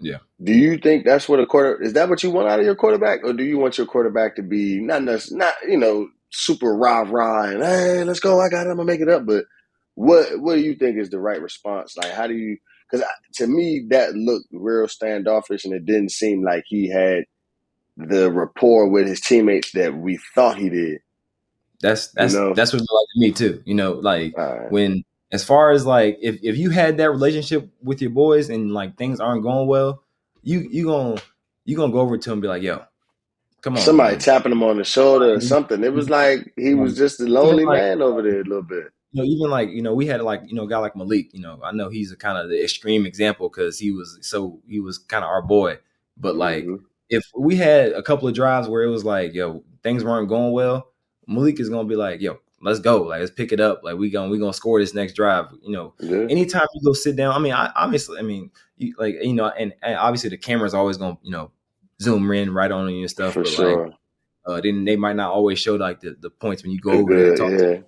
Yeah. 0.00 0.18
Do 0.42 0.52
you 0.52 0.78
think 0.78 1.04
that's 1.04 1.28
what 1.28 1.40
a 1.40 1.46
quarter 1.46 1.80
is 1.80 1.92
that 1.92 2.08
what 2.08 2.22
you 2.22 2.30
want 2.30 2.48
out 2.48 2.58
of 2.58 2.64
your 2.64 2.74
quarterback, 2.74 3.20
or 3.22 3.32
do 3.32 3.44
you 3.44 3.58
want 3.58 3.78
your 3.78 3.86
quarterback 3.86 4.36
to 4.36 4.42
be 4.42 4.80
not 4.80 5.02
not 5.02 5.54
you 5.68 5.76
know 5.76 6.08
super 6.30 6.74
rah 6.74 7.04
rah 7.08 7.44
and 7.44 7.62
hey 7.62 8.04
let's 8.04 8.20
go 8.20 8.40
I 8.40 8.48
got 8.48 8.66
it 8.66 8.70
I'm 8.70 8.76
gonna 8.76 8.84
make 8.84 9.00
it 9.00 9.08
up, 9.08 9.26
but 9.26 9.44
what 9.94 10.40
what 10.40 10.54
do 10.54 10.62
you 10.62 10.74
think 10.74 10.98
is 10.98 11.10
the 11.10 11.20
right 11.20 11.40
response? 11.40 11.96
Like 11.96 12.12
how 12.12 12.26
do 12.26 12.34
you 12.34 12.56
because 12.90 13.06
to 13.34 13.46
me 13.46 13.86
that 13.90 14.14
looked 14.14 14.46
real 14.52 14.88
standoffish, 14.88 15.64
and 15.64 15.74
it 15.74 15.86
didn't 15.86 16.10
seem 16.10 16.42
like 16.42 16.64
he 16.66 16.88
had 16.88 17.24
the 17.96 18.30
rapport 18.30 18.88
with 18.88 19.06
his 19.06 19.20
teammates 19.20 19.72
that 19.72 19.96
we 19.96 20.18
thought 20.34 20.58
he 20.58 20.70
did. 20.70 21.00
That's 21.80 22.08
that's 22.08 22.34
you 22.34 22.40
know? 22.40 22.54
that's 22.54 22.72
what 22.72 22.80
like 22.80 23.06
me 23.16 23.32
too. 23.32 23.62
You 23.64 23.74
know, 23.74 23.92
like 23.92 24.36
right. 24.36 24.70
when 24.70 25.04
as 25.32 25.44
far 25.44 25.70
as 25.70 25.86
like 25.86 26.18
if 26.20 26.38
if 26.42 26.56
you 26.56 26.70
had 26.70 26.98
that 26.98 27.10
relationship 27.10 27.68
with 27.82 28.02
your 28.02 28.10
boys 28.10 28.50
and 28.50 28.72
like 28.72 28.96
things 28.96 29.20
aren't 29.20 29.42
going 29.42 29.66
well, 29.66 30.02
you 30.42 30.60
you 30.70 30.86
gonna 30.86 31.20
you 31.64 31.76
gonna 31.76 31.92
go 31.92 32.00
over 32.00 32.18
to 32.18 32.30
him 32.30 32.34
and 32.34 32.42
be 32.42 32.48
like, 32.48 32.62
yo. 32.62 32.82
Come 33.62 33.76
on, 33.76 33.82
somebody 33.82 34.14
man. 34.14 34.20
tapping 34.20 34.52
him 34.52 34.62
on 34.62 34.78
the 34.78 34.84
shoulder 34.84 35.34
or 35.34 35.40
something. 35.40 35.84
It 35.84 35.92
was 35.92 36.08
like 36.08 36.52
he 36.56 36.74
was 36.74 36.96
just 36.96 37.20
a 37.20 37.24
lonely 37.24 37.64
like, 37.64 37.78
man 37.78 38.02
over 38.02 38.22
there 38.22 38.40
a 38.40 38.44
little 38.44 38.62
bit 38.62 38.92
you 39.12 39.22
know, 39.22 39.26
even 39.28 39.50
like 39.50 39.70
you 39.70 39.82
know, 39.82 39.94
we 39.94 40.06
had 40.06 40.22
like 40.22 40.42
you 40.46 40.54
know, 40.54 40.64
a 40.64 40.68
guy 40.68 40.78
like 40.78 40.96
Malik. 40.96 41.32
You 41.34 41.40
know, 41.40 41.60
I 41.64 41.72
know 41.72 41.88
he's 41.88 42.12
a 42.12 42.16
kind 42.16 42.38
of 42.38 42.48
the 42.48 42.62
extreme 42.62 43.06
example 43.06 43.48
because 43.48 43.78
he 43.78 43.90
was 43.90 44.18
so 44.22 44.60
he 44.68 44.80
was 44.80 44.98
kind 44.98 45.24
of 45.24 45.30
our 45.30 45.42
boy. 45.42 45.78
But 46.16 46.36
like, 46.36 46.64
mm-hmm. 46.64 46.84
if 47.08 47.24
we 47.36 47.56
had 47.56 47.92
a 47.92 48.02
couple 48.02 48.28
of 48.28 48.34
drives 48.34 48.68
where 48.68 48.82
it 48.82 48.88
was 48.88 49.04
like, 49.04 49.34
yo, 49.34 49.64
things 49.82 50.04
weren't 50.04 50.28
going 50.28 50.52
well, 50.52 50.92
Malik 51.26 51.58
is 51.58 51.68
gonna 51.68 51.88
be 51.88 51.96
like, 51.96 52.20
yo, 52.20 52.38
let's 52.62 52.78
go. 52.78 53.02
Like 53.02 53.20
let's 53.20 53.32
pick 53.32 53.52
it 53.52 53.58
up. 53.58 53.82
Like 53.82 53.96
we 53.96 54.10
going 54.10 54.30
we 54.30 54.38
gonna 54.38 54.52
score 54.52 54.78
this 54.78 54.94
next 54.94 55.14
drive. 55.14 55.46
You 55.62 55.72
know, 55.72 55.94
Yeah. 55.98 56.26
anytime 56.30 56.66
you 56.74 56.82
go 56.84 56.92
sit 56.92 57.16
down. 57.16 57.34
I 57.34 57.40
mean, 57.40 57.52
I 57.52 57.72
obviously, 57.74 58.18
I 58.18 58.22
mean, 58.22 58.52
you 58.76 58.94
like 58.96 59.16
you 59.20 59.34
know, 59.34 59.46
and, 59.46 59.72
and 59.82 59.96
obviously 59.96 60.30
the 60.30 60.38
camera's 60.38 60.74
always 60.74 60.98
gonna 60.98 61.18
you 61.22 61.32
know 61.32 61.50
zoom 62.00 62.30
in 62.32 62.52
right 62.52 62.70
on 62.70 62.88
you 62.90 63.00
and 63.02 63.10
stuff. 63.10 63.34
For 63.34 63.40
but 63.42 63.48
sure. 63.48 63.86
like, 63.88 63.94
uh, 64.46 64.60
then 64.60 64.84
they 64.84 64.96
might 64.96 65.16
not 65.16 65.32
always 65.32 65.58
show 65.58 65.76
like 65.76 66.00
the, 66.00 66.16
the 66.18 66.30
points 66.30 66.62
when 66.62 66.72
you 66.72 66.80
go 66.80 66.92
over 66.92 67.14
there 67.14 67.28
and 67.28 67.36
talk. 67.36 67.50
To 67.50 67.74
yeah. 67.74 67.80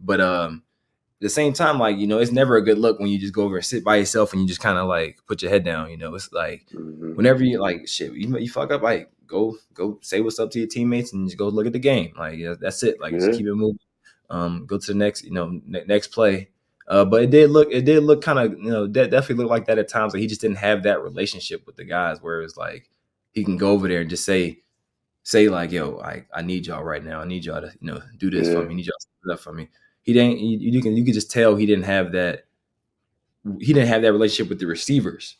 but 0.00 0.20
um, 0.20 0.62
at 1.20 1.22
the 1.22 1.30
same 1.30 1.52
time, 1.52 1.78
like 1.78 1.96
you 1.96 2.06
know, 2.06 2.18
it's 2.18 2.32
never 2.32 2.56
a 2.56 2.62
good 2.62 2.78
look 2.78 2.98
when 2.98 3.08
you 3.08 3.18
just 3.18 3.32
go 3.32 3.44
over 3.44 3.56
and 3.56 3.64
sit 3.64 3.82
by 3.84 3.96
yourself 3.96 4.32
and 4.32 4.42
you 4.42 4.48
just 4.48 4.60
kind 4.60 4.78
of 4.78 4.86
like 4.88 5.18
put 5.26 5.40
your 5.42 5.50
head 5.50 5.64
down. 5.64 5.90
You 5.90 5.96
know, 5.96 6.14
it's 6.14 6.30
like 6.32 6.66
Mhm. 6.74 7.16
whenever 7.16 7.42
you 7.44 7.60
like 7.60 7.88
shit, 7.88 8.12
you, 8.12 8.36
you 8.38 8.48
fuck 8.50 8.70
up, 8.70 8.82
like 8.82 9.10
go 9.26 9.56
go 9.74 9.98
say 10.02 10.20
what's 10.20 10.38
up 10.38 10.50
to 10.52 10.58
your 10.58 10.68
teammates 10.68 11.12
and 11.12 11.26
just 11.26 11.38
go 11.38 11.48
look 11.48 11.66
at 11.66 11.72
the 11.72 11.78
game. 11.78 12.12
Like 12.18 12.38
yeah, 12.38 12.54
that's 12.60 12.82
it. 12.82 13.00
Like 13.00 13.12
Yeah. 13.12 13.18
just 13.20 13.38
keep 13.38 13.46
it 13.46 13.54
moving. 13.54 13.78
Um, 14.28 14.66
go 14.66 14.76
to 14.76 14.86
the 14.86 14.94
next, 14.98 15.24
you 15.24 15.30
know, 15.32 15.60
ne- 15.66 15.84
next 15.86 16.08
play. 16.08 16.50
Uh, 16.88 17.04
but 17.04 17.22
it 17.22 17.30
did 17.30 17.50
look, 17.50 17.68
it 17.72 17.84
did 17.84 18.02
look 18.04 18.22
kind 18.22 18.38
of, 18.38 18.52
you 18.58 18.70
know, 18.70 18.86
de- 18.86 19.08
definitely 19.08 19.42
look 19.42 19.50
like 19.50 19.66
that 19.66 19.78
at 19.78 19.88
times. 19.88 20.12
Like 20.14 20.20
he 20.20 20.26
just 20.28 20.40
didn't 20.40 20.58
have 20.58 20.82
that 20.84 21.02
relationship 21.02 21.66
with 21.66 21.74
the 21.76 21.84
guys, 21.84 22.20
where 22.22 22.42
it's 22.42 22.56
like 22.56 22.88
he 23.36 23.44
can 23.44 23.56
go 23.58 23.70
over 23.70 23.86
there 23.86 24.00
and 24.00 24.10
just 24.10 24.24
say, 24.24 24.62
say 25.22 25.48
like, 25.48 25.70
"Yo, 25.70 25.98
I, 26.00 26.24
I 26.34 26.40
need 26.42 26.66
y'all 26.66 26.82
right 26.82 27.04
now. 27.04 27.20
I 27.20 27.26
need 27.26 27.44
y'all 27.44 27.60
to, 27.60 27.70
you 27.80 27.86
know, 27.92 28.00
do 28.16 28.30
this 28.30 28.48
for 28.52 28.62
me. 28.62 28.72
I 28.72 28.76
need 28.76 28.86
y'all 28.86 28.96
to 28.98 29.06
do 29.24 29.30
that 29.30 29.40
for 29.40 29.52
me." 29.52 29.68
He 30.02 30.12
didn't. 30.14 30.38
You, 30.40 30.58
you 30.58 30.82
can 30.82 30.96
you 30.96 31.04
can 31.04 31.12
just 31.14 31.30
tell 31.30 31.54
he 31.54 31.66
didn't 31.66 31.84
have 31.84 32.12
that. 32.12 32.44
He 33.60 33.72
didn't 33.72 33.88
have 33.88 34.02
that 34.02 34.12
relationship 34.12 34.48
with 34.48 34.58
the 34.58 34.66
receivers. 34.66 35.36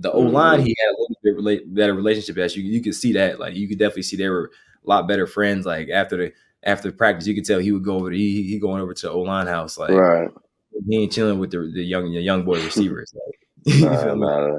The 0.00 0.10
O 0.12 0.20
line, 0.20 0.60
Mhm. 0.60 0.64
he 0.64 0.76
had 0.78 0.88
a 0.90 0.96
little 0.98 1.16
bit 1.22 1.34
relate, 1.36 1.74
better 1.74 1.94
relationship. 1.94 2.36
As 2.38 2.56
you 2.56 2.64
you 2.64 2.82
could 2.82 2.94
see 2.94 3.12
that, 3.14 3.38
like 3.38 3.54
you 3.54 3.68
could 3.68 3.78
definitely 3.78 4.02
see 4.02 4.16
they 4.16 4.28
were 4.28 4.50
a 4.84 4.88
lot 4.88 5.06
better 5.08 5.26
friends. 5.26 5.64
Like 5.64 5.88
after 5.90 6.16
the 6.16 6.32
after 6.64 6.90
practice, 6.90 7.26
you 7.28 7.34
could 7.36 7.44
tell 7.44 7.60
he 7.60 7.70
would 7.72 7.84
go 7.84 7.96
over. 7.96 8.10
To, 8.10 8.16
he 8.16 8.42
he 8.42 8.58
going 8.58 8.82
over 8.82 8.94
to 8.94 9.06
the 9.06 9.12
O 9.12 9.20
line 9.20 9.46
house. 9.46 9.78
Like 9.78 9.90
Right. 9.90 10.28
he 10.88 10.96
ain't 11.02 11.12
chilling 11.12 11.38
with 11.38 11.52
the 11.52 11.70
the 11.72 11.84
young 11.84 12.12
the 12.12 12.20
young 12.20 12.44
boy 12.44 12.56
receivers. 12.64 13.14
Like, 13.14 13.38
Nah, 13.80 14.14
nah. 14.14 14.58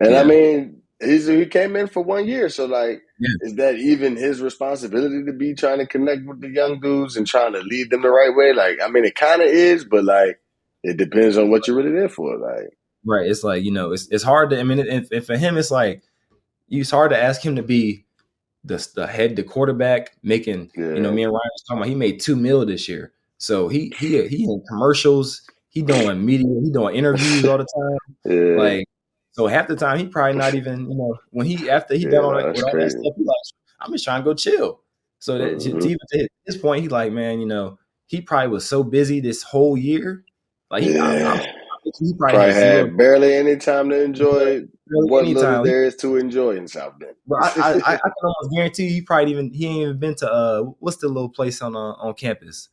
And 0.00 0.10
Yeah. 0.12 0.20
I 0.20 0.24
mean, 0.24 0.82
he's 1.00 1.26
he 1.26 1.46
came 1.46 1.76
in 1.76 1.86
for 1.88 2.02
one 2.02 2.26
year, 2.26 2.48
so 2.48 2.66
like, 2.66 3.02
Yeah. 3.18 3.28
is 3.48 3.54
that 3.56 3.76
even 3.76 4.16
his 4.16 4.40
responsibility 4.40 5.24
to 5.24 5.32
be 5.32 5.54
trying 5.54 5.78
to 5.78 5.86
connect 5.86 6.26
with 6.26 6.40
the 6.40 6.48
young 6.48 6.80
dudes 6.80 7.16
and 7.16 7.26
trying 7.26 7.52
to 7.52 7.60
lead 7.60 7.90
them 7.90 8.02
the 8.02 8.10
right 8.10 8.34
way? 8.34 8.52
Like, 8.52 8.78
I 8.82 8.88
mean, 8.88 9.04
it 9.04 9.14
kind 9.14 9.42
of 9.42 9.48
is, 9.48 9.84
but 9.84 10.04
like, 10.04 10.40
it 10.82 10.96
depends 10.96 11.36
on 11.36 11.50
what 11.50 11.66
you're 11.66 11.76
really 11.76 11.92
there 11.92 12.08
for. 12.08 12.36
Like, 12.38 12.70
Right. 13.08 13.28
It's 13.30 13.44
like, 13.44 13.62
you 13.62 13.70
know, 13.70 13.92
it's 13.92 14.08
it's 14.08 14.24
hard 14.24 14.50
to 14.50 14.58
I 14.58 14.64
mean 14.64 14.80
and, 14.80 15.06
and 15.12 15.24
for 15.24 15.36
him 15.36 15.56
it's 15.56 15.70
like 15.70 16.02
it's 16.68 16.90
hard 16.90 17.10
to 17.10 17.22
ask 17.22 17.40
him 17.44 17.54
to 17.56 17.62
be 17.62 18.04
the 18.64 18.84
the 18.96 19.06
head 19.06 19.36
the 19.36 19.44
quarterback 19.44 20.16
making 20.24 20.72
you 20.74 20.98
know 21.00 21.12
me 21.12 21.22
and 21.22 21.32
Ryan 21.32 21.50
was 21.54 21.62
talking 21.68 21.78
about 21.78 21.88
he 21.88 21.94
made 21.94 22.18
two 22.20 22.34
mil 22.34 22.66
this 22.66 22.88
year. 22.88 23.12
So 23.38 23.68
he 23.68 23.92
he 23.96 24.26
he 24.26 24.42
in 24.42 24.60
commercials, 24.68 25.42
he 25.68 25.82
doing 25.82 26.24
media, 26.26 26.48
he 26.64 26.70
doing 26.72 26.96
interviews 26.96 27.44
all 27.44 27.58
the 27.58 27.66
time. 27.66 28.16
yeah, 28.24 28.56
Like 28.60 28.86
so 29.36 29.46
half 29.46 29.68
the 29.68 29.76
time 29.76 29.98
he 29.98 30.06
probably 30.06 30.34
not 30.38 30.54
even, 30.54 30.90
you 30.90 30.96
know, 30.96 31.14
when 31.30 31.46
he 31.46 31.68
after 31.70 31.94
he 31.94 32.04
Yeah, 32.04 32.10
done 32.10 32.24
all 32.24 32.32
that, 32.32 32.46
all 32.46 32.52
that 32.54 32.90
stuff, 32.90 33.12
he 33.16 33.24
like, 33.24 33.36
I'm 33.80 33.92
just 33.92 34.04
trying 34.04 34.22
to 34.22 34.24
go 34.24 34.34
chill. 34.34 34.80
So 35.18 35.38
that 35.38 35.58
Mhm. 35.58 35.80
to 35.80 35.88
even 35.88 35.98
to 36.12 36.28
his 36.46 36.56
point, 36.56 36.82
he 36.82 36.88
like, 36.88 37.12
man, 37.12 37.40
you 37.40 37.46
know, 37.46 37.78
he 38.06 38.20
probably 38.20 38.48
was 38.48 38.66
so 38.68 38.82
busy 38.82 39.20
this 39.20 39.42
whole 39.42 39.76
year. 39.76 40.24
Like 40.70 40.82
he, 40.82 40.98
I, 40.98 41.12
I'm, 41.32 41.40
he 42.00 42.12
probably, 42.18 42.38
Probably 42.38 42.52
had 42.54 42.86
zero 42.86 42.96
barely 42.96 43.34
any 43.34 43.56
time 43.56 43.90
to 43.90 44.02
enjoy 44.02 44.62
what 44.90 45.24
little 45.24 45.42
anytime. 45.42 45.64
there 45.64 45.84
is 45.84 45.96
to 45.96 46.16
enjoy 46.16 46.56
in 46.56 46.66
South 46.68 46.98
Bend. 46.98 47.14
But 47.26 47.36
I, 47.42 47.48
I, 47.60 47.70
I, 47.72 47.92
I 47.94 47.96
can 47.96 48.12
almost 48.22 48.54
guarantee 48.54 48.88
he 48.88 49.00
probably 49.02 49.32
even 49.32 49.52
he 49.52 49.66
ain't 49.66 49.82
even 49.82 49.98
been 49.98 50.14
to 50.16 50.30
uh 50.32 50.62
what's 50.80 50.98
the 50.98 51.08
little 51.08 51.28
place 51.28 51.60
on 51.62 51.74
uh, 51.76 51.78
on 51.78 52.14
campus, 52.14 52.68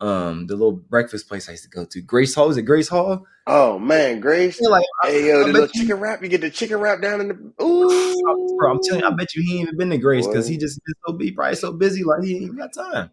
um 0.00 0.46
the 0.46 0.54
little 0.54 0.72
breakfast 0.72 1.28
place 1.28 1.48
I 1.48 1.52
used 1.52 1.64
to 1.64 1.70
go 1.70 1.84
to 1.84 2.00
Grace 2.00 2.34
Hall. 2.34 2.50
Is 2.50 2.56
it 2.56 2.62
Grace 2.62 2.88
Hall? 2.88 3.26
oh 3.46 3.78
man, 3.78 4.20
Grace. 4.20 4.58
Yeah, 4.60 4.68
like 4.68 4.84
I, 5.04 5.10
Hey 5.10 5.28
yo, 5.28 5.42
I 5.42 5.46
the 5.46 5.52
little 5.52 5.66
you, 5.66 5.82
chicken 5.82 5.96
wrap. 5.96 6.22
You 6.22 6.28
get 6.28 6.40
the 6.40 6.50
chicken 6.50 6.78
wrap 6.78 7.00
down 7.02 7.20
in 7.20 7.28
the. 7.28 7.64
Ooh, 7.64 8.56
bro. 8.58 8.72
I'm 8.72 8.80
telling 8.84 9.02
you, 9.02 9.08
I 9.08 9.14
bet 9.14 9.34
you 9.34 9.42
he 9.42 9.58
ain't 9.58 9.68
even 9.68 9.78
been 9.78 9.90
to 9.90 9.98
Grace 9.98 10.26
because 10.26 10.46
he 10.46 10.56
just 10.56 10.80
so 11.06 11.12
be 11.12 11.32
probably 11.32 11.56
so 11.56 11.72
busy 11.72 12.04
like 12.04 12.22
he 12.22 12.34
ain't 12.34 12.42
even 12.44 12.56
got 12.56 12.72
time. 12.72 13.10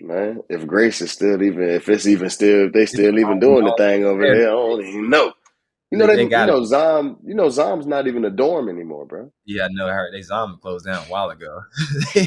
Man, 0.00 0.42
if 0.48 0.64
Grace 0.66 1.00
is 1.00 1.10
still 1.10 1.42
even, 1.42 1.62
if 1.62 1.88
it's 1.88 2.06
even 2.06 2.30
still, 2.30 2.66
if 2.66 2.72
they 2.72 2.86
still 2.86 3.18
even 3.18 3.40
doing 3.40 3.64
the 3.64 3.74
thing 3.76 4.04
over 4.04 4.22
there, 4.22 4.48
I 4.48 4.52
don't 4.52 4.84
even 4.84 5.10
know. 5.10 5.32
You 5.90 5.98
know 5.98 6.06
they, 6.06 6.16
they, 6.16 6.16
they 6.16 6.22
you 6.24 6.30
got 6.30 6.48
it. 6.50 6.52
know 6.52 6.60
Zahm, 6.60 7.16
you 7.24 7.34
know 7.34 7.48
Zahm's 7.48 7.86
not 7.86 8.06
even 8.06 8.24
a 8.24 8.30
dorm 8.30 8.68
anymore, 8.68 9.06
bro. 9.06 9.32
Yeah, 9.46 9.64
I 9.64 9.68
know. 9.72 9.88
I 9.88 9.92
heard 9.92 10.12
they 10.14 10.22
zombie 10.22 10.58
closed 10.60 10.84
down 10.84 11.04
a 11.04 11.10
while 11.10 11.30
ago. 11.30 11.62
they 12.14 12.20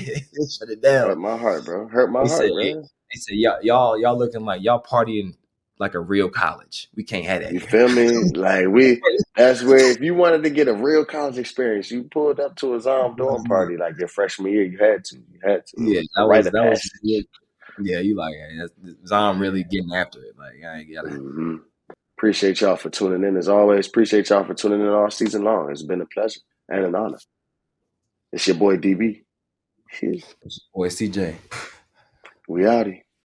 shut 0.50 0.70
it 0.70 0.82
down. 0.82 1.10
Hurt 1.10 1.18
my 1.20 1.38
heart, 1.38 1.64
bro. 1.64 1.88
Hurt 1.88 2.12
my 2.12 2.24
They 2.24 2.28
heart, 2.28 2.42
said, 2.42 2.52
man. 2.56 2.84
They 3.14 3.20
said 3.20 3.36
y'all 3.36 3.62
y'all 3.62 4.00
y'all 4.00 4.18
looking 4.18 4.46
like 4.46 4.64
y'all 4.64 4.82
partying 4.82 5.36
like 5.82 5.96
a 5.96 6.00
real 6.00 6.30
college. 6.30 6.88
We 6.96 7.04
can't 7.04 7.26
have 7.26 7.42
that 7.42 7.52
You 7.54 7.60
feel 7.60 7.90
me? 7.90 8.30
Like 8.38 8.68
we, 8.68 9.02
that's 9.36 9.64
where 9.64 9.90
if 9.90 10.00
you 10.00 10.14
wanted 10.14 10.44
to 10.44 10.52
get 10.52 10.68
a 10.68 10.74
real 10.74 11.04
college 11.04 11.40
experience, 11.40 11.90
you 11.90 12.04
pulled 12.04 12.40
up 12.40 12.56
to 12.58 12.76
a 12.76 12.80
Zahm 12.80 13.18
dorm 13.18 13.44
party 13.46 13.78
like 13.78 13.98
your 13.98 14.08
freshman 14.08 14.54
year. 14.54 14.64
You 14.64 14.78
had 14.78 15.04
to, 15.06 15.16
you 15.16 15.40
had 15.44 15.66
to. 15.66 15.78
Yeah, 15.80 16.02
that 16.16 16.24
rite 16.24 16.46
was 16.46 16.52
that 16.52 16.70
was 16.70 16.92
yeah, 17.02 17.22
yeah. 17.80 18.00
You 18.00 18.16
like 18.16 18.36
hey, 18.36 18.94
Zahm 19.10 19.40
really 19.40 19.64
getting 19.64 19.94
after 19.94 20.20
it. 20.20 20.38
Like 20.38 20.64
I 20.64 20.80
ain't 20.80 20.94
gotta. 20.94 21.10
hmm 21.10 21.58
Appreciate 22.18 22.62
y'all 22.62 22.76
for 22.76 22.92
tuning 22.92 23.28
in 23.28 23.36
as 23.36 23.50
always. 23.50 23.88
Appreciate 23.88 24.30
y'all 24.30 24.44
for 24.44 24.54
tuning 24.54 24.82
in 24.82 24.88
all 24.88 25.10
season 25.10 25.44
long. 25.44 25.72
It's 25.72 25.82
been 25.82 26.02
a 26.02 26.06
pleasure 26.06 26.42
and 26.70 26.86
an 26.86 26.94
honor. 26.94 27.18
It's 28.32 28.46
your 28.46 28.58
boy 28.58 28.78
DB. 28.78 29.24
Shit. 29.90 30.24
Boy, 30.72 30.90
CJ. 30.90 31.36
We 32.48 32.64
outie. 32.66 33.04